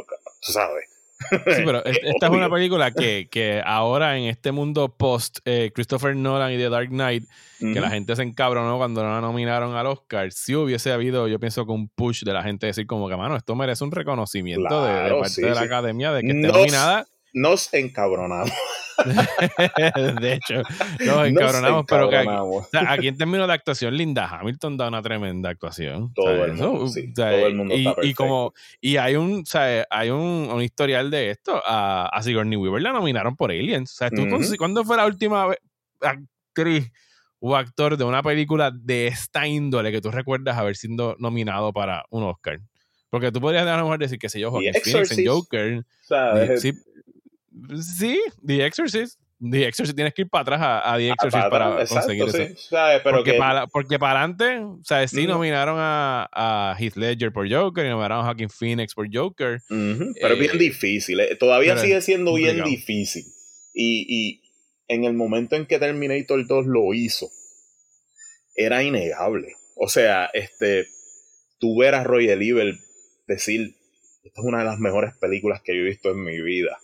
sabes. 0.41 0.93
Sí, 1.29 1.61
pero 1.65 1.83
esta 1.85 2.27
es 2.27 2.31
una 2.31 2.49
película 2.49 2.91
que, 2.91 3.27
que, 3.29 3.61
ahora 3.65 4.17
en 4.17 4.25
este 4.25 4.51
mundo 4.51 4.95
post 4.95 5.39
eh, 5.45 5.71
Christopher 5.73 6.15
Nolan 6.15 6.51
y 6.53 6.57
The 6.57 6.69
Dark 6.69 6.89
Knight, 6.89 7.23
uh 7.23 7.65
-huh. 7.65 7.73
que 7.73 7.81
la 7.81 7.89
gente 7.89 8.15
se 8.15 8.23
encabronó 8.23 8.77
cuando 8.77 9.03
no 9.03 9.09
la 9.09 9.21
nominaron 9.21 9.75
al 9.75 9.87
Oscar, 9.87 10.31
si 10.31 10.55
hubiese 10.55 10.91
habido, 10.91 11.27
yo 11.27 11.39
pienso 11.39 11.65
que 11.65 11.71
un 11.71 11.87
push 11.89 12.23
de 12.23 12.33
la 12.33 12.43
gente 12.43 12.67
decir 12.67 12.85
como 12.87 13.09
que, 13.09 13.15
mano, 13.15 13.35
esto 13.35 13.55
merece 13.55 13.83
un 13.83 13.91
reconocimiento 13.91 14.67
claro, 14.67 14.85
de, 14.85 15.03
de, 15.03 15.09
parte 15.11 15.29
sí, 15.29 15.41
de 15.41 15.49
la 15.49 15.55
sí. 15.55 15.65
academia 15.65 16.11
de 16.11 16.21
que 16.21 16.27
esté 16.27 16.47
nos, 16.47 16.57
nominada. 16.57 17.07
Nos 17.33 17.73
encabronamos. 17.73 18.51
de 20.21 20.33
hecho, 20.33 20.61
nos 21.03 21.27
encabronamos, 21.27 21.85
pero 21.87 22.09
que 22.09 22.17
aquí, 22.17 22.29
o 22.29 22.67
sea, 22.71 22.91
aquí, 22.91 23.07
en 23.07 23.17
términos 23.17 23.47
de 23.47 23.53
actuación, 23.53 23.97
Linda 23.97 24.27
Hamilton 24.27 24.77
da 24.77 24.87
una 24.87 25.01
tremenda 25.01 25.49
actuación. 25.49 26.13
Todo, 26.13 26.45
el 26.45 26.53
mundo, 26.53 26.87
sí, 26.87 27.09
o 27.11 27.15
sea, 27.15 27.31
todo 27.31 27.47
el 27.47 27.55
mundo, 27.55 27.75
y, 27.75 27.87
está 27.87 28.05
y, 28.05 28.13
como 28.13 28.53
y 28.79 28.97
hay 28.97 29.15
un, 29.15 29.45
sea, 29.45 29.85
hay 29.89 30.11
un, 30.11 30.49
un, 30.51 30.61
historial 30.61 31.09
de 31.09 31.31
esto. 31.31 31.61
A, 31.65 32.07
a 32.07 32.21
Sigourney 32.21 32.57
Weaver 32.57 32.81
la 32.81 32.93
nominaron 32.93 33.35
por 33.35 33.51
Aliens. 33.51 33.91
O 33.91 33.95
sea, 33.95 34.09
¿tú, 34.11 34.21
uh 34.21 34.25
-huh. 34.25 34.57
¿cuándo 34.57 34.83
fue 34.85 34.97
la 34.97 35.05
última 35.07 35.47
actriz 36.01 36.91
o 37.45 37.57
actor 37.57 37.97
de 37.97 38.05
una 38.05 38.23
película 38.23 38.71
de 38.71 39.07
esta 39.07 39.45
índole 39.45 39.91
que 39.91 39.99
tú 39.99 40.09
recuerdas 40.11 40.57
haber 40.57 40.77
sido 40.77 41.17
nominado 41.19 41.73
para 41.73 42.05
un 42.09 42.23
Oscar. 42.23 42.61
Porque 43.09 43.33
tú 43.33 43.41
podrías 43.41 43.67
a 43.67 43.75
lo 43.75 43.83
mejor 43.83 43.99
decir 43.99 44.17
que 44.17 44.29
sé 44.29 44.39
yo, 44.39 44.49
Joaquin 44.49 44.73
Phoenix 44.81 45.17
en 45.17 45.27
Joker. 45.27 45.85
¿sabes? 46.03 46.61
Sí, 46.61 46.71
sí, 47.81 48.19
The 48.45 48.65
Exorcist. 48.65 49.19
The 49.45 49.67
Exorcist 49.67 49.95
tienes 49.97 50.13
que 50.13 50.21
ir 50.21 50.29
para 50.29 50.41
atrás 50.43 50.61
a, 50.61 50.93
a 50.93 50.97
The 50.97 51.09
Exorcist 51.09 51.49
para, 51.49 51.81
Exacto, 51.81 51.95
conseguir 51.95 52.29
sí, 52.31 52.53
eso. 52.53 52.69
¿sabes? 52.69 53.01
Pero 53.03 53.17
porque, 53.17 53.31
que- 53.33 53.37
para, 53.37 53.67
porque 53.67 53.99
para 53.99 54.19
adelante, 54.21 54.59
o 54.59 54.79
sea, 54.83 55.05
sí 55.07 55.27
nominaron 55.27 55.75
a, 55.79 56.29
a 56.31 56.75
Heath 56.79 56.95
Ledger 56.95 57.33
por 57.33 57.51
Joker 57.51 57.85
y 57.85 57.89
nominaron 57.89 58.19
a 58.19 58.23
Joaquin 58.23 58.49
Phoenix 58.49 58.93
por 58.93 59.07
Joker. 59.13 59.61
Pero 59.67 60.33
es 60.33 60.39
bien 60.39 60.55
Eh, 60.55 60.57
difícil. 60.59 61.19
eh, 61.19 61.35
Todavía 61.35 61.77
sigue 61.77 62.01
siendo 62.01 62.33
bien 62.35 62.63
difícil. 62.63 63.25
Y, 63.73 64.05
y 64.07 64.41
en 64.87 65.03
el 65.03 65.13
momento 65.13 65.57
en 65.57 65.65
que 65.65 65.77
Terminator 65.77 66.47
2 66.47 66.65
lo 66.67 66.93
hizo, 66.93 67.29
era 68.55 68.83
innegable. 68.83 69.55
O 69.75 69.89
sea, 69.89 70.29
este, 70.33 70.87
tú 71.59 71.77
ver 71.79 71.95
a 71.95 72.03
Roger 72.03 72.41
Ebert 72.41 72.77
decir, 73.27 73.75
esta 74.23 74.39
es 74.41 74.45
una 74.47 74.59
de 74.59 74.65
las 74.65 74.79
mejores 74.79 75.15
películas 75.19 75.61
que 75.65 75.75
yo 75.75 75.81
he 75.81 75.85
visto 75.85 76.11
en 76.11 76.23
mi 76.23 76.39
vida. 76.41 76.79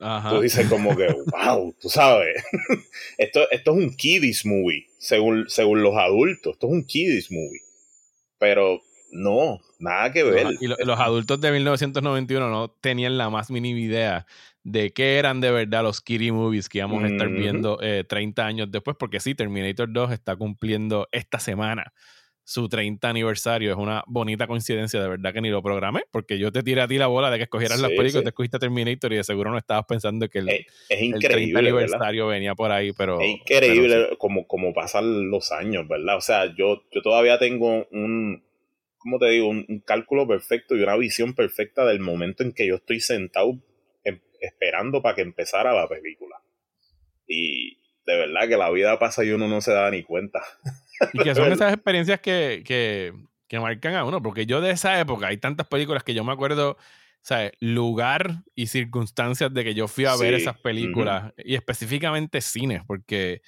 Ajá. 0.00 0.30
Tú 0.30 0.40
dices 0.40 0.68
como 0.68 0.96
que, 0.96 1.06
wow, 1.32 1.74
tú 1.80 1.88
sabes. 1.88 2.42
esto, 3.18 3.50
esto 3.50 3.70
es 3.72 3.76
un 3.76 3.94
kiddies 3.96 4.44
movie, 4.44 4.86
según, 4.98 5.44
según 5.48 5.82
los 5.82 5.96
adultos. 5.96 6.54
Esto 6.54 6.66
es 6.66 6.72
un 6.72 6.84
kiddies 6.84 7.30
movie. 7.30 7.60
Pero 8.38 8.80
no, 9.10 9.60
nada 9.78 10.12
que 10.12 10.22
ver. 10.22 10.44
Los- 10.44 10.62
y 10.62 10.66
lo- 10.66 10.76
los 10.84 11.00
adultos 11.00 11.40
de 11.40 11.50
1991 11.52 12.50
no 12.50 12.68
tenían 12.68 13.16
la 13.16 13.30
más 13.30 13.50
mínima 13.50 13.78
idea 13.80 14.26
de 14.62 14.90
qué 14.92 15.16
eran 15.18 15.40
de 15.40 15.50
verdad 15.52 15.84
los 15.84 16.00
Kitty 16.00 16.32
Movies 16.32 16.68
que 16.68 16.78
íbamos 16.78 17.04
a 17.04 17.06
estar 17.06 17.28
viendo 17.28 17.78
eh, 17.80 18.02
30 18.06 18.44
años 18.44 18.68
después, 18.70 18.96
porque 18.98 19.20
sí, 19.20 19.34
Terminator 19.34 19.90
2 19.92 20.10
está 20.12 20.34
cumpliendo 20.36 21.08
esta 21.12 21.38
semana 21.38 21.92
su 22.46 22.68
30 22.68 23.10
aniversario. 23.10 23.72
Es 23.72 23.76
una 23.76 24.04
bonita 24.06 24.46
coincidencia, 24.46 25.02
de 25.02 25.08
verdad 25.08 25.32
que 25.34 25.40
ni 25.40 25.50
lo 25.50 25.62
programé, 25.62 26.02
porque 26.12 26.38
yo 26.38 26.52
te 26.52 26.62
tiré 26.62 26.80
a 26.80 26.86
ti 26.86 26.96
la 26.96 27.08
bola 27.08 27.28
de 27.28 27.38
que 27.38 27.42
escogieras 27.42 27.80
las 27.80 27.90
películas, 27.90 28.20
sí. 28.20 28.22
te 28.22 28.28
escogiste 28.28 28.60
Terminator 28.60 29.12
y 29.12 29.16
de 29.16 29.24
seguro 29.24 29.50
no 29.50 29.58
estabas 29.58 29.84
pensando 29.86 30.28
que 30.28 30.38
el, 30.38 30.48
es, 30.48 30.66
es 30.88 31.00
el 31.00 31.10
30 31.10 31.16
increíble, 31.16 31.72
¿verdad? 31.72 31.94
aniversario 31.94 32.28
venía 32.28 32.54
por 32.54 32.70
ahí, 32.70 32.92
pero... 32.92 33.20
Es 33.20 33.30
increíble 33.30 33.96
pero 33.96 34.10
sí. 34.10 34.16
como, 34.18 34.46
como 34.46 34.72
pasan 34.72 35.28
los 35.28 35.50
años, 35.50 35.88
¿verdad? 35.88 36.16
O 36.16 36.20
sea, 36.20 36.46
yo, 36.56 36.84
yo 36.92 37.02
todavía 37.02 37.36
tengo 37.40 37.84
un, 37.90 38.44
¿cómo 38.96 39.18
te 39.18 39.28
digo? 39.30 39.48
Un, 39.48 39.66
un 39.68 39.80
cálculo 39.80 40.28
perfecto 40.28 40.76
y 40.76 40.84
una 40.84 40.96
visión 40.96 41.34
perfecta 41.34 41.84
del 41.84 41.98
momento 41.98 42.44
en 42.44 42.52
que 42.52 42.68
yo 42.68 42.76
estoy 42.76 43.00
sentado 43.00 43.58
em- 44.04 44.20
esperando 44.40 45.02
para 45.02 45.16
que 45.16 45.22
empezara 45.22 45.74
la 45.74 45.88
película. 45.88 46.36
Y 47.26 47.78
de 48.06 48.16
verdad 48.16 48.48
que 48.48 48.56
la 48.56 48.70
vida 48.70 49.00
pasa 49.00 49.24
y 49.24 49.30
uno 49.30 49.48
no 49.48 49.60
se 49.60 49.72
da 49.72 49.90
ni 49.90 50.04
cuenta. 50.04 50.44
Y 51.12 51.18
que 51.18 51.34
son 51.34 51.52
esas 51.52 51.72
experiencias 51.72 52.20
que, 52.20 52.62
que, 52.64 53.12
que 53.48 53.60
marcan 53.60 53.94
a 53.94 54.04
uno, 54.04 54.22
porque 54.22 54.46
yo 54.46 54.60
de 54.60 54.70
esa 54.70 54.98
época 54.98 55.28
hay 55.28 55.38
tantas 55.38 55.66
películas 55.66 56.02
que 56.02 56.14
yo 56.14 56.24
me 56.24 56.32
acuerdo, 56.32 56.76
¿sabes? 57.22 57.52
Lugar 57.60 58.42
y 58.54 58.66
circunstancias 58.66 59.52
de 59.52 59.64
que 59.64 59.74
yo 59.74 59.88
fui 59.88 60.04
a 60.06 60.16
ver 60.16 60.34
esas 60.34 60.58
películas, 60.58 61.32
y 61.38 61.54
específicamente 61.54 62.40
cines, 62.40 62.82
porque 62.86 63.42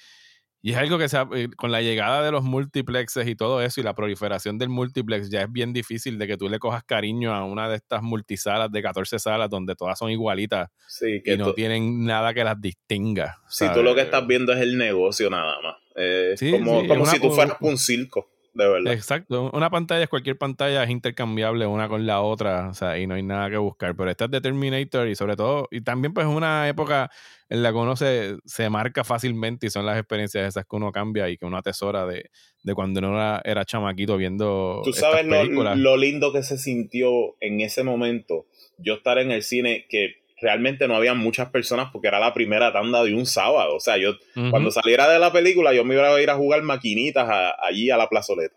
y 0.61 0.71
es 0.71 0.77
algo 0.77 0.97
que 0.97 1.07
se 1.07 1.17
ha- 1.17 1.27
eh, 1.35 1.47
con 1.55 1.71
la 1.71 1.81
llegada 1.81 2.21
de 2.23 2.31
los 2.31 2.43
multiplexes 2.43 3.27
y 3.27 3.35
todo 3.35 3.61
eso 3.61 3.79
y 3.79 3.83
la 3.83 3.93
proliferación 3.93 4.57
del 4.57 4.69
multiplex 4.69 5.29
ya 5.29 5.43
es 5.43 5.51
bien 5.51 5.71
difícil 5.73 6.17
de 6.17 6.27
que 6.27 6.35
tú 6.37 6.49
le 6.49 6.59
cojas 6.59 6.83
cariño 6.83 7.33
a 7.33 7.45
una 7.45 7.69
de 7.69 7.75
estas 7.77 8.01
multisalas 8.03 8.71
de 8.71 8.81
14 8.81 9.19
salas 9.19 9.49
donde 9.49 9.75
todas 9.75 9.97
son 9.97 10.11
igualitas 10.11 10.69
Sí, 10.87 11.21
que 11.23 11.33
y 11.33 11.37
no 11.37 11.53
tienen 11.53 12.05
nada 12.05 12.33
que 12.33 12.43
las 12.43 12.59
distinga. 12.59 13.37
si 13.47 13.71
tú 13.73 13.81
lo 13.83 13.95
que 13.95 14.01
estás 14.01 14.25
viendo 14.27 14.51
es 14.53 14.59
el 14.61 14.77
negocio 14.77 15.29
nada 15.29 15.55
más. 15.61 15.75
Eh, 15.95 16.35
Sí, 16.37 16.51
como 16.51 16.81
sí, 16.81 16.87
como 16.87 17.03
es 17.03 17.09
si 17.11 17.19
tú 17.19 17.31
fueras 17.31 17.57
un 17.61 17.77
circo, 17.77 18.29
de 18.59 18.69
verdad. 18.69 18.93
Exacto. 18.93 19.49
Una 19.53 19.69
pantalla, 19.69 20.07
cualquier 20.07 20.37
pantalla 20.37 20.83
es 20.83 20.89
intercambiable 20.89 21.65
una 21.65 21.87
con 21.87 22.05
la 22.05 22.21
otra, 22.21 22.69
o 22.69 22.73
sea, 22.73 22.99
y 22.99 23.07
no 23.07 23.15
hay 23.15 23.23
nada 23.23 23.49
que 23.49 23.57
buscar. 23.57 23.95
Pero 23.95 24.09
esta 24.09 24.25
es 24.25 24.31
de 24.31 24.41
Terminator 24.41 25.07
y 25.07 25.15
sobre 25.15 25.35
todo, 25.35 25.67
y 25.71 25.81
también 25.81 26.13
pues 26.13 26.27
es 26.27 26.33
una 26.33 26.67
época 26.67 27.09
en 27.49 27.63
la 27.63 27.71
que 27.71 27.77
uno 27.77 27.95
se, 27.95 28.37
se 28.45 28.69
marca 28.69 29.03
fácilmente 29.03 29.67
y 29.67 29.69
son 29.69 29.85
las 29.85 29.97
experiencias 29.97 30.47
esas 30.47 30.65
que 30.65 30.75
uno 30.75 30.91
cambia 30.91 31.29
y 31.29 31.37
que 31.37 31.45
uno 31.45 31.57
atesora 31.57 32.05
de, 32.05 32.29
de 32.61 32.75
cuando 32.75 32.99
uno 32.99 33.15
era, 33.15 33.41
era 33.43 33.65
chamaquito 33.65 34.17
viendo 34.17 34.81
Tú 34.83 34.91
estas 34.91 35.11
sabes 35.11 35.25
lo, 35.25 35.75
lo 35.75 35.97
lindo 35.97 36.31
que 36.31 36.43
se 36.43 36.57
sintió 36.57 37.09
en 37.39 37.61
ese 37.61 37.83
momento, 37.83 38.45
yo 38.77 38.95
estar 38.95 39.17
en 39.17 39.31
el 39.31 39.41
cine, 39.41 39.85
que 39.89 40.19
realmente 40.41 40.87
no 40.87 40.95
había 40.95 41.13
muchas 41.13 41.49
personas 41.49 41.89
porque 41.91 42.07
era 42.07 42.19
la 42.19 42.33
primera 42.33 42.71
tanda 42.73 43.03
de 43.03 43.13
un 43.13 43.25
sábado. 43.25 43.75
O 43.75 43.79
sea, 43.79 43.97
yo 43.97 44.15
cuando 44.51 44.71
saliera 44.71 45.09
de 45.11 45.19
la 45.19 45.31
película, 45.31 45.73
yo 45.73 45.83
me 45.83 45.95
iba 45.95 46.07
a 46.13 46.21
ir 46.21 46.29
a 46.29 46.35
jugar 46.35 46.61
maquinitas 46.63 47.27
a- 47.29 47.55
allí 47.65 47.89
a 47.89 47.97
la 47.97 48.07
plazoleta, 48.09 48.55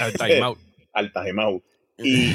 Al 0.00 0.12
time 0.12 0.40
out. 0.42 0.58
al 0.92 1.12
Tajemau. 1.12 1.62
Y, 1.98 2.32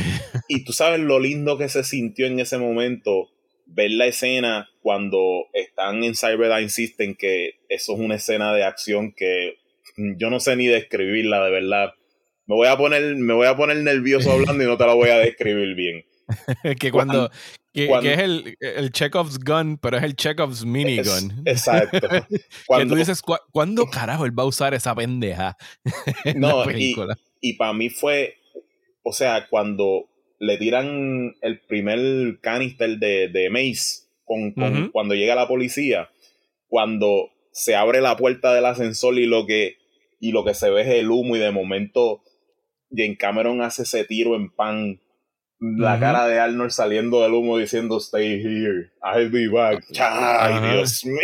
y 0.47 0.63
tú 0.63 0.71
sabes 0.71 0.99
lo 1.01 1.19
lindo 1.19 1.57
que 1.57 1.67
se 1.69 1.83
sintió 1.83 2.25
en 2.27 2.39
ese 2.39 2.57
momento 2.57 3.29
ver 3.65 3.91
la 3.91 4.07
escena 4.07 4.69
cuando 4.81 5.45
están 5.53 6.03
en 6.03 6.15
Cyberdyne 6.15 6.69
System, 6.69 7.15
que 7.15 7.59
eso 7.67 7.93
es 7.93 7.99
una 7.99 8.15
escena 8.15 8.53
de 8.53 8.63
acción 8.63 9.13
que 9.15 9.55
yo 10.17 10.29
no 10.29 10.39
sé 10.39 10.55
ni 10.55 10.67
describirla 10.67 11.43
de 11.43 11.51
verdad. 11.51 11.93
Me 12.47 12.55
voy 12.55 12.67
a 12.67 12.77
poner, 12.77 13.15
me 13.17 13.33
voy 13.33 13.47
a 13.47 13.55
poner 13.57 13.77
nervioso 13.77 14.31
hablando 14.33 14.63
y 14.63 14.67
no 14.67 14.77
te 14.77 14.85
la 14.85 14.93
voy 14.93 15.09
a 15.09 15.17
describir 15.19 15.75
bien. 15.75 16.05
que 16.79 16.91
cuando, 16.91 17.29
que, 17.73 17.87
que 18.01 18.13
es 18.13 18.19
el, 18.19 18.57
el 18.59 18.91
Chekhov's 18.91 19.39
gun, 19.39 19.77
pero 19.77 19.97
es 19.97 20.03
el 20.03 20.15
Chekhov's 20.15 20.65
minigun. 20.65 21.43
Es- 21.45 21.67
exacto. 21.67 21.99
que 22.29 22.41
Cuando, 22.67 22.93
tú 22.93 22.99
dices, 22.99 23.21
"¿Cu- 23.21 23.37
¿cuándo 23.51 23.85
carajo 23.85 24.25
él 24.25 24.37
va 24.37 24.43
a 24.43 24.47
usar 24.47 24.73
esa 24.73 24.95
pendeja 24.95 25.55
en 26.25 26.39
No, 26.39 26.59
la 26.59 26.63
y- 26.63 26.67
película? 26.73 27.17
y 27.41 27.53
para 27.53 27.73
mí 27.73 27.89
fue, 27.89 28.35
o 29.03 29.13
sea, 29.13 29.47
cuando 29.49 30.09
le 30.39 30.57
tiran 30.57 31.35
el 31.41 31.59
primer 31.61 32.39
canister 32.41 32.97
de, 32.97 33.27
de 33.29 33.49
Mace, 33.49 34.07
con, 34.25 34.53
cuando 34.91 35.15
llega 35.15 35.35
la 35.35 35.47
policía, 35.47 36.09
cuando 36.67 37.29
se 37.51 37.75
abre 37.75 37.99
la 38.01 38.15
puerta 38.15 38.53
del 38.53 38.65
ascensor 38.65 39.17
y 39.17 39.25
lo 39.25 39.45
que, 39.45 39.77
y 40.19 40.31
lo 40.31 40.45
que 40.45 40.53
se 40.53 40.69
ve 40.69 40.81
es 40.81 40.87
el 40.87 41.09
humo 41.09 41.35
y 41.35 41.39
de 41.39 41.51
momento 41.51 42.21
Jane 42.91 43.17
Cameron 43.17 43.61
hace 43.61 43.83
ese 43.83 44.03
tiro 44.05 44.35
en 44.35 44.49
pan. 44.49 45.01
La 45.59 45.99
cara 45.99 46.25
de 46.25 46.39
Arnold 46.39 46.71
saliendo 46.71 47.21
del 47.21 47.33
humo 47.33 47.57
diciendo 47.57 47.97
stay 47.97 48.41
here, 48.41 48.91
I'll 49.03 49.29
be 49.29 49.49
back. 49.49 49.83
Ay. 49.99 50.73
Dios 50.73 51.05
mío. 51.05 51.19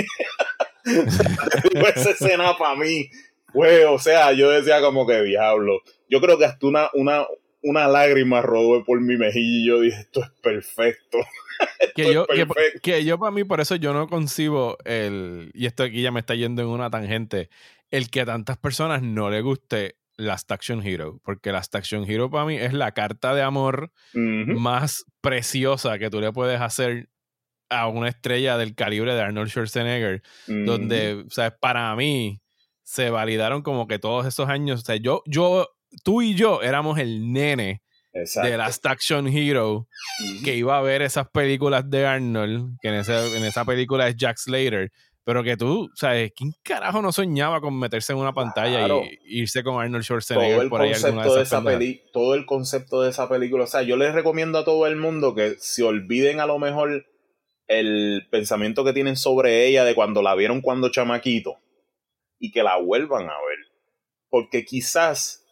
Esa 1.95 2.11
escena 2.11 2.57
para 2.57 2.75
mí 2.75 3.09
fue, 3.53 3.85
o 3.85 3.97
sea, 3.97 4.33
yo 4.33 4.49
decía 4.49 4.81
como 4.81 5.07
que 5.07 5.21
diablo. 5.23 5.79
Yo 6.09 6.19
creo 6.19 6.37
que 6.37 6.45
hasta 6.45 6.67
una, 6.67 6.89
una, 6.93 7.25
una 7.61 7.87
lágrima 7.87 8.41
rodó 8.41 8.83
por 8.83 8.99
mi 8.99 9.17
mejilla 9.17 9.57
y 9.57 9.67
yo 9.67 9.79
dije, 9.79 10.01
esto 10.01 10.21
es 10.21 10.29
perfecto. 10.41 11.17
que 11.95 12.13
yo, 12.13 12.27
es 12.29 12.35
que, 12.35 12.45
perfecto. 12.45 12.79
que 12.83 13.05
yo 13.05 13.17
para 13.17 13.31
mí, 13.31 13.45
por 13.45 13.61
eso 13.61 13.75
yo 13.77 13.93
no 13.93 14.07
concibo 14.07 14.77
el, 14.83 15.51
y 15.53 15.65
esto 15.65 15.83
aquí 15.83 16.01
ya 16.01 16.11
me 16.11 16.19
está 16.19 16.35
yendo 16.35 16.61
en 16.61 16.67
una 16.67 16.89
tangente, 16.89 17.49
el 17.89 18.09
que 18.09 18.21
a 18.21 18.25
tantas 18.25 18.57
personas 18.57 19.01
no 19.01 19.29
le 19.29 19.41
guste 19.41 19.95
Last 20.17 20.51
Action 20.51 20.81
Hero, 20.85 21.19
porque 21.23 21.51
Last 21.51 21.75
Action 21.75 22.09
Hero 22.09 22.29
para 22.29 22.45
mí 22.45 22.55
es 22.55 22.73
la 22.73 22.91
carta 22.93 23.33
de 23.35 23.41
amor 23.41 23.91
más 24.59 25.05
preciosa 25.21 25.97
que 25.99 26.09
tú 26.09 26.21
le 26.21 26.31
puedes 26.31 26.61
hacer 26.61 27.09
a 27.69 27.87
una 27.87 28.07
estrella 28.09 28.57
del 28.57 28.75
calibre 28.75 29.13
de 29.15 29.21
Arnold 29.21 29.49
Schwarzenegger, 29.49 30.21
donde, 30.65 31.25
o 31.27 31.29
sea, 31.29 31.51
para 31.57 31.95
mí 31.95 32.39
se 32.83 33.09
validaron 33.09 33.61
como 33.63 33.87
que 33.87 33.97
todos 33.99 34.25
esos 34.27 34.47
años, 34.47 34.81
o 34.81 34.85
sea, 34.85 34.95
yo, 34.97 35.23
yo, 35.25 35.67
tú 36.03 36.21
y 36.21 36.35
yo 36.35 36.61
éramos 36.61 36.99
el 36.99 37.33
nene 37.33 37.81
Exacto. 38.13 38.49
de 38.49 38.57
Last 38.57 38.85
Action 38.85 39.27
Hero 39.27 39.87
que 40.43 40.55
iba 40.55 40.77
a 40.77 40.81
ver 40.81 41.01
esas 41.01 41.27
películas 41.29 41.89
de 41.89 42.05
Arnold, 42.05 42.77
que 42.81 42.87
en, 42.89 42.93
ese- 42.95 43.35
en 43.37 43.43
esa 43.43 43.65
película 43.65 44.07
es 44.07 44.15
Jack 44.15 44.37
Slater, 44.37 44.91
pero 45.25 45.43
que 45.43 45.57
tú, 45.57 45.89
¿sabes? 45.95 46.31
¿Quién 46.35 46.53
carajo 46.61 47.01
no 47.01 47.11
soñaba 47.11 47.59
con 47.59 47.77
meterse 47.77 48.13
en 48.13 48.19
una 48.19 48.31
pantalla 48.31 48.77
Claro. 48.77 49.01
y 49.25 49.41
irse 49.41 49.63
con 49.63 49.81
Arnold 49.81 50.05
todo 50.05 50.19
Schwarzenegger 50.19 50.61
el 50.61 50.69
por 50.69 50.81
ahí 50.81 50.93
alguna 50.93 51.23
concepto 51.23 51.33
de 51.33 51.37
de 51.39 51.43
esa 51.43 51.63
peli 51.63 52.01
todo 52.13 52.35
el 52.35 52.45
concepto 52.45 53.01
de 53.01 53.09
esa 53.09 53.27
película 53.27 53.63
o 53.63 53.67
sea 53.67 53.81
yo 53.81 53.97
les 53.97 54.13
recomiendo 54.13 54.59
a 54.59 54.65
todo 54.65 54.85
el 54.85 54.95
mundo 54.95 55.33
que 55.33 55.55
se 55.57 55.83
olviden 55.83 56.39
a 56.39 56.45
lo 56.45 56.59
mejor 56.59 57.05
el 57.67 58.27
pensamiento 58.29 58.85
que 58.85 58.93
tienen 58.93 59.17
sobre 59.17 59.65
ella 59.65 59.83
de 59.83 59.95
cuando 59.95 60.21
la 60.21 60.35
vieron 60.35 60.61
cuando 60.61 60.89
chamaquito 60.89 61.57
y 62.39 62.51
que 62.51 62.61
la 62.61 62.77
vuelvan 62.77 63.23
a 63.23 63.33
ver 63.47 63.57
porque 64.29 64.63
quizás 64.63 65.43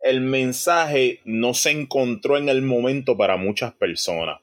el 0.00 0.22
mensaje 0.22 1.20
no 1.26 1.52
se 1.52 1.70
encontró 1.70 2.38
en 2.38 2.48
el 2.48 2.62
momento 2.62 3.16
para 3.16 3.36
muchas 3.36 3.74
personas 3.74 4.40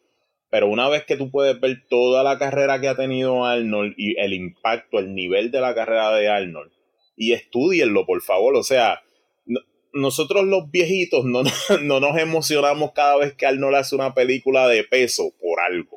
pero 0.50 0.68
una 0.68 0.89
vez 0.89 1.04
que 1.06 1.16
tú 1.18 1.30
puedes 1.32 1.60
ver 1.60 1.84
toda 1.89 2.24
la 2.24 2.38
carrera 2.38 2.80
que 2.82 2.88
ha 2.88 2.95
tenido 2.95 3.45
Arnold 3.45 3.93
y 3.97 4.20
el 4.20 4.34
impacto, 4.34 5.00
el 5.00 5.14
nivel 5.14 5.52
de 5.52 5.62
la 5.62 5.76
carrera 5.76 6.12
de 6.16 6.28
Arnold, 6.30 6.72
y 7.16 7.34
estudienlo, 7.34 8.06
por 8.06 8.22
favor. 8.22 8.56
O 8.56 8.64
sea, 8.64 9.02
no- 9.45 9.60
nosotros 9.91 10.45
los 10.45 10.70
viejitos 10.72 11.26
no, 11.26 11.41
no 11.84 12.00
nos 12.00 12.18
emocionamos 12.18 12.91
cada 12.93 13.18
vez 13.18 13.34
que 13.34 13.45
Arnold 13.45 13.76
hace 13.76 13.95
una 13.95 14.14
película 14.14 14.68
de 14.68 14.84
peso 14.84 15.32
por 15.41 15.60
algo. 15.60 15.89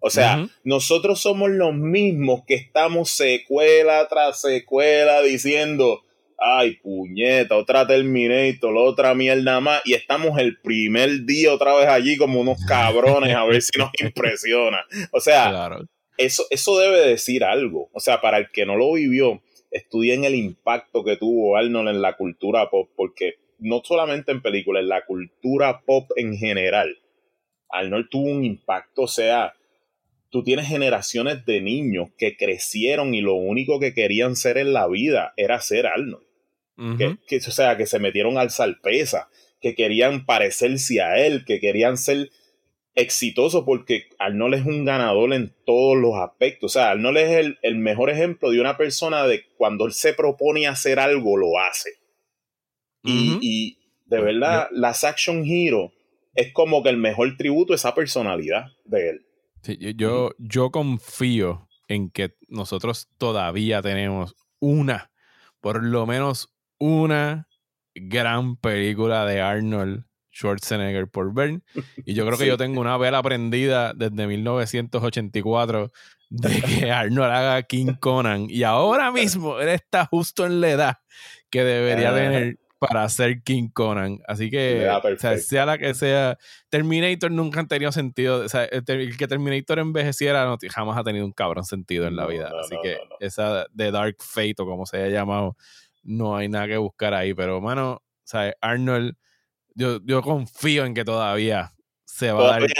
O 0.00 0.10
sea, 0.10 0.36
nosotros 0.64 1.20
somos 1.20 1.50
los 1.50 1.74
mismos 1.74 2.42
que 2.46 2.54
estamos 2.54 3.10
secuela 3.10 4.06
tras 4.08 4.40
secuela 4.40 5.22
diciendo, 5.22 6.02
ay, 6.40 6.76
puñeta, 6.76 7.56
otra 7.56 7.86
Terminator, 7.86 8.74
otra 8.76 9.14
mierda 9.14 9.60
más, 9.60 9.82
y 9.84 9.92
estamos 9.94 10.38
el 10.38 10.58
primer 10.58 11.24
día 11.24 11.52
otra 11.52 11.74
vez 11.76 11.86
allí 11.86 12.16
como 12.16 12.40
unos 12.40 12.58
cabrones 12.66 13.34
a 13.34 13.44
ver 13.44 13.60
si 13.60 13.78
nos 13.78 13.90
impresiona. 14.00 14.84
O 15.12 15.20
sea, 15.20 15.70
eso, 16.16 16.44
eso 16.50 16.78
debe 16.78 17.00
decir 17.00 17.44
algo. 17.44 17.90
O 17.92 18.00
sea, 18.00 18.20
para 18.20 18.38
el 18.38 18.50
que 18.50 18.64
no 18.64 18.76
lo 18.76 18.94
vivió, 18.94 19.42
estudien 19.70 20.24
el 20.24 20.34
impacto 20.34 21.04
que 21.04 21.16
tuvo 21.16 21.56
Arnold 21.56 21.88
en 21.88 22.02
la 22.02 22.16
cultura 22.16 22.70
pop, 22.70 22.90
porque 22.96 23.34
no 23.58 23.82
solamente 23.84 24.32
en 24.32 24.40
películas, 24.40 24.82
en 24.82 24.88
la 24.88 25.04
cultura 25.04 25.82
pop 25.84 26.10
en 26.16 26.36
general, 26.36 26.96
Arnold 27.68 28.08
tuvo 28.10 28.30
un 28.30 28.44
impacto, 28.44 29.02
o 29.02 29.08
sea, 29.08 29.54
tú 30.30 30.42
tienes 30.42 30.66
generaciones 30.66 31.44
de 31.44 31.60
niños 31.60 32.08
que 32.16 32.36
crecieron 32.36 33.14
y 33.14 33.20
lo 33.20 33.34
único 33.34 33.78
que 33.78 33.94
querían 33.94 34.36
ser 34.36 34.58
en 34.58 34.72
la 34.72 34.88
vida 34.88 35.34
era 35.36 35.60
ser 35.60 35.86
Arnold. 35.86 36.29
Que, 37.26 37.36
o 37.36 37.50
sea, 37.50 37.76
que 37.76 37.86
se 37.86 37.98
metieron 37.98 38.38
al 38.38 38.50
salpesa, 38.50 39.28
que 39.60 39.74
querían 39.74 40.24
parecerse 40.24 41.00
a 41.02 41.18
él, 41.18 41.44
que 41.44 41.60
querían 41.60 41.98
ser 41.98 42.30
exitosos 42.94 43.64
porque 43.64 44.08
Arnold 44.18 44.54
es 44.54 44.66
un 44.66 44.84
ganador 44.84 45.32
en 45.32 45.54
todos 45.64 45.96
los 45.96 46.14
aspectos. 46.16 46.72
O 46.72 46.74
sea, 46.74 46.90
Arnold 46.90 47.18
es 47.18 47.30
el, 47.32 47.58
el 47.62 47.76
mejor 47.76 48.10
ejemplo 48.10 48.50
de 48.50 48.60
una 48.60 48.76
persona 48.76 49.26
de 49.26 49.44
cuando 49.56 49.86
él 49.86 49.92
se 49.92 50.14
propone 50.14 50.66
hacer 50.66 50.98
algo, 50.98 51.36
lo 51.36 51.58
hace. 51.58 51.90
y, 53.02 53.38
y, 53.40 53.78
de 54.06 54.20
verdad, 54.20 54.68
las 54.72 55.04
Action 55.04 55.44
Hero 55.46 55.92
es 56.34 56.52
como 56.52 56.82
que 56.82 56.88
el 56.88 56.96
mejor 56.96 57.36
tributo 57.36 57.72
a 57.72 57.76
esa 57.76 57.94
personalidad 57.94 58.66
de 58.84 59.10
él. 59.10 59.26
Sí, 59.62 59.78
yo, 59.96 60.32
yo 60.38 60.70
confío 60.70 61.68
en 61.86 62.10
que 62.10 62.34
nosotros 62.48 63.08
todavía 63.18 63.82
tenemos 63.82 64.34
una, 64.58 65.10
por 65.60 65.82
lo 65.84 66.06
menos 66.06 66.52
una 66.80 67.46
gran 67.94 68.56
película 68.56 69.24
de 69.24 69.40
Arnold 69.40 70.04
Schwarzenegger 70.32 71.08
por 71.08 71.32
ver. 71.32 71.60
Y 72.04 72.14
yo 72.14 72.26
creo 72.26 72.38
que 72.38 72.46
yo 72.48 72.56
tengo 72.56 72.80
una 72.80 72.96
vela 72.96 73.22
prendida 73.22 73.92
desde 73.94 74.26
1984 74.26 75.92
de 76.30 76.62
que 76.62 76.90
Arnold 76.90 77.32
haga 77.32 77.62
King 77.62 77.94
Conan. 78.00 78.46
Y 78.48 78.62
ahora 78.64 79.12
mismo 79.12 79.60
él 79.60 79.68
está 79.68 80.06
justo 80.06 80.46
en 80.46 80.60
la 80.60 80.70
edad 80.70 80.98
que 81.50 81.62
debería 81.62 82.14
tener 82.14 82.58
para 82.80 83.04
hacer 83.04 83.42
King 83.42 83.68
Conan. 83.68 84.20
Así 84.26 84.48
que, 84.48 84.88
sea, 85.38 85.66
la 85.66 85.76
que 85.76 85.92
sea, 85.92 86.38
Terminator 86.70 87.30
nunca 87.30 87.60
han 87.60 87.68
tenido 87.68 87.92
sentido. 87.92 88.40
O 88.40 88.48
sea, 88.48 88.64
el, 88.64 89.16
que 89.18 89.28
Terminator 89.28 89.80
envejeciera 89.80 90.46
no, 90.46 90.56
jamás 90.70 90.96
ha 90.96 91.04
tenido 91.04 91.26
un 91.26 91.32
cabrón 91.32 91.64
sentido 91.64 92.06
en 92.06 92.16
la 92.16 92.26
vida. 92.26 92.50
Así 92.58 92.74
que 92.82 92.96
esa 93.20 93.66
de 93.70 93.90
Dark 93.90 94.16
Fate 94.20 94.54
o 94.58 94.64
como 94.64 94.86
se 94.86 94.96
haya 94.96 95.08
llamado, 95.08 95.58
no 96.10 96.36
hay 96.36 96.48
nada 96.48 96.66
que 96.66 96.76
buscar 96.76 97.14
ahí. 97.14 97.34
Pero, 97.34 97.60
mano, 97.60 98.02
sea, 98.24 98.54
Arnold, 98.60 99.14
yo, 99.74 99.98
yo 100.04 100.22
confío 100.22 100.84
en 100.84 100.94
que 100.94 101.04
todavía 101.04 101.72
se 102.04 102.32
va 102.32 102.56
a 102.56 102.60
dar. 102.60 102.70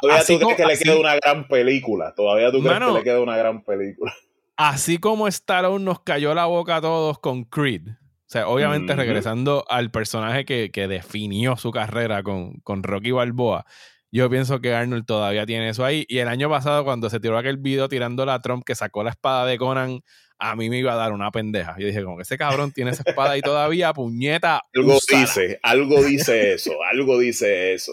todavía 0.00 0.24
tú 0.26 0.38
crees 0.38 0.56
que 0.56 0.66
le 0.66 0.78
queda 0.78 1.00
una 1.00 1.16
gran 1.16 1.48
película. 1.48 2.14
Todavía 2.14 2.50
tú 2.50 2.62
crees 2.62 2.78
que 2.78 2.92
le 2.92 3.02
queda 3.02 3.20
una 3.20 3.36
gran 3.36 3.62
película. 3.62 4.12
Así 4.56 4.98
como 4.98 5.26
Stallone 5.28 5.84
nos 5.84 6.00
cayó 6.00 6.34
la 6.34 6.46
boca 6.46 6.76
a 6.76 6.80
todos 6.80 7.18
con 7.18 7.44
Creed 7.44 7.88
o 8.30 8.32
sea, 8.32 8.46
obviamente 8.46 8.94
regresando 8.94 9.64
al 9.68 9.90
personaje 9.90 10.44
que, 10.44 10.86
definió 10.86 11.56
su 11.56 11.72
carrera 11.72 12.22
con, 12.22 12.60
con, 12.60 12.84
Rocky 12.84 13.10
Balboa, 13.10 13.66
yo 14.12 14.30
pienso 14.30 14.60
que 14.60 14.72
Arnold 14.72 15.04
todavía 15.04 15.44
tiene 15.46 15.70
eso 15.70 15.84
ahí. 15.84 16.06
Y 16.08 16.18
el 16.18 16.28
año 16.28 16.48
pasado, 16.48 16.84
cuando 16.84 17.10
se 17.10 17.18
tiró 17.18 17.36
aquel 17.36 17.56
video 17.56 17.88
tirando 17.88 18.24
la 18.24 18.40
Trump 18.40 18.62
que 18.64 18.76
sacó 18.76 19.02
la 19.02 19.10
espada 19.10 19.46
de 19.46 19.58
Conan, 19.58 20.02
a 20.40 20.56
mí 20.56 20.70
me 20.70 20.78
iba 20.78 20.94
a 20.94 20.96
dar 20.96 21.12
una 21.12 21.30
pendeja. 21.30 21.76
Yo 21.78 21.86
dije, 21.86 22.02
como 22.02 22.16
que 22.16 22.22
ese 22.22 22.38
cabrón 22.38 22.72
tiene 22.72 22.92
esa 22.92 23.04
espada 23.06 23.32
ahí 23.32 23.42
todavía, 23.42 23.92
puñeta. 23.92 24.62
Algo 24.74 24.98
dice, 25.08 25.60
algo 25.62 26.02
dice 26.02 26.54
eso, 26.54 26.72
algo 26.90 27.18
dice 27.18 27.74
eso. 27.74 27.92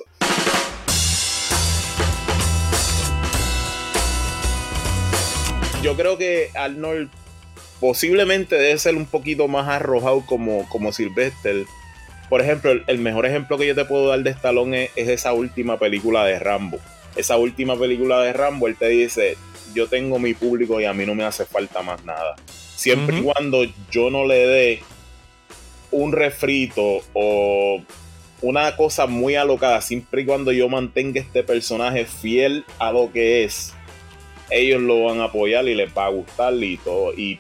Yo 5.84 5.96
creo 5.96 6.18
que 6.18 6.50
Arnold 6.56 7.10
posiblemente 7.80 8.56
debe 8.56 8.78
ser 8.80 8.96
un 8.96 9.06
poquito 9.06 9.48
más 9.48 9.68
arrojado 9.68 10.26
como, 10.26 10.68
como 10.70 10.92
Sylvester. 10.94 11.66
Por 12.30 12.42
ejemplo, 12.42 12.72
el, 12.72 13.00
mejor 13.00 13.26
ejemplo 13.26 13.58
que 13.58 13.68
yo 13.68 13.76
te 13.76 13.86
puedo 13.86 14.08
dar 14.08 14.20
de 14.20 14.32
Stallone 14.32 14.90
es, 14.96 15.10
esa 15.10 15.34
última 15.34 15.78
película 15.78 16.26
de 16.26 16.40
Rambo. 16.40 16.80
Esa 17.16 17.38
última 17.38 17.78
película 17.78 18.22
de 18.22 18.34
Rambo, 18.34 18.68
él 18.68 18.76
te 18.78 18.88
dice, 18.88 19.38
yo 19.78 19.88
tengo 19.88 20.20
mi 20.20 20.34
público 20.34 20.82
y 20.82 20.86
a 20.86 20.94
mí 20.94 21.06
no 21.06 21.16
me 21.16 21.24
hace 21.24 21.46
falta 21.46 21.82
más 21.82 22.04
nada. 22.04 22.36
Siempre 22.76 23.20
y 23.20 23.22
cuando 23.22 23.64
yo 23.92 24.10
no 24.10 24.26
le 24.26 24.48
dé 24.48 24.84
un 25.92 26.12
refrito 26.12 27.02
o 27.14 27.82
una 28.42 28.76
cosa 28.76 29.08
muy 29.08 29.36
alocada, 29.36 29.82
siempre 29.82 30.24
y 30.24 30.26
cuando 30.26 30.52
yo 30.52 30.68
mantenga 30.70 31.22
este 31.22 31.44
personaje 31.44 32.06
fiel 32.06 32.66
a 32.80 32.92
lo 32.92 33.12
que 33.12 33.44
es, 33.44 33.74
ellos 34.50 34.82
lo 34.82 35.06
van 35.06 35.22
a 35.22 35.26
apoyar 35.26 35.68
y 35.68 35.76
les 35.76 35.96
va 35.96 36.06
a 36.06 36.10
gustar 36.10 36.54
y 36.56 36.78
todo. 36.78 37.14
Y 37.14 37.40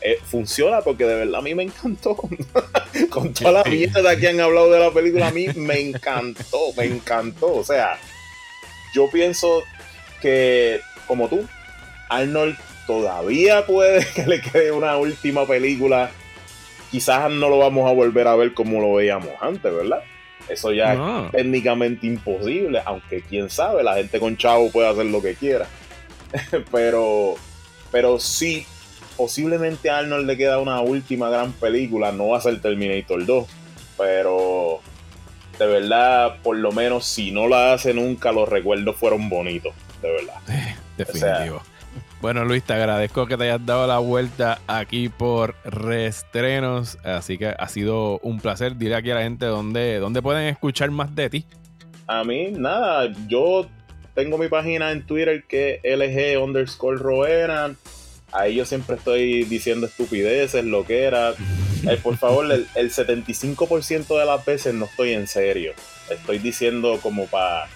eh, 0.00 0.18
funciona 0.24 0.80
porque 0.80 1.04
de 1.04 1.14
verdad 1.14 1.40
a 1.40 1.42
mí 1.42 1.54
me 1.54 1.64
encantó. 1.64 2.16
Con 3.10 3.32
toda 3.32 3.52
la 3.52 3.64
mierda 3.64 4.16
que 4.16 4.28
han 4.28 4.40
hablado 4.40 4.70
de 4.70 4.78
la 4.78 4.92
película, 4.92 5.28
a 5.28 5.32
mí 5.32 5.46
me 5.56 5.80
encantó, 5.80 6.72
me 6.76 6.84
encantó. 6.84 7.54
O 7.54 7.64
sea, 7.64 7.98
yo 8.94 9.10
pienso 9.10 9.62
que, 10.20 10.80
como 11.08 11.28
tú, 11.28 11.44
Arnold 12.08 12.56
todavía 12.86 13.66
puede 13.66 14.06
que 14.14 14.26
le 14.26 14.40
quede 14.40 14.70
una 14.70 14.96
última 14.96 15.46
película. 15.46 16.10
Quizás 16.90 17.30
no 17.30 17.48
lo 17.48 17.58
vamos 17.58 17.90
a 17.90 17.92
volver 17.92 18.28
a 18.28 18.36
ver 18.36 18.54
como 18.54 18.80
lo 18.80 18.94
veíamos 18.94 19.30
antes, 19.40 19.74
¿verdad? 19.74 20.02
Eso 20.48 20.72
ya 20.72 20.94
es 20.94 21.32
técnicamente 21.32 22.06
imposible, 22.06 22.80
aunque 22.86 23.20
quién 23.20 23.50
sabe, 23.50 23.82
la 23.82 23.96
gente 23.96 24.18
con 24.18 24.36
chavo 24.36 24.70
puede 24.70 24.88
hacer 24.88 25.06
lo 25.06 25.20
que 25.20 25.34
quiera. 25.34 25.66
pero, 26.72 27.34
pero 27.90 28.18
sí 28.18 28.66
posiblemente 29.18 29.90
a 29.90 29.98
Arnold 29.98 30.26
le 30.26 30.36
queda 30.36 30.60
una 30.60 30.80
última 30.80 31.28
gran 31.28 31.52
película, 31.52 32.12
no 32.12 32.28
va 32.28 32.38
a 32.38 32.40
ser 32.40 32.62
Terminator 32.62 33.26
2, 33.26 33.46
pero 33.98 34.80
de 35.58 35.66
verdad, 35.66 36.36
por 36.42 36.56
lo 36.56 36.70
menos 36.70 37.04
si 37.04 37.32
no 37.32 37.48
la 37.48 37.72
hace 37.72 37.92
nunca, 37.92 38.30
los 38.30 38.48
recuerdos 38.48 38.96
fueron 38.96 39.28
bonitos, 39.28 39.74
de 40.00 40.10
verdad. 40.12 40.76
Definitivo. 40.98 41.62
bueno, 42.20 42.44
Luis, 42.44 42.62
te 42.62 42.74
agradezco 42.74 43.26
que 43.26 43.36
te 43.36 43.44
hayas 43.44 43.64
dado 43.64 43.86
la 43.86 43.98
vuelta 43.98 44.60
aquí 44.66 45.08
por 45.08 45.54
Reestrenos. 45.64 46.98
Así 47.04 47.38
que 47.38 47.48
ha 47.48 47.68
sido 47.68 48.18
un 48.18 48.40
placer. 48.40 48.76
Dile 48.76 48.96
aquí 48.96 49.10
a 49.10 49.14
la 49.14 49.22
gente 49.22 49.46
dónde, 49.46 49.98
dónde 49.98 50.20
pueden 50.20 50.46
escuchar 50.48 50.90
más 50.90 51.14
de 51.14 51.30
ti. 51.30 51.44
A 52.06 52.24
mí, 52.24 52.50
nada, 52.50 53.10
yo 53.26 53.66
tengo 54.14 54.36
mi 54.36 54.48
página 54.48 54.92
en 54.92 55.06
Twitter 55.06 55.44
que 55.48 55.80
es 55.82 55.98
LG 55.98 56.42
underscore 56.42 56.98
Roena 56.98 57.74
ahí 58.32 58.56
yo 58.56 58.64
siempre 58.64 58.96
estoy 58.96 59.44
diciendo 59.44 59.86
estupideces, 59.86 60.64
lo 60.64 60.84
que 60.84 61.02
era. 61.02 61.34
Eh, 61.88 61.98
por 62.02 62.16
favor, 62.16 62.50
el, 62.50 62.90
75% 62.90 64.18
de 64.18 64.26
las 64.26 64.44
veces 64.44 64.74
no 64.74 64.86
estoy 64.86 65.12
en 65.12 65.26
serio. 65.26 65.72
Estoy 66.10 66.38
diciendo 66.38 66.98
como 67.02 67.26
para 67.26 67.68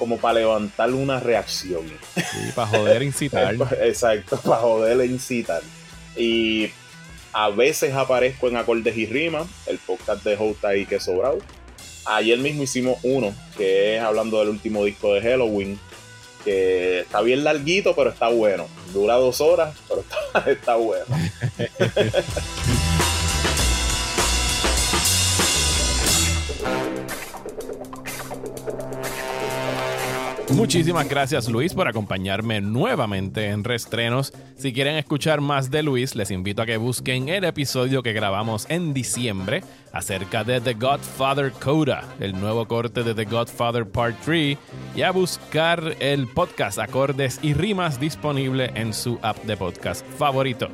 como 0.00 0.16
para 0.16 0.40
levantar 0.40 0.90
una 0.94 1.20
reacción. 1.20 1.86
Sí, 2.14 2.52
para 2.54 2.68
joder, 2.68 3.02
incitar. 3.04 3.54
Exacto, 3.82 4.38
para 4.38 4.62
joder, 4.62 4.98
e 5.02 5.06
incitar. 5.06 5.60
Y 6.16 6.70
a 7.34 7.50
veces 7.50 7.94
aparezco 7.94 8.48
en 8.48 8.56
Acordes 8.56 8.96
y 8.96 9.04
Rimas, 9.04 9.46
el 9.66 9.76
podcast 9.76 10.24
de 10.24 10.36
Host 10.36 10.64
ahí 10.64 10.86
que 10.86 10.98
sobrado. 10.98 11.38
Ayer 12.06 12.38
mismo 12.38 12.62
hicimos 12.62 12.98
uno, 13.02 13.34
que 13.58 13.96
es 13.96 14.02
hablando 14.02 14.40
del 14.40 14.48
último 14.48 14.86
disco 14.86 15.12
de 15.12 15.20
Halloween, 15.20 15.78
que 16.46 17.00
está 17.00 17.20
bien 17.20 17.44
larguito, 17.44 17.94
pero 17.94 18.08
está 18.08 18.28
bueno. 18.28 18.68
Dura 18.94 19.16
dos 19.16 19.42
horas, 19.42 19.76
pero 19.86 20.00
está, 20.34 20.50
está 20.50 20.76
bueno. 20.76 21.04
Muchísimas 30.54 31.08
gracias 31.08 31.48
Luis 31.48 31.74
por 31.74 31.86
acompañarme 31.86 32.60
nuevamente 32.60 33.48
en 33.48 33.62
Restrenos. 33.62 34.32
Si 34.56 34.72
quieren 34.72 34.96
escuchar 34.96 35.40
más 35.40 35.70
de 35.70 35.82
Luis, 35.82 36.16
les 36.16 36.30
invito 36.30 36.60
a 36.60 36.66
que 36.66 36.76
busquen 36.76 37.28
el 37.28 37.44
episodio 37.44 38.02
que 38.02 38.12
grabamos 38.12 38.66
en 38.68 38.92
diciembre 38.92 39.62
acerca 39.92 40.42
de 40.42 40.60
The 40.60 40.74
Godfather 40.74 41.52
Coda, 41.52 42.04
el 42.18 42.38
nuevo 42.38 42.66
corte 42.66 43.02
de 43.04 43.14
The 43.14 43.24
Godfather 43.24 43.86
Part 43.86 44.16
3, 44.24 44.58
y 44.96 45.02
a 45.02 45.12
buscar 45.12 45.96
el 46.00 46.26
podcast 46.26 46.78
Acordes 46.78 47.38
y 47.42 47.54
Rimas 47.54 48.00
disponible 48.00 48.70
en 48.74 48.92
su 48.92 49.18
app 49.22 49.38
de 49.44 49.56
podcast 49.56 50.04
favorito. 50.18 50.68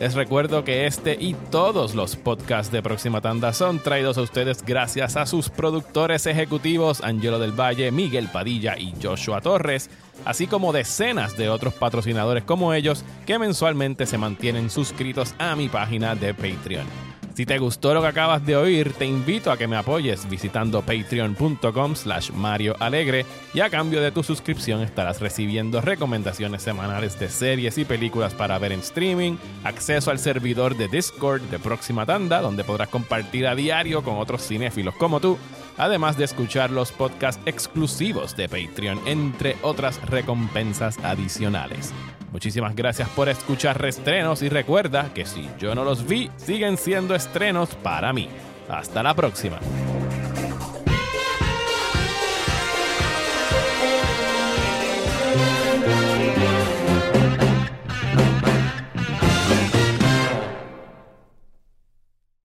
Les 0.00 0.14
recuerdo 0.14 0.64
que 0.64 0.86
este 0.86 1.16
y 1.18 1.34
todos 1.50 1.94
los 1.94 2.16
podcasts 2.16 2.72
de 2.72 2.82
Próxima 2.82 3.20
Tanda 3.20 3.52
son 3.52 3.78
traídos 3.78 4.18
a 4.18 4.22
ustedes 4.22 4.64
gracias 4.64 5.16
a 5.16 5.24
sus 5.24 5.50
productores 5.50 6.26
ejecutivos 6.26 7.00
Angelo 7.02 7.38
del 7.38 7.52
Valle, 7.58 7.92
Miguel 7.92 8.28
Padilla 8.32 8.76
y 8.76 8.92
Joshua 9.00 9.40
Torres, 9.40 9.90
así 10.24 10.46
como 10.48 10.72
decenas 10.72 11.36
de 11.36 11.48
otros 11.48 11.74
patrocinadores 11.74 12.42
como 12.42 12.74
ellos 12.74 13.04
que 13.24 13.38
mensualmente 13.38 14.04
se 14.06 14.18
mantienen 14.18 14.68
suscritos 14.68 15.34
a 15.38 15.54
mi 15.54 15.68
página 15.68 16.16
de 16.16 16.34
Patreon. 16.34 17.13
Si 17.34 17.46
te 17.46 17.58
gustó 17.58 17.92
lo 17.94 18.00
que 18.00 18.06
acabas 18.06 18.46
de 18.46 18.56
oír, 18.56 18.92
te 18.92 19.06
invito 19.06 19.50
a 19.50 19.56
que 19.56 19.66
me 19.66 19.76
apoyes 19.76 20.28
visitando 20.28 20.82
patreon.com 20.82 21.96
slash 21.96 22.30
Mario 22.30 22.76
Alegre 22.78 23.26
y 23.52 23.58
a 23.58 23.70
cambio 23.70 24.00
de 24.00 24.12
tu 24.12 24.22
suscripción 24.22 24.82
estarás 24.82 25.20
recibiendo 25.20 25.80
recomendaciones 25.80 26.62
semanales 26.62 27.18
de 27.18 27.28
series 27.28 27.76
y 27.76 27.84
películas 27.84 28.34
para 28.34 28.56
ver 28.60 28.70
en 28.70 28.80
streaming, 28.80 29.36
acceso 29.64 30.12
al 30.12 30.20
servidor 30.20 30.76
de 30.76 30.86
Discord 30.86 31.42
de 31.42 31.58
Próxima 31.58 32.06
Tanda, 32.06 32.40
donde 32.40 32.62
podrás 32.62 32.88
compartir 32.88 33.48
a 33.48 33.56
diario 33.56 34.04
con 34.04 34.18
otros 34.18 34.46
cinéfilos 34.46 34.94
como 34.94 35.18
tú, 35.18 35.36
además 35.76 36.16
de 36.16 36.26
escuchar 36.26 36.70
los 36.70 36.92
podcasts 36.92 37.42
exclusivos 37.46 38.36
de 38.36 38.48
Patreon, 38.48 39.00
entre 39.06 39.56
otras 39.62 40.00
recompensas 40.08 40.98
adicionales. 40.98 41.92
Muchísimas 42.34 42.74
gracias 42.74 43.08
por 43.10 43.28
escuchar 43.28 43.80
Restrenos 43.80 44.42
y 44.42 44.48
recuerda 44.48 45.14
que 45.14 45.24
si 45.24 45.48
yo 45.60 45.76
no 45.76 45.84
los 45.84 46.08
vi, 46.08 46.32
siguen 46.36 46.76
siendo 46.76 47.14
estrenos 47.14 47.76
para 47.76 48.12
mí. 48.12 48.28
Hasta 48.68 49.04
la 49.04 49.14
próxima. 49.14 49.60